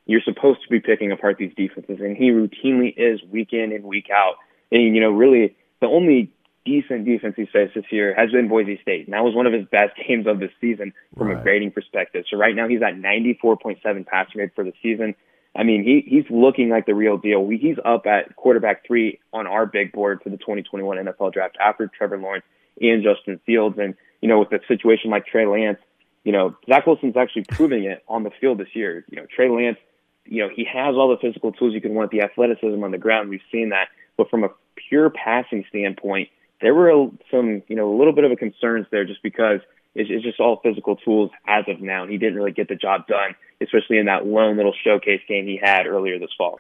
you're 0.06 0.22
supposed 0.22 0.62
to 0.64 0.70
be 0.70 0.82
picking 0.82 1.12
apart 1.12 1.38
these 1.38 1.54
defenses, 1.56 2.00
and 2.00 2.18
he 2.18 2.30
routinely 2.30 2.94
is 2.98 3.22
week 3.32 3.54
in 3.54 3.72
and 3.72 3.86
week 3.86 4.10
out. 4.14 4.36
And 4.72 4.94
you 4.96 5.02
know, 5.02 5.12
really, 5.12 5.56
the 5.80 5.88
only 5.88 6.32
decent 6.66 7.06
defense 7.06 7.36
he's 7.38 7.48
faced 7.52 7.76
this 7.76 7.86
year 7.90 8.14
has 8.16 8.32
been 8.32 8.48
Boise 8.48 8.80
State. 8.82 9.06
And 9.06 9.14
that 9.14 9.24
was 9.24 9.36
one 9.36 9.48
of 9.48 9.54
his 9.54 9.66
best 9.66 9.94
games 10.08 10.28
of 10.28 10.40
the 10.40 10.50
season 10.60 10.94
from 11.18 11.28
right. 11.28 11.40
a 11.40 11.42
grading 11.44 11.72
perspective. 11.72 12.26
So 12.30 12.38
right 12.38 12.56
now 12.56 12.68
he's 12.68 12.82
at 12.82 12.96
94.7 12.96 14.06
passing 14.06 14.34
grade 14.36 14.52
for 14.56 14.64
the 14.64 14.74
season. 14.82 15.16
I 15.56 15.64
mean, 15.64 15.84
he 15.84 16.04
he's 16.08 16.26
looking 16.30 16.70
like 16.70 16.86
the 16.86 16.96
real 16.96 17.18
deal. 17.18 17.44
We, 17.44 17.58
he's 17.58 17.78
up 17.86 18.06
at 18.08 18.36
quarterback 18.36 18.86
three 18.86 19.20
on 19.34 19.46
our 19.46 19.66
big 19.66 19.92
board 19.92 20.22
for 20.24 20.30
the 20.30 20.38
2021 20.38 20.98
NFL 20.98 21.34
draft 21.34 21.58
after 21.60 21.88
Trevor 21.88 22.18
Lawrence 22.18 22.46
and 22.82 23.04
Justin 23.04 23.40
Fields. 23.46 23.78
And 23.78 23.96
you 24.22 24.28
know, 24.30 24.40
with 24.40 24.52
a 24.52 24.60
situation 24.68 25.12
like 25.12 25.28
Trey 25.28 25.46
Lance, 25.46 25.80
you 26.24 26.32
know, 26.32 26.56
Zach 26.68 26.88
Wilson's 26.88 27.18
actually 27.18 27.44
proving 27.44 27.84
it 27.84 28.04
on 28.08 28.24
the 28.24 28.32
field 28.42 28.58
this 28.58 28.74
year. 28.74 29.06
You 29.10 29.18
know, 29.18 29.28
Trey 29.34 29.50
Lance, 29.50 29.78
you 30.26 30.42
know, 30.42 30.50
he 30.54 30.66
has 30.66 30.96
all 30.96 31.10
the 31.10 31.18
physical 31.18 31.52
tools 31.52 31.74
you 31.74 31.82
can 31.82 31.94
want, 31.94 32.12
the 32.12 32.22
athleticism 32.22 32.84
on 32.84 32.92
the 32.92 32.98
ground. 32.98 33.30
We've 33.30 33.42
seen 33.52 33.70
that. 33.70 33.90
But 34.18 34.30
from 34.30 34.44
a 34.44 34.50
pure 34.90 35.10
passing 35.10 35.66
standpoint, 35.70 36.30
there 36.62 36.74
were 36.74 37.10
some, 37.30 37.62
you 37.68 37.76
know, 37.76 37.94
a 37.94 37.96
little 37.96 38.14
bit 38.14 38.24
of 38.24 38.32
a 38.32 38.36
concerns 38.36 38.88
there 38.90 39.06
just 39.06 39.22
because 39.22 39.60
it's, 39.96 40.10
it's 40.12 40.24
just 40.24 40.40
all 40.40 40.60
physical 40.64 40.96
tools 40.96 41.32
as 41.48 41.66
of 41.68 41.82
now. 41.82 42.08
He 42.08 42.18
didn't 42.18 42.36
really 42.36 42.52
get 42.52 42.68
the 42.68 42.76
job 42.76 43.08
done, 43.08 43.36
especially 43.62 43.98
in 43.98 44.06
that 44.08 44.26
lone 44.26 44.58
little 44.58 44.74
showcase 44.84 45.22
game 45.28 45.46
he 45.46 45.60
had 45.62 45.86
earlier 45.86 46.20
this 46.20 46.32
fall. 46.38 46.60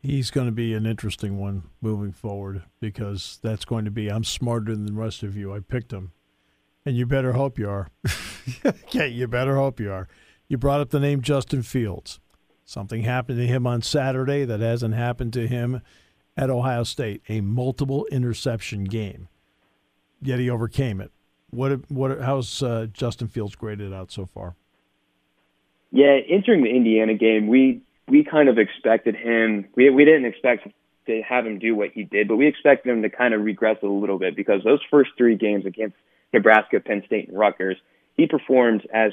He's 0.00 0.32
going 0.32 0.46
to 0.46 0.52
be 0.52 0.74
an 0.74 0.84
interesting 0.84 1.38
one 1.38 1.62
moving 1.80 2.10
forward 2.10 2.64
because 2.80 3.38
that's 3.42 3.64
going 3.64 3.84
to 3.84 3.90
be. 3.90 4.08
I'm 4.08 4.24
smarter 4.24 4.74
than 4.74 4.86
the 4.86 4.92
rest 4.92 5.22
of 5.22 5.36
you. 5.36 5.54
I 5.54 5.60
picked 5.60 5.92
him, 5.92 6.10
and 6.84 6.96
you 6.96 7.06
better 7.06 7.34
hope 7.34 7.56
you 7.56 7.70
are. 7.70 7.88
yeah, 8.90 9.04
you 9.04 9.28
better 9.28 9.56
hope 9.56 9.78
you 9.78 9.92
are. 9.92 10.08
You 10.48 10.58
brought 10.58 10.80
up 10.80 10.90
the 10.90 10.98
name 10.98 11.22
Justin 11.22 11.62
Fields. 11.62 12.18
Something 12.64 13.02
happened 13.02 13.38
to 13.38 13.46
him 13.46 13.64
on 13.64 13.82
Saturday 13.82 14.44
that 14.44 14.60
hasn't 14.60 14.94
happened 14.94 15.32
to 15.34 15.46
him 15.46 15.82
at 16.36 16.50
Ohio 16.50 16.82
State. 16.82 17.22
A 17.28 17.40
multiple 17.40 18.06
interception 18.10 18.84
game. 18.84 19.28
Yet 20.20 20.40
he 20.40 20.50
overcame 20.50 21.00
it. 21.00 21.12
What? 21.52 21.90
What? 21.90 22.20
How's 22.20 22.62
uh, 22.62 22.86
Justin 22.92 23.28
Fields 23.28 23.54
graded 23.54 23.92
out 23.92 24.10
so 24.10 24.26
far? 24.26 24.56
Yeah, 25.90 26.18
entering 26.28 26.64
the 26.64 26.70
Indiana 26.70 27.14
game, 27.14 27.46
we 27.46 27.82
we 28.08 28.24
kind 28.24 28.48
of 28.48 28.58
expected 28.58 29.14
him. 29.14 29.66
We 29.76 29.90
we 29.90 30.04
didn't 30.04 30.24
expect 30.24 30.66
to 31.06 31.22
have 31.22 31.46
him 31.46 31.58
do 31.58 31.74
what 31.74 31.90
he 31.90 32.04
did, 32.04 32.28
but 32.28 32.36
we 32.36 32.46
expected 32.46 32.90
him 32.90 33.02
to 33.02 33.10
kind 33.10 33.34
of 33.34 33.42
regress 33.42 33.76
a 33.82 33.86
little 33.86 34.18
bit 34.18 34.34
because 34.34 34.64
those 34.64 34.80
first 34.90 35.10
three 35.18 35.36
games 35.36 35.66
against 35.66 35.96
Nebraska, 36.32 36.80
Penn 36.80 37.02
State, 37.06 37.28
and 37.28 37.38
Rutgers, 37.38 37.76
he 38.16 38.26
performed 38.26 38.86
as 38.92 39.12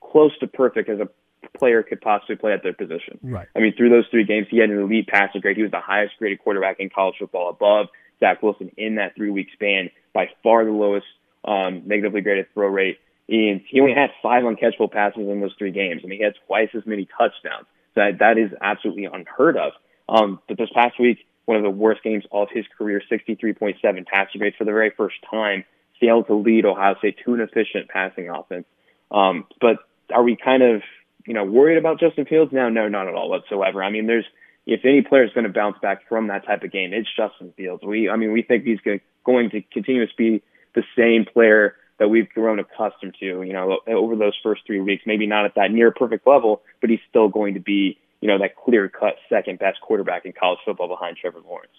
close 0.00 0.36
to 0.40 0.46
perfect 0.46 0.90
as 0.90 1.00
a 1.00 1.08
player 1.56 1.82
could 1.82 2.00
possibly 2.00 2.36
play 2.36 2.52
at 2.52 2.62
their 2.62 2.74
position. 2.74 3.18
Right. 3.22 3.46
I 3.56 3.60
mean, 3.60 3.74
through 3.76 3.90
those 3.90 4.06
three 4.10 4.24
games, 4.24 4.48
he 4.50 4.58
had 4.58 4.68
an 4.68 4.78
elite 4.78 5.06
passing 5.06 5.40
grade. 5.40 5.56
He 5.56 5.62
was 5.62 5.70
the 5.70 5.80
highest 5.80 6.14
graded 6.18 6.40
quarterback 6.40 6.80
in 6.80 6.90
college 6.90 7.16
football, 7.18 7.48
above 7.48 7.86
Zach 8.20 8.42
Wilson 8.42 8.72
in 8.76 8.96
that 8.96 9.14
three 9.16 9.30
week 9.30 9.48
span, 9.54 9.90
by 10.12 10.28
far 10.42 10.64
the 10.64 10.72
lowest 10.72 11.06
um, 11.44 11.82
negatively 11.86 12.20
graded 12.20 12.46
throw 12.54 12.68
rate. 12.68 12.98
And 13.28 13.60
he 13.68 13.80
only 13.80 13.94
had 13.94 14.10
five 14.22 14.44
uncatchable 14.44 14.90
passes 14.90 15.28
in 15.28 15.40
those 15.40 15.54
three 15.58 15.70
games. 15.70 16.00
I 16.02 16.06
mean, 16.06 16.18
he 16.18 16.24
had 16.24 16.34
twice 16.46 16.70
as 16.74 16.86
many 16.86 17.06
touchdowns. 17.18 17.66
That 17.94 18.18
that 18.20 18.38
is 18.38 18.50
absolutely 18.60 19.04
unheard 19.04 19.56
of. 19.56 19.72
Um, 20.08 20.40
but 20.48 20.56
this 20.56 20.70
past 20.74 20.98
week, 20.98 21.26
one 21.44 21.56
of 21.56 21.62
the 21.62 21.70
worst 21.70 22.02
games 22.02 22.24
of 22.32 22.48
his 22.50 22.64
career, 22.76 23.02
63.7 23.10 24.06
passing 24.06 24.38
grade 24.38 24.54
for 24.56 24.64
the 24.64 24.72
very 24.72 24.90
first 24.96 25.16
time, 25.30 25.64
failed 26.00 26.26
to 26.28 26.34
lead 26.34 26.64
Ohio 26.64 26.94
State 26.98 27.16
to 27.24 27.34
an 27.34 27.40
efficient 27.40 27.88
passing 27.88 28.30
offense. 28.30 28.64
Um, 29.10 29.46
but 29.60 29.78
are 30.12 30.22
we 30.22 30.36
kind 30.36 30.62
of, 30.62 30.82
you 31.26 31.34
know, 31.34 31.44
worried 31.44 31.78
about 31.78 32.00
Justin 32.00 32.24
Fields 32.24 32.52
now? 32.52 32.68
No, 32.68 32.88
not 32.88 33.08
at 33.08 33.14
all 33.14 33.28
whatsoever. 33.28 33.82
I 33.82 33.90
mean, 33.90 34.06
there's 34.06 34.26
if 34.66 34.84
any 34.84 35.00
player 35.00 35.24
is 35.24 35.32
going 35.32 35.46
to 35.46 35.52
bounce 35.52 35.78
back 35.80 36.06
from 36.08 36.28
that 36.28 36.46
type 36.46 36.62
of 36.62 36.70
game, 36.70 36.92
it's 36.92 37.08
Justin 37.16 37.54
Fields. 37.56 37.82
We, 37.82 38.10
I 38.10 38.16
mean, 38.16 38.32
we 38.32 38.42
think 38.42 38.64
he's 38.64 38.80
going 39.24 39.50
to 39.50 39.62
continue 39.72 40.06
to 40.06 40.12
be 40.16 40.42
the 40.78 40.84
same 40.96 41.24
player 41.24 41.74
that 41.98 42.08
we've 42.08 42.28
grown 42.28 42.58
accustomed 42.60 43.16
to, 43.18 43.42
you 43.42 43.52
know, 43.52 43.80
over 43.88 44.14
those 44.14 44.34
first 44.42 44.62
three 44.66 44.80
weeks. 44.80 45.02
Maybe 45.04 45.26
not 45.26 45.44
at 45.44 45.56
that 45.56 45.72
near 45.72 45.90
perfect 45.90 46.26
level, 46.26 46.62
but 46.80 46.90
he's 46.90 47.00
still 47.08 47.28
going 47.28 47.54
to 47.54 47.60
be, 47.60 47.98
you 48.20 48.28
know, 48.28 48.38
that 48.38 48.56
clear 48.56 48.88
cut 48.88 49.16
second 49.28 49.58
best 49.58 49.80
quarterback 49.80 50.24
in 50.24 50.32
college 50.32 50.60
football 50.64 50.88
behind 50.88 51.16
Trevor 51.16 51.40
Lawrence. 51.44 51.72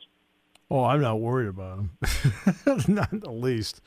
Oh, 0.71 0.83
I'm 0.83 1.01
not 1.01 1.19
worried 1.19 1.47
about 1.47 1.79
him, 1.79 1.89
not 2.87 3.09
the 3.11 3.31
least. 3.31 3.81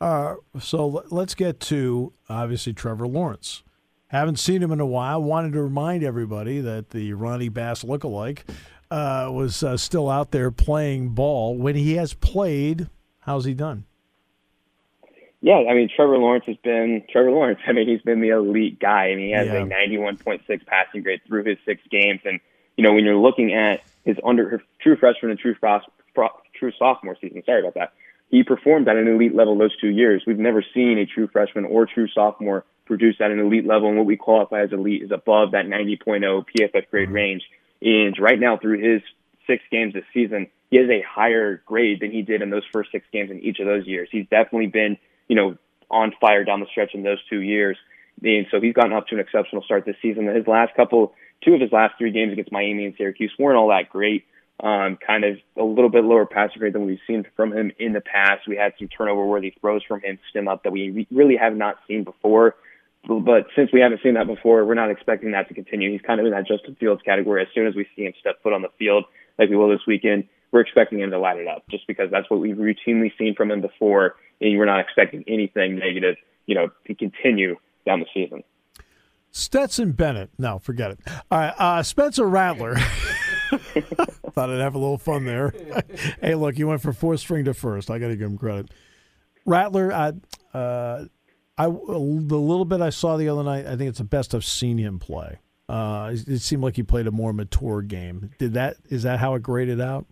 Uh, 0.00 0.36
so 0.58 1.04
let's 1.10 1.34
get 1.34 1.60
to 1.60 2.12
obviously 2.28 2.72
Trevor 2.72 3.06
Lawrence. 3.06 3.62
Haven't 4.08 4.38
seen 4.38 4.62
him 4.62 4.72
in 4.72 4.80
a 4.80 4.86
while. 4.86 5.22
Wanted 5.22 5.52
to 5.52 5.62
remind 5.62 6.02
everybody 6.02 6.60
that 6.60 6.90
the 6.90 7.12
Ronnie 7.12 7.50
Bass 7.50 7.84
lookalike 7.84 8.40
uh, 8.90 9.28
was 9.30 9.62
uh, 9.62 9.76
still 9.76 10.10
out 10.10 10.30
there 10.30 10.50
playing 10.50 11.10
ball. 11.10 11.56
When 11.56 11.76
he 11.76 11.94
has 11.94 12.14
played, 12.14 12.88
how's 13.20 13.44
he 13.44 13.54
done? 13.54 13.84
Yeah, 15.44 15.62
I 15.68 15.74
mean 15.74 15.90
Trevor 15.94 16.16
Lawrence 16.16 16.46
has 16.46 16.56
been 16.56 17.04
Trevor 17.12 17.30
Lawrence. 17.30 17.60
I 17.66 17.72
mean 17.72 17.86
he's 17.86 18.00
been 18.00 18.22
the 18.22 18.30
elite 18.30 18.80
guy. 18.80 19.10
I 19.10 19.14
mean 19.14 19.26
he 19.26 19.32
has 19.32 19.46
yeah. 19.46 19.56
a 19.56 19.66
91.6 19.66 20.64
passing 20.64 21.02
grade 21.02 21.20
through 21.26 21.44
his 21.44 21.58
six 21.66 21.82
games, 21.90 22.22
and 22.24 22.40
you 22.78 22.82
know 22.82 22.94
when 22.94 23.04
you're 23.04 23.18
looking 23.18 23.52
at 23.52 23.82
his 24.06 24.16
under 24.24 24.62
true 24.80 24.96
freshman 24.96 25.32
and 25.32 25.38
true 25.38 25.54
frost, 25.60 25.86
true 26.58 26.72
sophomore 26.78 27.18
season. 27.20 27.42
Sorry 27.44 27.60
about 27.60 27.74
that. 27.74 27.92
He 28.30 28.42
performed 28.42 28.88
at 28.88 28.96
an 28.96 29.06
elite 29.06 29.34
level 29.34 29.58
those 29.58 29.78
two 29.78 29.90
years. 29.90 30.22
We've 30.26 30.38
never 30.38 30.64
seen 30.72 30.96
a 30.96 31.04
true 31.04 31.28
freshman 31.28 31.66
or 31.66 31.84
true 31.84 32.08
sophomore 32.08 32.64
produce 32.86 33.16
at 33.20 33.30
an 33.30 33.38
elite 33.38 33.66
level, 33.66 33.88
and 33.88 33.98
what 33.98 34.06
we 34.06 34.16
qualify 34.16 34.62
as 34.62 34.72
elite 34.72 35.02
is 35.02 35.10
above 35.10 35.50
that 35.50 35.66
90.0 35.66 36.46
PFF 36.56 36.88
grade 36.90 37.08
mm-hmm. 37.08 37.14
range. 37.14 37.42
And 37.82 38.18
right 38.18 38.40
now, 38.40 38.56
through 38.56 38.78
his 38.78 39.02
six 39.46 39.62
games 39.70 39.92
this 39.92 40.04
season, 40.14 40.46
he 40.70 40.78
has 40.78 40.88
a 40.88 41.02
higher 41.02 41.62
grade 41.66 42.00
than 42.00 42.12
he 42.12 42.22
did 42.22 42.40
in 42.40 42.48
those 42.48 42.64
first 42.72 42.92
six 42.92 43.04
games 43.12 43.30
in 43.30 43.40
each 43.40 43.58
of 43.58 43.66
those 43.66 43.86
years. 43.86 44.08
He's 44.10 44.26
definitely 44.30 44.68
been 44.68 44.96
you 45.28 45.36
know, 45.36 45.56
on 45.90 46.12
fire 46.20 46.44
down 46.44 46.60
the 46.60 46.66
stretch 46.70 46.94
in 46.94 47.02
those 47.02 47.18
two 47.28 47.40
years. 47.40 47.76
And 48.22 48.46
so 48.50 48.60
he's 48.60 48.74
gotten 48.74 48.92
off 48.92 49.06
to 49.06 49.14
an 49.14 49.20
exceptional 49.20 49.62
start 49.62 49.84
this 49.84 49.96
season. 50.00 50.26
His 50.26 50.46
last 50.46 50.74
couple, 50.74 51.14
two 51.44 51.54
of 51.54 51.60
his 51.60 51.72
last 51.72 51.94
three 51.98 52.10
games 52.10 52.32
against 52.32 52.52
Miami 52.52 52.86
and 52.86 52.94
Syracuse 52.96 53.32
weren't 53.38 53.56
all 53.56 53.68
that 53.68 53.90
great. 53.90 54.24
Um, 54.62 54.98
kind 55.04 55.24
of 55.24 55.38
a 55.58 55.64
little 55.64 55.90
bit 55.90 56.04
lower 56.04 56.26
passing 56.26 56.60
grade 56.60 56.74
than 56.74 56.86
we've 56.86 57.00
seen 57.08 57.26
from 57.36 57.52
him 57.52 57.72
in 57.78 57.92
the 57.92 58.00
past. 58.00 58.46
We 58.46 58.56
had 58.56 58.72
some 58.78 58.88
turnover 58.88 59.26
worthy 59.26 59.52
throws 59.60 59.82
from 59.86 60.00
him 60.00 60.18
stem 60.30 60.46
up 60.46 60.62
that 60.62 60.72
we 60.72 61.06
really 61.10 61.36
have 61.36 61.56
not 61.56 61.76
seen 61.88 62.04
before. 62.04 62.54
But 63.06 63.48
since 63.54 63.70
we 63.72 63.80
haven't 63.80 64.00
seen 64.02 64.14
that 64.14 64.26
before, 64.26 64.64
we're 64.64 64.74
not 64.74 64.90
expecting 64.90 65.32
that 65.32 65.48
to 65.48 65.54
continue. 65.54 65.90
He's 65.90 66.00
kind 66.00 66.20
of 66.20 66.26
in 66.26 66.32
that 66.32 66.46
Justin 66.46 66.76
Fields 66.76 67.02
category. 67.04 67.42
As 67.42 67.48
soon 67.54 67.66
as 67.66 67.74
we 67.74 67.86
see 67.94 68.04
him 68.04 68.14
step 68.18 68.42
foot 68.42 68.52
on 68.52 68.62
the 68.62 68.70
field, 68.78 69.04
like 69.38 69.50
we 69.50 69.56
will 69.56 69.68
this 69.68 69.86
weekend, 69.86 70.24
we're 70.54 70.60
expecting 70.60 71.00
him 71.00 71.10
to 71.10 71.18
light 71.18 71.36
it 71.36 71.48
up 71.48 71.64
just 71.68 71.84
because 71.88 72.12
that's 72.12 72.30
what 72.30 72.38
we've 72.38 72.56
routinely 72.56 73.10
seen 73.18 73.34
from 73.34 73.50
him 73.50 73.60
before 73.60 74.14
and 74.40 74.56
we're 74.56 74.64
not 74.64 74.78
expecting 74.78 75.24
anything 75.26 75.76
negative, 75.76 76.14
you 76.46 76.54
know, 76.54 76.68
to 76.86 76.94
continue 76.94 77.56
down 77.84 77.98
the 77.98 78.06
season. 78.14 78.44
Stetson 79.32 79.92
Bennett. 79.92 80.30
No, 80.38 80.60
forget 80.60 80.92
it. 80.92 81.00
All 81.28 81.38
right, 81.38 81.52
uh, 81.58 81.82
Spencer 81.82 82.28
Rattler. 82.28 82.76
Thought 84.30 84.50
I'd 84.50 84.60
have 84.60 84.76
a 84.76 84.78
little 84.78 84.96
fun 84.96 85.24
there. 85.24 85.52
hey, 86.20 86.36
look, 86.36 86.54
he 86.54 86.62
went 86.62 86.80
from 86.80 86.94
fourth 86.94 87.18
string 87.18 87.44
to 87.46 87.54
first. 87.54 87.90
I 87.90 87.98
got 87.98 88.08
to 88.08 88.16
give 88.16 88.30
him 88.30 88.38
credit. 88.38 88.70
Rattler, 89.44 89.92
I, 89.92 90.12
uh, 90.56 91.06
I, 91.58 91.66
the 91.66 91.70
little 92.38 92.64
bit 92.64 92.80
I 92.80 92.90
saw 92.90 93.16
the 93.16 93.28
other 93.28 93.42
night, 93.42 93.66
I 93.66 93.76
think 93.76 93.88
it's 93.88 93.98
the 93.98 94.04
best 94.04 94.36
I've 94.36 94.44
seen 94.44 94.78
him 94.78 95.00
play. 95.00 95.40
Uh, 95.68 96.12
it 96.12 96.40
seemed 96.40 96.62
like 96.62 96.76
he 96.76 96.84
played 96.84 97.08
a 97.08 97.10
more 97.10 97.32
mature 97.32 97.82
game. 97.82 98.30
Did 98.38 98.54
that? 98.54 98.76
Is 98.88 99.02
that 99.02 99.18
how 99.18 99.34
it 99.34 99.42
graded 99.42 99.80
out? 99.80 100.06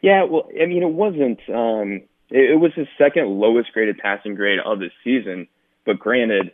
Yeah, 0.00 0.24
well, 0.24 0.48
I 0.60 0.66
mean, 0.66 0.82
it 0.82 0.92
wasn't. 0.92 1.40
Um, 1.48 2.02
it, 2.30 2.52
it 2.52 2.60
was 2.60 2.72
his 2.74 2.86
second 2.96 3.28
lowest 3.28 3.72
graded 3.72 3.98
passing 3.98 4.34
grade 4.34 4.58
of 4.64 4.78
the 4.78 4.90
season. 5.02 5.48
But 5.84 5.98
granted, 5.98 6.52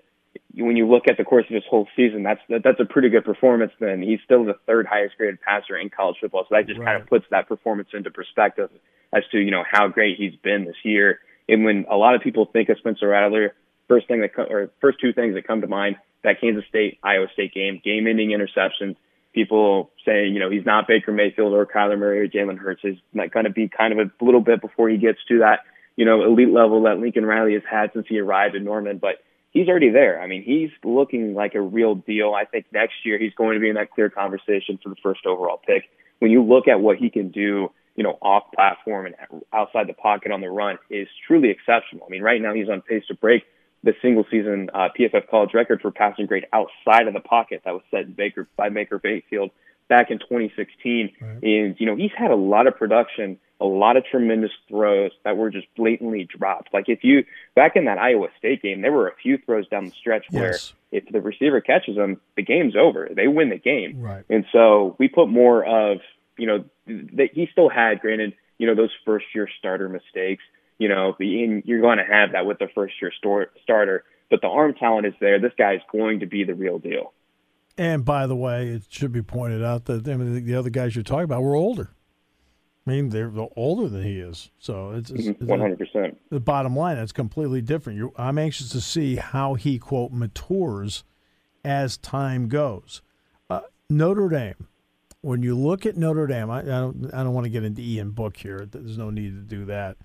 when 0.54 0.76
you 0.76 0.88
look 0.88 1.09
at 1.09 1.16
the 1.16 1.24
course 1.24 1.44
of 1.48 1.54
his 1.54 1.64
whole 1.68 1.88
season, 1.96 2.22
that's 2.22 2.40
that, 2.48 2.62
that's 2.62 2.80
a 2.80 2.85
pretty 2.85 3.09
good 3.09 3.24
performance. 3.24 3.72
Then 3.80 4.02
he's 4.02 4.20
still 4.24 4.44
the 4.44 4.54
third 4.66 4.87
highest 4.87 5.16
graded 5.16 5.40
passer 5.40 5.76
in 5.76 5.90
college 5.90 6.16
football, 6.20 6.46
so 6.48 6.54
that 6.54 6.66
just 6.66 6.78
right. 6.78 6.87
kind 6.87 7.02
of 7.02 7.09
puts 7.09 7.26
that 7.30 7.48
performance 7.48 7.88
into 7.92 8.11
perspective 8.11 8.70
as 9.12 9.22
to 9.33 9.38
you 9.38 9.50
know 9.50 9.64
how 9.68 9.88
great 9.88 10.16
he's 10.18 10.37
been 10.37 10.64
this 10.64 10.76
year. 10.85 11.18
And 11.48 11.64
when 11.64 11.87
a 11.90 11.96
lot 11.96 12.14
of 12.14 12.22
people 12.22 12.46
think 12.46 12.68
of 12.68 12.78
Spencer 12.78 13.09
Rattler, 13.09 13.54
first 13.88 14.09
thing 14.09 14.20
that 14.20 14.30
or 14.38 14.70
first 14.80 15.00
two 15.00 15.12
things 15.12 15.35
that 15.35 15.46
come 15.46 15.61
to 15.61 15.66
mind 15.66 15.96
that 16.22 16.40
Kansas 16.40 16.64
State 16.68 16.98
Iowa 17.02 17.26
State 17.33 17.52
game, 17.54 17.80
game-ending 17.85 18.30
interceptions. 18.30 18.96
People 19.35 19.90
saying 20.05 20.33
you 20.33 20.40
know 20.40 20.51
he's 20.51 20.64
not 20.64 20.87
Baker 20.87 21.12
Mayfield 21.12 21.53
or 21.53 21.66
Kyler 21.66 21.99
Murray 21.99 22.20
or 22.20 22.29
Jalen 22.29 22.59
Hurts. 22.59 22.81
He's 22.83 22.99
not 23.12 23.33
going 23.33 23.44
to 23.44 23.51
be 23.51 23.68
kind 23.68 23.99
of 23.99 24.07
a 24.07 24.25
little 24.25 24.40
bit 24.40 24.61
before 24.61 24.88
he 24.88 24.97
gets 24.97 25.18
to 25.29 25.40
that 25.40 25.61
you 25.97 26.05
know, 26.05 26.25
elite 26.25 26.51
level 26.51 26.83
that 26.85 26.99
Lincoln 26.99 27.25
Riley 27.25 27.55
has 27.55 27.62
had 27.70 27.90
since 27.92 28.07
he 28.09 28.18
arrived 28.18 28.55
in 28.55 28.64
Norman, 28.64 28.99
but 28.99 29.16
he's 29.51 29.68
already 29.68 29.90
there. 29.90 30.20
I 30.20 30.27
mean, 30.27 30.42
he's 30.42 30.70
looking 30.85 31.35
like 31.35 31.55
a 31.55 31.61
real 31.61 31.94
deal. 31.94 32.35
I 32.35 32.44
think 32.44 32.66
next 32.73 32.94
year 33.05 33.18
he's 33.18 33.35
going 33.35 33.55
to 33.55 33.61
be 33.61 33.68
in 33.68 33.77
that 33.77 33.90
clear 33.90 34.11
conversation 34.11 34.79
for 34.83 34.88
the 34.88 34.97
first 35.03 35.25
overall 35.27 35.61
pick. 35.64 35.85
When 36.18 36.31
you 36.31 36.42
look 36.42 36.68
at 36.68 36.81
what 36.81 36.97
he 36.97 37.11
can 37.11 37.30
do, 37.30 37.70
you 37.97 38.03
know, 38.03 38.18
off 38.20 38.45
platform 38.53 39.07
and 39.07 39.14
outside 39.53 39.87
the 39.87 39.95
pocket 39.95 40.32
on 40.32 40.41
the 40.41 40.51
run 40.51 40.78
is 40.91 41.07
truly 41.26 41.51
exceptional. 41.51 42.05
I 42.07 42.11
mean, 42.11 42.22
right 42.22 42.43
now 42.43 42.53
he's 42.53 42.68
on 42.68 42.82
pace 42.82 43.05
to 43.07 43.14
break 43.14 43.45
the 43.85 43.95
single 44.03 44.24
season 44.30 44.70
uh, 44.74 44.89
PFF 44.99 45.28
college 45.28 45.55
record 45.55 45.80
for 45.80 45.91
passing 45.91 46.26
grade 46.26 46.47
outside 46.53 47.07
of 47.07 47.14
the 47.14 47.20
pocket 47.20 47.62
that 47.64 47.72
was 47.72 47.82
set 47.91 48.03
in 48.03 48.12
Baker 48.12 48.49
by 48.57 48.68
Baker 48.68 49.01
Mayfield 49.03 49.51
back 49.89 50.11
in 50.11 50.18
2016. 50.18 51.12
Right. 51.20 51.43
And, 51.43 51.76
you 51.78 51.87
know, 51.87 51.95
he's 51.95 52.11
had 52.16 52.30
a 52.30 52.37
lot 52.37 52.66
of 52.66 52.76
production 52.76 53.39
a 53.61 53.64
lot 53.64 53.97
of 53.97 54.05
tremendous 54.05 54.51
throws 54.68 55.12
that 55.24 55.37
were 55.37 55.51
just 55.51 55.66
blatantly 55.76 56.24
dropped. 56.24 56.74
Like 56.74 56.89
if 56.89 57.05
you 57.05 57.24
back 57.55 57.76
in 57.76 57.85
that 57.85 57.99
Iowa 57.99 58.28
State 58.39 58.62
game, 58.62 58.82
there 58.82 58.93
were 58.93 59.09
a 59.09 59.14
few 59.14 59.39
throws 59.39 59.68
down 59.68 59.87
the 59.87 59.93
stretch 59.93 60.26
where 60.30 60.57
if 60.91 61.05
the 61.11 61.20
receiver 61.20 61.61
catches 61.61 61.97
them, 61.97 62.20
the 62.37 62.43
game's 62.43 62.74
over. 62.76 63.09
They 63.11 63.28
win 63.28 63.51
the 63.51 63.59
game. 63.59 64.01
Right. 64.01 64.24
And 64.28 64.45
so 64.53 64.97
we 64.99 65.09
put 65.09 65.28
more 65.28 65.64
of 65.64 65.99
you 66.37 66.47
know 66.47 66.64
that 66.87 67.30
he 67.32 67.49
still 67.53 67.68
had, 67.68 68.01
granted, 68.01 68.35
you 68.59 68.66
know 68.66 68.74
those 68.74 68.91
first 69.05 69.26
year 69.35 69.49
starter 69.59 69.89
mistakes. 69.89 70.43
You 70.79 70.89
know, 70.89 71.14
you're 71.18 71.81
going 71.81 71.99
to 71.99 72.05
have 72.05 72.33
that 72.33 72.47
with 72.47 72.59
the 72.59 72.68
first 72.75 72.95
year 73.01 73.12
starter. 73.62 74.05
But 74.31 74.41
the 74.41 74.49
arm 74.49 74.75
talent 74.75 75.07
is 75.07 75.14
there. 75.20 75.39
This 75.39 75.53
guy 75.57 75.75
is 75.75 75.83
going 75.93 76.20
to 76.20 76.27
be 76.27 76.45
the 76.45 76.55
real 76.55 76.79
deal. 76.79 77.12
And 77.77 78.05
by 78.05 78.27
the 78.27 78.37
way, 78.37 78.68
it 78.68 78.85
should 78.89 79.12
be 79.12 79.22
pointed 79.22 79.62
out 79.62 79.85
that 79.85 80.09
I 80.09 80.16
mean, 80.16 80.45
the 80.45 80.55
other 80.55 80.70
guys 80.70 80.95
you're 80.95 81.03
talking 81.03 81.25
about 81.25 81.43
were 81.43 81.55
older. 81.55 81.91
I 82.87 82.91
mean, 82.91 83.09
they're 83.09 83.33
older 83.57 83.89
than 83.89 84.03
he 84.03 84.20
is, 84.20 84.51
so 84.59 84.91
it's 84.91 85.11
one 85.11 85.59
hundred 85.59 85.79
percent. 85.79 86.18
The 86.29 86.39
bottom 86.39 86.77
line, 86.77 86.99
it's 86.99 87.12
completely 87.12 87.62
different. 87.62 87.99
You're, 87.99 88.12
I'm 88.16 88.37
anxious 88.37 88.68
to 88.70 88.81
see 88.81 89.16
how 89.16 89.55
he 89.55 89.79
quote 89.79 90.12
matures 90.12 91.03
as 91.64 91.97
time 91.97 92.49
goes. 92.49 93.01
Uh, 93.49 93.62
Notre 93.89 94.29
Dame. 94.29 94.68
When 95.22 95.43
you 95.43 95.57
look 95.57 95.87
at 95.87 95.97
Notre 95.97 96.27
Dame, 96.27 96.51
I, 96.51 96.61
I 96.61 96.64
don't. 96.64 97.11
I 97.14 97.22
don't 97.25 97.33
want 97.33 97.47
to 97.47 97.51
get 97.51 97.64
into 97.64 97.81
Ian 97.81 98.11
Book 98.11 98.37
here. 98.37 98.68
There's 98.70 98.99
no 98.99 99.09
need 99.09 99.31
to 99.31 99.57
do 99.57 99.64
that. 99.64 99.97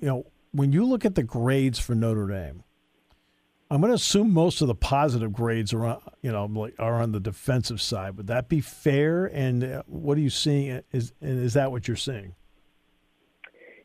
You 0.00 0.08
know, 0.08 0.26
when 0.52 0.72
you 0.72 0.84
look 0.84 1.04
at 1.04 1.14
the 1.14 1.22
grades 1.22 1.78
for 1.78 1.94
Notre 1.94 2.26
Dame, 2.28 2.62
I'm 3.70 3.80
going 3.80 3.90
to 3.90 3.96
assume 3.96 4.32
most 4.32 4.60
of 4.60 4.68
the 4.68 4.74
positive 4.74 5.32
grades 5.32 5.72
are 5.72 5.84
on, 5.84 6.00
you 6.22 6.30
know, 6.30 6.44
like 6.44 6.74
are 6.78 7.00
on 7.00 7.12
the 7.12 7.20
defensive 7.20 7.80
side. 7.80 8.16
Would 8.16 8.26
that 8.28 8.48
be 8.48 8.60
fair? 8.60 9.26
And 9.26 9.64
uh, 9.64 9.82
what 9.86 10.18
are 10.18 10.20
you 10.20 10.30
seeing? 10.30 10.82
Is 10.92 11.12
and 11.20 11.42
is 11.42 11.54
that 11.54 11.72
what 11.72 11.88
you're 11.88 11.96
seeing? 11.96 12.34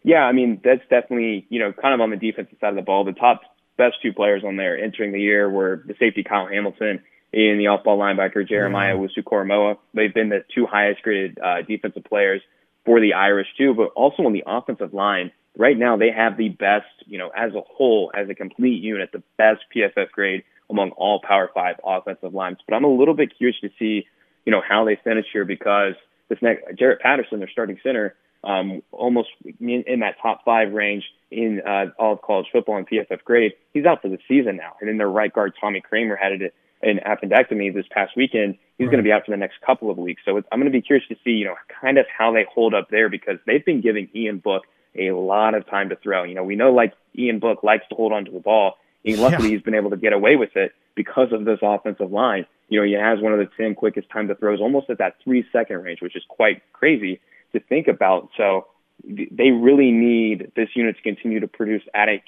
Yeah, 0.04 0.24
I 0.24 0.32
mean 0.32 0.62
that's 0.64 0.82
definitely 0.90 1.48
you 1.50 1.60
know 1.60 1.74
kind 1.74 1.94
of 1.94 2.02
on 2.02 2.10
the 2.10 2.18
defensive 2.18 2.58
side 2.60 2.70
of 2.70 2.76
the 2.76 2.82
ball. 2.82 3.04
The 3.04 3.14
top 3.14 3.42
best 3.78 3.96
two 4.02 4.14
players 4.14 4.44
on 4.46 4.58
there 4.58 4.78
entering 4.78 5.12
the 5.12 5.22
year 5.22 5.50
were 5.50 5.84
the 5.88 5.96
safety 6.00 6.24
Kyle 6.24 6.48
Hamilton 6.48 7.02
and 7.32 7.60
the 7.60 7.68
off-ball 7.68 7.98
linebacker 7.98 8.48
Jeremiah 8.48 8.96
yeah. 8.96 9.08
Owusu-Koramoah. 9.08 9.78
They've 9.94 10.14
been 10.14 10.30
the 10.30 10.44
two 10.54 10.66
highest 10.66 11.02
graded 11.04 11.38
uh, 11.40 11.62
defensive 11.62 12.04
players 12.04 12.42
for 12.86 13.00
the 13.00 13.14
Irish 13.14 13.48
too, 13.58 13.74
but 13.74 13.90
also 13.96 14.24
on 14.24 14.34
the 14.34 14.44
offensive 14.46 14.94
line 14.94 15.32
right 15.60 15.78
now 15.78 15.98
they 15.98 16.10
have 16.10 16.38
the 16.38 16.50
best, 16.50 16.88
you 17.06 17.20
know, 17.20 17.30
as 17.36 17.54
a 17.54 17.62
whole, 17.62 18.12
as 18.16 18.30
a 18.30 18.34
complete 18.34 18.82
unit, 18.82 19.12
the 19.12 19.22
best 19.38 19.60
PFF 19.76 20.10
grade 20.12 20.44
among 20.70 20.92
all 20.92 21.22
Power 21.22 21.52
Five 21.54 21.76
offensive 21.84 22.34
lines. 22.34 22.58
But 22.68 22.76
I'm 22.76 22.86
a 22.86 22.96
little 22.96 23.14
bit 23.14 23.38
curious 23.38 23.60
to 23.62 23.70
see, 23.78 24.08
you 24.46 24.52
know, 24.52 24.62
how 24.68 24.86
they 24.86 24.98
finish 25.04 25.26
here 25.32 25.46
because 25.46 25.94
this 26.30 26.40
next 26.42 26.64
Jarrett 26.80 27.02
Patterson, 27.02 27.40
their 27.40 27.50
starting 27.50 27.78
center, 27.84 28.16
um, 28.44 28.82
almost 28.92 29.30
in, 29.60 29.84
in 29.86 30.00
that 30.00 30.16
top 30.22 30.46
five 30.46 30.72
range 30.72 31.04
in 31.30 31.62
uh, 31.68 31.88
all 32.00 32.14
of 32.14 32.22
college 32.22 32.48
football 32.52 32.78
and 32.78 32.88
PFF 32.88 33.24
grade. 33.26 33.54
He's 33.74 33.86
out 33.86 34.02
for 34.02 34.08
the 34.08 34.18
season 34.28 34.56
now. 34.56 34.78
And 34.80 34.90
then 34.90 34.98
their 34.98 35.10
right 35.10 35.32
guard 35.32 35.54
Tommy 35.60 35.82
Kraemer 35.82 36.18
had 36.18 36.32
it 36.32 36.54
an 36.82 37.02
appendectomy 37.06 37.74
this 37.74 37.86
past 37.92 38.16
weekend. 38.16 38.58
He's 38.78 38.86
right. 38.86 38.92
going 38.92 39.04
to 39.04 39.08
be 39.08 39.12
out 39.12 39.26
for 39.26 39.32
the 39.32 39.38
next 39.38 39.60
couple 39.66 39.92
of 39.92 39.98
weeks. 39.98 40.22
So 40.24 40.38
I'm 40.38 40.60
going 40.60 40.72
to 40.72 40.78
be 40.78 40.82
curious 40.82 41.06
to 41.10 41.16
see, 41.26 41.32
you 41.32 41.46
know, 41.46 41.56
kind 41.82 41.98
of 41.98 42.06
how 42.16 42.32
they 42.32 42.46
hold 42.54 42.74
up 42.74 42.90
there 42.90 43.10
because 43.10 43.38
they've 43.46 43.66
been 43.66 43.82
giving 43.82 44.08
Ian 44.16 44.38
Book 44.38 44.64
a 44.98 45.12
lot 45.12 45.56
of 45.56 45.68
time 45.68 45.90
to 45.90 45.96
throw. 45.96 46.24
You 46.24 46.36
know, 46.36 46.44
we 46.44 46.56
know 46.56 46.72
like 46.72 46.94
Ian 47.18 47.40
Book 47.40 47.64
likes 47.64 47.86
to 47.90 47.96
hold 47.96 48.14
on 48.14 48.26
to 48.26 48.32
the 48.32 48.40
ball. 48.40 48.78
And 49.06 49.18
luckily, 49.20 49.50
yeah. 49.50 49.56
he's 49.56 49.64
been 49.64 49.76
able 49.76 49.92
to 49.92 49.98
get 49.98 50.14
away 50.14 50.36
with 50.36 50.56
it 50.56 50.74
because 50.96 51.32
of 51.32 51.46
this 51.46 51.60
offensive 51.62 52.12
line. 52.12 52.46
You 52.68 52.80
know, 52.80 52.86
he 52.86 52.94
has 52.94 53.20
one 53.20 53.34
of 53.34 53.40
the 53.40 53.50
10 53.58 53.76
quickest 53.76 54.10
time 54.10 54.28
to 54.28 54.36
throws 54.36 54.60
almost 54.60 54.90
at 54.90 54.98
that 54.98 55.16
three 55.24 55.46
second 55.52 55.78
range, 55.84 56.02
which 56.02 56.16
is 56.16 56.24
quite 56.28 56.62
crazy 56.74 57.20
to 57.54 57.60
think 57.60 57.88
about. 57.88 58.30
So 58.38 58.68
they 59.04 59.52
really 59.52 59.92
need 59.92 60.52
this 60.56 60.70
unit 60.76 60.98
to 60.98 61.02
continue 61.02 61.40
to 61.40 61.48
produce 61.48 61.84
at 61.94 62.10
a, 62.10 62.24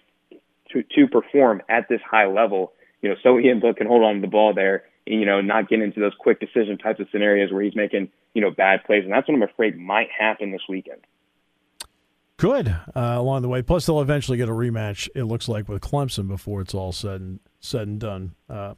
to, 0.72 0.84
to 0.96 1.08
perform 1.08 1.62
at 1.70 1.90
this 1.90 2.02
high 2.10 2.28
level, 2.28 2.74
you 3.02 3.10
know, 3.10 3.16
so 3.22 3.40
Ian 3.40 3.60
Book 3.60 3.78
can 3.78 3.88
hold 3.88 4.04
on 4.04 4.16
to 4.16 4.22
the 4.22 4.28
ball 4.28 4.54
there 4.54 4.84
and, 5.06 5.20
you 5.20 5.26
know, 5.26 5.42
not 5.42 5.68
get 5.68 5.82
into 5.82 6.00
those 6.00 6.14
quick 6.18 6.40
decision 6.40 6.78
types 6.78 7.00
of 7.00 7.08
scenarios 7.12 7.52
where 7.52 7.62
he's 7.62 7.76
making, 7.76 8.10
you 8.34 8.42
know, 8.42 8.52
bad 8.52 8.84
plays. 8.86 9.04
And 9.04 9.12
that's 9.12 9.28
what 9.28 9.36
I'm 9.36 9.44
afraid 9.44 9.78
might 9.78 10.10
happen 10.18 10.52
this 10.52 10.62
weekend. 10.70 11.02
Good 12.42 12.70
uh, 12.70 12.76
along 12.96 13.44
the 13.44 13.50
way. 13.50 13.62
Plus, 13.62 13.86
they'll 13.86 14.02
eventually 14.02 14.36
get 14.36 14.50
a 14.50 14.52
rematch. 14.52 15.08
It 15.14 15.26
looks 15.26 15.48
like 15.48 15.70
with 15.70 15.80
Clemson 15.80 16.28
before 16.28 16.60
it's 16.62 16.74
all 16.74 16.92
said 16.92 17.22
and 17.22 17.40
said 17.60 17.88
and 17.88 18.00
done. 18.00 18.34
Uh, 18.50 18.74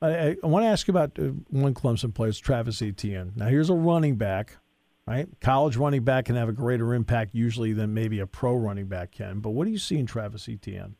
I, 0.00 0.36
I, 0.40 0.46
want 0.46 0.62
to 0.62 0.68
ask 0.68 0.86
you 0.86 0.92
about 0.92 1.18
uh, 1.18 1.32
one 1.50 1.74
Clemson 1.74 2.14
player, 2.14 2.30
Travis 2.30 2.80
Etienne. 2.80 3.32
Now, 3.34 3.48
here's 3.48 3.70
a 3.70 3.74
running 3.74 4.14
back, 4.14 4.58
right? 5.04 5.26
College 5.40 5.76
running 5.76 6.04
back 6.04 6.26
can 6.26 6.36
have 6.36 6.48
a 6.48 6.52
greater 6.52 6.94
impact 6.94 7.34
usually 7.34 7.72
than 7.72 7.92
maybe 7.92 8.20
a 8.20 8.26
pro 8.28 8.54
running 8.54 8.86
back 8.86 9.10
can. 9.10 9.40
But 9.40 9.50
what 9.50 9.64
do 9.64 9.72
you 9.72 9.78
see 9.78 9.98
in 9.98 10.06
Travis 10.06 10.48
Etienne? 10.48 10.94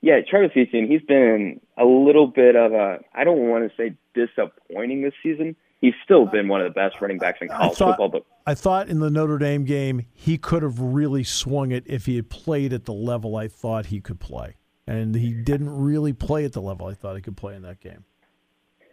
Yeah, 0.00 0.20
Travis 0.26 0.52
Etienne, 0.56 0.86
he's 0.88 1.02
been 1.02 1.60
a 1.76 1.84
little 1.84 2.28
bit 2.28 2.56
of 2.56 2.72
a, 2.72 3.00
I 3.14 3.24
don't 3.24 3.46
want 3.50 3.70
to 3.70 3.76
say 3.76 3.94
disappointing 4.14 5.02
this 5.02 5.12
season 5.22 5.54
he's 5.82 5.92
still 6.02 6.24
been 6.24 6.48
one 6.48 6.62
of 6.62 6.72
the 6.72 6.74
best 6.74 6.98
running 7.02 7.18
backs 7.18 7.40
in 7.42 7.48
college 7.48 7.76
thought, 7.76 7.98
football. 7.98 8.08
But 8.08 8.24
I 8.46 8.54
thought 8.54 8.88
in 8.88 8.98
the 8.98 9.10
Notre 9.10 9.38
Dame 9.38 9.64
game 9.64 10.06
he 10.12 10.38
could 10.38 10.62
have 10.62 10.80
really 10.80 11.24
swung 11.24 11.70
it 11.70 11.84
if 11.86 12.06
he 12.06 12.16
had 12.16 12.28
played 12.28 12.72
at 12.72 12.84
the 12.84 12.92
level 12.92 13.36
I 13.36 13.48
thought 13.48 13.86
he 13.86 14.00
could 14.00 14.20
play, 14.20 14.56
and 14.86 15.14
he 15.14 15.32
didn't 15.32 15.70
really 15.70 16.12
play 16.12 16.44
at 16.44 16.52
the 16.52 16.60
level 16.60 16.86
I 16.86 16.94
thought 16.94 17.16
he 17.16 17.22
could 17.22 17.36
play 17.36 17.54
in 17.54 17.62
that 17.62 17.80
game. 17.80 18.04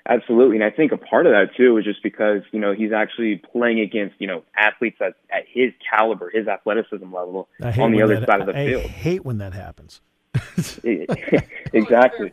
Absolutely, 0.07 0.55
and 0.55 0.63
I 0.63 0.71
think 0.71 0.91
a 0.91 0.97
part 0.97 1.25
of 1.25 1.33
that 1.33 1.55
too 1.55 1.77
is 1.77 1.85
just 1.85 2.01
because 2.01 2.41
you 2.51 2.59
know 2.59 2.73
he's 2.73 2.91
actually 2.91 3.37
playing 3.51 3.79
against 3.79 4.15
you 4.19 4.27
know 4.27 4.43
athletes 4.57 4.97
at, 5.01 5.13
at 5.31 5.43
his 5.51 5.71
caliber, 5.89 6.29
his 6.29 6.47
athleticism 6.47 7.13
level 7.13 7.47
on 7.61 7.91
the 7.91 8.01
other 8.01 8.19
that, 8.19 8.27
side 8.27 8.41
of 8.41 8.47
the 8.47 8.57
I 8.57 8.65
field. 8.65 8.85
I 8.85 8.87
hate 8.87 9.25
when 9.25 9.39
that 9.39 9.53
happens. 9.53 10.01
exactly. 11.73 12.31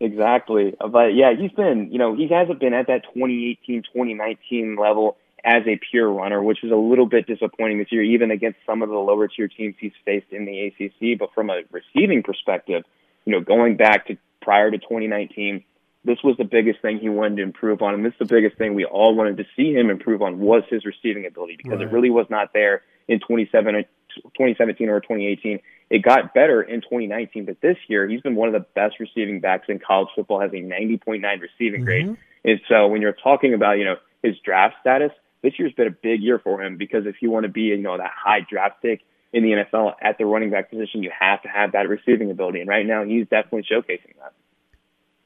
Exactly. 0.00 0.74
But 0.80 1.14
yeah, 1.14 1.34
he's 1.38 1.52
been, 1.52 1.90
you 1.92 1.98
know, 1.98 2.14
he 2.14 2.28
hasn't 2.28 2.58
been 2.60 2.72
at 2.74 2.86
that 2.86 3.04
2018, 3.14 3.82
2019 3.82 4.76
level 4.76 5.16
as 5.44 5.62
a 5.66 5.78
pure 5.90 6.10
runner, 6.10 6.42
which 6.42 6.64
is 6.64 6.72
a 6.72 6.76
little 6.76 7.06
bit 7.06 7.26
disappointing 7.26 7.78
this 7.78 7.92
year, 7.92 8.02
even 8.02 8.30
against 8.30 8.58
some 8.64 8.82
of 8.82 8.88
the 8.88 8.96
lower 8.96 9.28
tier 9.28 9.48
teams 9.48 9.74
he's 9.78 9.92
faced 10.04 10.32
in 10.32 10.46
the 10.46 10.66
ACC. 10.66 11.18
But 11.18 11.34
from 11.34 11.50
a 11.50 11.62
receiving 11.70 12.22
perspective, 12.22 12.84
you 13.24 13.32
know, 13.32 13.40
going 13.40 13.76
back 13.76 14.06
to 14.06 14.16
prior 14.40 14.70
to 14.70 14.78
2019, 14.78 15.64
this 16.04 16.18
was 16.22 16.36
the 16.36 16.44
biggest 16.44 16.80
thing 16.82 16.98
he 16.98 17.08
wanted 17.08 17.36
to 17.36 17.42
improve 17.42 17.82
on. 17.82 17.94
And 17.94 18.04
this 18.04 18.12
is 18.12 18.18
the 18.20 18.34
biggest 18.34 18.56
thing 18.56 18.74
we 18.74 18.84
all 18.84 19.14
wanted 19.14 19.38
to 19.38 19.44
see 19.56 19.72
him 19.72 19.90
improve 19.90 20.22
on 20.22 20.38
was 20.38 20.62
his 20.68 20.84
receiving 20.84 21.26
ability 21.26 21.56
because 21.56 21.78
right. 21.78 21.88
it 21.88 21.92
really 21.92 22.10
was 22.10 22.26
not 22.28 22.52
there 22.52 22.82
in 23.08 23.20
2017 23.20 24.88
or 24.88 25.00
2018. 25.00 25.60
It 25.90 26.02
got 26.02 26.34
better 26.34 26.62
in 26.62 26.80
2019, 26.80 27.44
but 27.44 27.60
this 27.60 27.76
year 27.88 28.08
he's 28.08 28.20
been 28.20 28.34
one 28.34 28.48
of 28.48 28.54
the 28.54 28.66
best 28.74 29.00
receiving 29.00 29.40
backs 29.40 29.66
in 29.68 29.78
college 29.78 30.08
football, 30.14 30.40
has 30.40 30.52
a 30.52 30.56
90.9 30.56 31.22
receiving 31.40 31.80
mm-hmm. 31.80 31.84
grade. 31.84 32.16
And 32.44 32.60
so 32.68 32.88
when 32.88 33.00
you're 33.00 33.12
talking 33.12 33.54
about, 33.54 33.78
you 33.78 33.84
know, 33.84 33.96
his 34.22 34.36
draft 34.44 34.76
status, 34.80 35.12
this 35.44 35.52
year's 35.58 35.74
been 35.74 35.86
a 35.86 35.96
big 36.02 36.22
year 36.22 36.40
for 36.42 36.60
him 36.62 36.78
because 36.78 37.06
if 37.06 37.16
you 37.20 37.30
want 37.30 37.44
to 37.44 37.50
be, 37.50 37.62
you 37.62 37.76
know, 37.76 37.98
that 37.98 38.10
high 38.12 38.40
draft 38.50 38.80
pick 38.80 39.02
in 39.32 39.42
the 39.42 39.50
NFL 39.50 39.92
at 40.00 40.16
the 40.16 40.24
running 40.24 40.50
back 40.50 40.70
position, 40.70 41.02
you 41.02 41.12
have 41.16 41.42
to 41.42 41.48
have 41.48 41.72
that 41.72 41.86
receiving 41.86 42.30
ability. 42.30 42.60
And 42.60 42.68
right 42.68 42.86
now 42.86 43.04
he's 43.04 43.26
definitely 43.28 43.64
showcasing 43.70 44.16
that. 44.20 44.32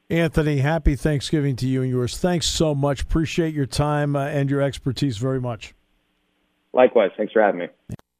Anthony, 0.09 0.57
happy 0.57 0.95
Thanksgiving 0.95 1.55
to 1.57 1.67
you 1.67 1.83
and 1.83 1.89
yours. 1.89 2.17
Thanks 2.17 2.47
so 2.47 2.75
much. 2.75 3.03
Appreciate 3.03 3.53
your 3.53 3.65
time 3.65 4.15
uh, 4.15 4.25
and 4.25 4.49
your 4.49 4.61
expertise 4.61 5.17
very 5.17 5.39
much. 5.39 5.73
Likewise. 6.73 7.11
Thanks 7.15 7.31
for 7.31 7.41
having 7.41 7.61
me. 7.61 7.67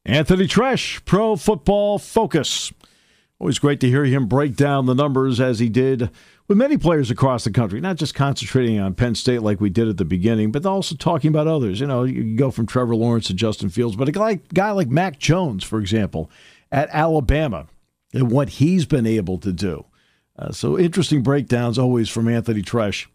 Anthony 0.06 0.48
Treash, 0.48 1.04
Pro 1.04 1.36
Football 1.36 2.00
Focus. 2.00 2.72
Always 3.40 3.60
great 3.60 3.80
to 3.82 3.88
hear 3.88 4.06
him 4.06 4.28
break 4.28 4.56
down 4.56 4.86
the 4.86 4.96
numbers 4.96 5.42
as 5.42 5.60
he 5.60 5.68
did 5.68 6.10
with 6.50 6.58
many 6.58 6.78
players 6.78 7.12
across 7.12 7.44
the 7.44 7.52
country, 7.52 7.80
not 7.80 7.96
just 7.96 8.16
concentrating 8.16 8.80
on 8.80 8.96
Penn 8.96 9.14
State 9.14 9.44
like 9.44 9.62
we 9.62 9.70
did 9.70 9.88
at 9.88 9.98
the 9.98 10.04
beginning, 10.04 10.52
but 10.52 10.66
also 10.66 10.96
talking 10.96 11.30
about 11.30 11.48
others. 11.48 11.80
You 11.80 11.86
know, 11.86 12.04
you 12.04 12.36
go 12.36 12.50
from 12.50 12.66
Trevor 12.66 12.96
Lawrence 12.96 13.28
to 13.28 13.36
Justin 13.36 13.70
Fields, 13.70 13.96
but 13.96 14.10
a 14.10 14.12
guy, 14.12 14.40
guy 14.54 14.72
like 14.72 14.90
Mac 14.90 15.20
Jones, 15.20 15.64
for 15.64 15.80
example, 15.80 16.30
at 16.72 16.90
Alabama, 16.92 17.68
and 18.14 18.32
what 18.32 18.50
he's 18.50 18.88
been 18.88 19.06
able 19.06 19.38
to 19.38 19.54
do. 19.54 19.86
Uh, 20.38 20.52
so 20.52 20.78
interesting 20.78 21.22
breakdowns 21.22 21.78
always 21.78 22.10
from 22.10 22.28
Anthony 22.28 22.64
Treash 22.64 23.08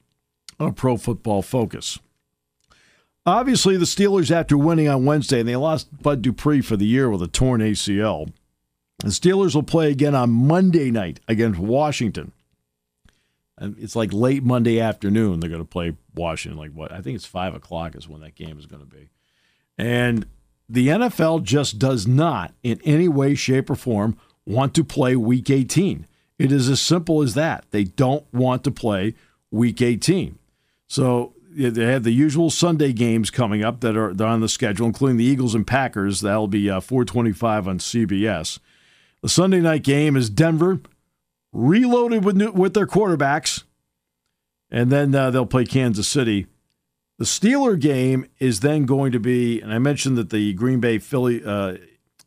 on 0.61 0.73
Pro 0.73 0.97
Football 0.97 1.43
Focus. 1.43 1.99
Obviously, 3.27 3.77
the 3.77 3.85
Steelers, 3.85 4.31
after 4.31 4.57
winning 4.57 4.87
on 4.87 5.07
Wednesday, 5.07 5.41
and 5.41 5.49
they 5.49 5.57
lost 5.57 6.03
Bud 6.03 6.23
Dupree 6.23 6.61
for 6.61 6.77
the 6.77 6.87
year 6.87 7.11
with 7.11 7.23
a 7.23 7.27
torn 7.27 7.61
ACL. 7.63 8.33
The 8.99 9.09
Steelers 9.09 9.57
will 9.57 9.65
play 9.65 9.91
again 9.91 10.15
on 10.15 10.31
Monday 10.31 10.93
night 10.93 11.19
against 11.27 11.59
Washington. 11.59 12.31
It's 13.61 13.95
like 13.95 14.13
late 14.13 14.43
Monday 14.43 14.81
afternoon. 14.81 15.41
They're 15.41 15.51
going 15.51 15.63
to 15.63 15.69
play 15.69 15.97
Washington. 16.15 16.59
Like 16.59 16.73
what? 16.73 16.93
I 16.93 17.01
think 17.01 17.17
it's 17.17 17.27
five 17.27 17.55
o'clock 17.55 17.95
is 17.95 18.09
when 18.09 18.21
that 18.23 18.35
game 18.35 18.59
is 18.59 18.67
going 18.67 18.83
to 18.83 18.89
be. 18.89 19.11
And 19.79 20.27
the 20.69 20.89
NFL 20.89 21.43
just 21.43 21.79
does 21.79 22.07
not, 22.07 22.55
in 22.63 22.81
any 22.85 23.09
way, 23.09 23.35
shape, 23.35 23.71
or 23.71 23.75
form, 23.75 24.17
want 24.47 24.75
to 24.75 24.85
play 24.85 25.15
Week 25.15 25.51
18. 25.51 26.07
It 26.39 26.51
is 26.51 26.69
as 26.69 26.81
simple 26.81 27.23
as 27.23 27.35
that. 27.35 27.65
They 27.71 27.85
don't 27.85 28.27
want 28.33 28.65
to 28.65 28.71
play 28.71 29.15
Week 29.51 29.81
18. 29.81 30.39
So 30.87 31.35
they 31.57 31.85
have 31.85 32.03
the 32.03 32.13
usual 32.13 32.51
Sunday 32.51 32.93
games 32.93 33.31
coming 33.31 33.63
up 33.63 33.81
that 33.81 33.97
are, 33.97 34.11
on 34.23 34.41
the 34.41 34.49
schedule, 34.49 34.87
including 34.87 35.19
the 35.19 35.25
Eagles 35.25 35.55
and 35.55 35.67
Packers. 35.67 36.21
That'll 36.21 36.49
be 36.49 36.69
uh, 36.69 36.81
425 36.81 37.69
on 37.69 37.79
CBS. 37.79 38.59
The 39.23 39.29
Sunday 39.29 39.61
night 39.61 39.85
game 39.85 40.17
is 40.17 40.29
Denver, 40.29 40.81
reloaded 41.55 42.25
with 42.25 42.37
new, 42.37 42.51
with 42.51 42.75
their 42.75 42.87
quarterbacks, 42.87 43.63
and 44.71 44.91
then 44.93 45.15
uh, 45.15 45.31
they'll 45.31 45.47
play 45.47 45.65
Kansas 45.65 46.09
City. 46.09 46.47
The 47.19 47.25
Steeler 47.25 47.81
game 47.81 48.27
is 48.41 48.61
then 48.61 48.87
going 48.87 49.13
to 49.13 49.21
be, 49.21 49.61
and 49.61 49.73
I 49.73 49.79
mentioned 49.79 50.19
that 50.19 50.31
the 50.31 50.53
Green 50.53 50.81
Bay 50.81 50.99
Philly 50.99 51.43
uh, 51.45 51.77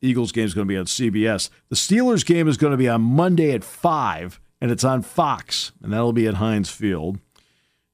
Eagles 0.01 0.32
game 0.32 0.45
is 0.45 0.53
going 0.53 0.65
to 0.65 0.73
be 0.73 0.78
on 0.78 0.86
CBS. 0.86 1.49
The 1.69 1.75
Steelers 1.75 2.25
game 2.25 2.47
is 2.47 2.57
going 2.57 2.71
to 2.71 2.78
be 2.78 2.88
on 2.88 3.01
Monday 3.01 3.51
at 3.51 3.65
5, 3.65 4.39
and 4.61 4.71
it's 4.71 4.86
on 4.86 5.01
Fox, 5.01 5.73
and 5.84 5.91
that'll 5.91 6.13
be 6.13 6.25
at 6.25 6.36
Heinz 6.36 6.69
Field. 6.69 7.19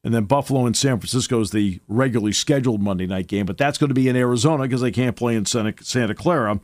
And 0.03 0.13
then 0.13 0.25
Buffalo 0.25 0.65
and 0.65 0.75
San 0.75 0.99
Francisco 0.99 1.39
is 1.39 1.51
the 1.51 1.79
regularly 1.87 2.33
scheduled 2.33 2.81
Monday 2.81 3.07
night 3.07 3.27
game, 3.27 3.45
but 3.45 3.57
that's 3.57 3.77
going 3.77 3.87
to 3.87 3.95
be 3.95 4.09
in 4.09 4.15
Arizona 4.15 4.63
because 4.63 4.81
they 4.81 4.91
can't 4.91 5.15
play 5.15 5.35
in 5.35 5.45
Santa, 5.45 5.73
Santa 5.81 6.13
Clara. 6.13 6.59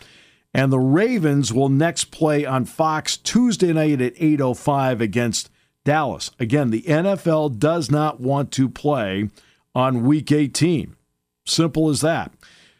And 0.54 0.72
the 0.72 0.80
Ravens 0.80 1.54
will 1.54 1.70
next 1.70 2.06
play 2.06 2.46
on 2.46 2.66
Fox 2.66 3.18
Tuesday 3.18 3.72
night 3.72 4.02
at 4.02 4.14
8:05 4.16 5.00
against 5.02 5.50
Dallas. 5.86 6.32
Again, 6.40 6.72
the 6.72 6.84
NFL 6.88 7.50
does 7.60 7.92
not 7.92 8.20
want 8.20 8.52
to 8.54 8.68
play 8.68 9.30
on 9.76 10.04
week 10.04 10.32
18. 10.32 10.96
Simple 11.46 11.90
as 11.90 12.02
that. 12.02 12.32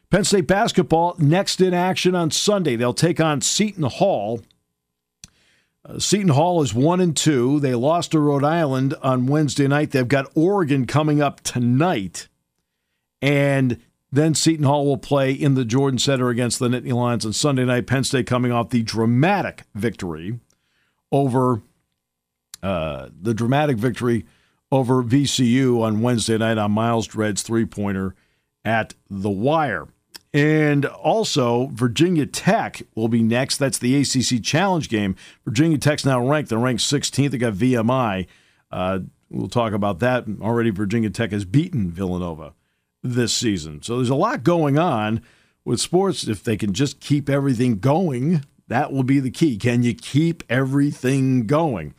Penn 0.10 0.24
State 0.24 0.48
basketball 0.48 1.16
next 1.20 1.62
in 1.62 1.74
action 1.74 2.16
on 2.16 2.32
Sunday. 2.32 2.76
They'll 2.76 2.94
take 2.94 3.20
on 3.20 3.42
Seton 3.42 3.84
Hall. 3.84 4.42
Uh, 5.86 6.00
Seton 6.00 6.30
Hall 6.30 6.64
is 6.64 6.74
one 6.74 7.00
and 7.00 7.16
two. 7.16 7.60
They 7.60 7.76
lost 7.76 8.12
to 8.12 8.20
Rhode 8.20 8.44
Island 8.44 8.96
on 9.04 9.28
Wednesday 9.28 9.68
night. 9.68 9.92
They've 9.92 10.08
got 10.08 10.32
Oregon 10.36 10.88
coming 10.88 11.22
up 11.22 11.42
tonight, 11.42 12.28
and 13.22 13.80
then 14.12 14.34
Seton 14.34 14.66
Hall 14.66 14.86
will 14.86 14.98
play 14.98 15.32
in 15.32 15.54
the 15.54 15.66
Jordan 15.66 16.00
Center 16.00 16.30
against 16.30 16.60
the 16.60 16.68
Nittany 16.68 16.94
Lions 16.94 17.26
on 17.26 17.34
Sunday 17.34 17.66
night. 17.66 17.88
Penn 17.88 18.04
State 18.04 18.26
coming 18.26 18.52
off 18.52 18.70
the 18.70 18.82
dramatic 18.82 19.64
victory 19.76 20.40
over 21.12 21.62
uh, 22.64 23.10
the 23.22 23.34
dramatic 23.34 23.78
victory 23.78 24.26
over 24.72 25.04
VCU 25.04 25.82
on 25.82 26.02
Wednesday 26.02 26.38
night 26.38 26.58
on 26.58 26.72
Myles 26.72 27.08
Dread's 27.08 27.42
three 27.42 27.66
pointer 27.66 28.16
at 28.66 28.94
the 29.10 29.30
wire. 29.30 29.88
And 30.32 30.86
also, 30.86 31.68
Virginia 31.74 32.28
Tech 32.28 32.84
will 32.94 33.08
be 33.08 33.24
next. 33.24 33.58
That's 33.58 33.80
the 33.80 33.96
ACC 33.96 34.44
Challenge 34.44 34.88
game. 34.88 35.16
Virginia 35.44 35.80
Tech's 35.80 36.06
now 36.06 36.26
ranked. 36.26 36.50
They're 36.50 36.60
ranked 36.60 36.84
16th. 36.84 37.32
They 37.32 37.38
got 37.40 37.54
VMI. 37.54 38.28
Uh, 38.72 39.00
we'll 39.32 39.48
talk 39.48 39.74
about 39.74 40.00
that. 40.00 40.26
Already, 40.40 40.70
Virginia 40.70 41.10
Tech 41.10 41.32
has 41.32 41.46
beaten 41.46 41.90
Villanova 41.90 42.54
this 43.04 43.34
season. 43.34 43.82
So 43.82 43.98
there's 43.98 44.10
a 44.10 44.16
lot 44.16 44.44
going 44.44 44.78
on 44.78 45.22
with 45.66 45.80
sports. 45.80 46.28
If 46.28 46.44
they 46.44 46.58
can 46.58 46.74
just 46.74 47.00
keep 47.00 47.30
everything 47.30 47.80
going, 47.80 48.44
that 48.68 48.92
will 48.92 49.04
be 49.04 49.20
the 49.20 49.32
key. 49.32 49.58
Can 49.58 49.84
you 49.84 49.94
keep 49.94 50.44
everything 50.50 51.48
going? 51.48 51.94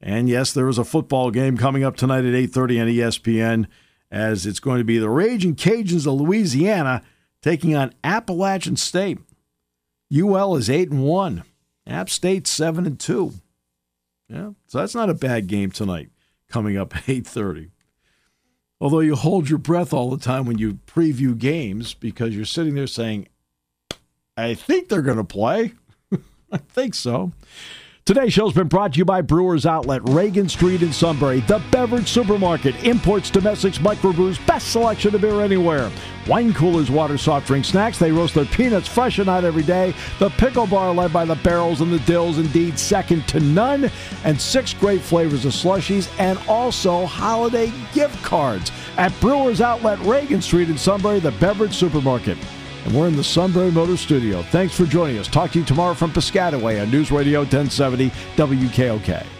And 0.00 0.28
yes, 0.28 0.52
there 0.52 0.68
is 0.68 0.78
a 0.78 0.84
football 0.84 1.30
game 1.30 1.56
coming 1.56 1.82
up 1.82 1.96
tonight 1.96 2.24
at 2.24 2.34
8:30 2.34 2.80
on 2.80 2.88
ESPN 2.88 3.66
as 4.10 4.46
it's 4.46 4.60
going 4.60 4.78
to 4.78 4.84
be 4.84 4.98
the 4.98 5.10
Raging 5.10 5.54
Cajuns 5.54 6.06
of 6.06 6.20
Louisiana 6.20 7.02
taking 7.42 7.74
on 7.74 7.94
Appalachian 8.04 8.76
State. 8.76 9.18
UL 10.14 10.56
is 10.56 10.70
8 10.70 10.90
and 10.90 11.04
1. 11.04 11.42
App 11.86 12.08
State 12.08 12.46
7 12.46 12.86
and 12.86 13.00
2. 13.00 13.32
Yeah, 14.28 14.50
so 14.66 14.78
that's 14.78 14.94
not 14.94 15.10
a 15.10 15.14
bad 15.14 15.46
game 15.46 15.70
tonight 15.70 16.10
coming 16.48 16.76
up 16.76 16.96
at 16.96 17.04
8:30. 17.04 17.70
Although 18.80 19.00
you 19.00 19.14
hold 19.14 19.48
your 19.48 19.58
breath 19.58 19.92
all 19.92 20.10
the 20.10 20.22
time 20.22 20.46
when 20.46 20.58
you 20.58 20.78
preview 20.86 21.36
games 21.38 21.94
because 21.94 22.34
you're 22.34 22.44
sitting 22.44 22.74
there 22.74 22.86
saying, 22.86 23.28
I 24.36 24.54
think 24.54 24.88
they're 24.88 25.02
going 25.02 25.16
to 25.16 25.24
play. 25.24 25.74
I 26.52 26.58
think 26.58 26.94
so. 26.94 27.32
Today's 28.06 28.34
show's 28.34 28.52
been 28.52 28.68
brought 28.68 28.92
to 28.92 28.98
you 28.98 29.04
by 29.06 29.22
Brewers 29.22 29.64
Outlet, 29.64 30.02
Reagan 30.10 30.46
Street 30.46 30.82
in 30.82 30.92
Sunbury, 30.92 31.40
the 31.40 31.62
beverage 31.70 32.06
supermarket, 32.06 32.84
imports, 32.84 33.30
domestics, 33.30 33.78
microbrews, 33.78 34.46
best 34.46 34.72
selection 34.72 35.14
of 35.14 35.22
beer 35.22 35.40
anywhere. 35.40 35.90
Wine 36.26 36.52
coolers, 36.52 36.90
water, 36.90 37.16
soft 37.16 37.46
drink, 37.46 37.64
snacks. 37.64 37.98
They 37.98 38.12
roast 38.12 38.34
their 38.34 38.44
peanuts 38.44 38.88
fresh 38.88 39.20
and 39.20 39.30
out 39.30 39.44
every 39.44 39.62
day. 39.62 39.94
The 40.18 40.28
pickle 40.28 40.66
bar 40.66 40.92
led 40.92 41.14
by 41.14 41.24
the 41.24 41.36
barrels 41.36 41.80
and 41.80 41.90
the 41.90 41.98
dills, 42.00 42.38
indeed 42.38 42.78
second 42.78 43.26
to 43.28 43.40
none. 43.40 43.90
And 44.24 44.38
six 44.38 44.74
great 44.74 45.00
flavors 45.00 45.46
of 45.46 45.52
slushies 45.52 46.12
and 46.20 46.38
also 46.46 47.06
holiday 47.06 47.72
gift 47.94 48.22
cards 48.22 48.70
at 48.98 49.18
Brewers 49.18 49.62
Outlet, 49.62 49.98
Reagan 50.00 50.42
Street 50.42 50.68
in 50.68 50.76
Sunbury, 50.76 51.20
the 51.20 51.32
beverage 51.32 51.74
supermarket 51.74 52.36
and 52.84 52.94
we're 52.94 53.08
in 53.08 53.16
the 53.16 53.24
Sunbury 53.24 53.70
Motor 53.70 53.96
Studio. 53.96 54.42
Thanks 54.42 54.74
for 54.74 54.84
joining 54.84 55.18
us. 55.18 55.28
Talk 55.28 55.52
to 55.52 55.58
you 55.58 55.64
tomorrow 55.64 55.94
from 55.94 56.12
Piscataway 56.12 56.80
on 56.82 56.90
News 56.90 57.10
Radio 57.10 57.40
1070 57.40 58.10
WKOK. 58.36 59.33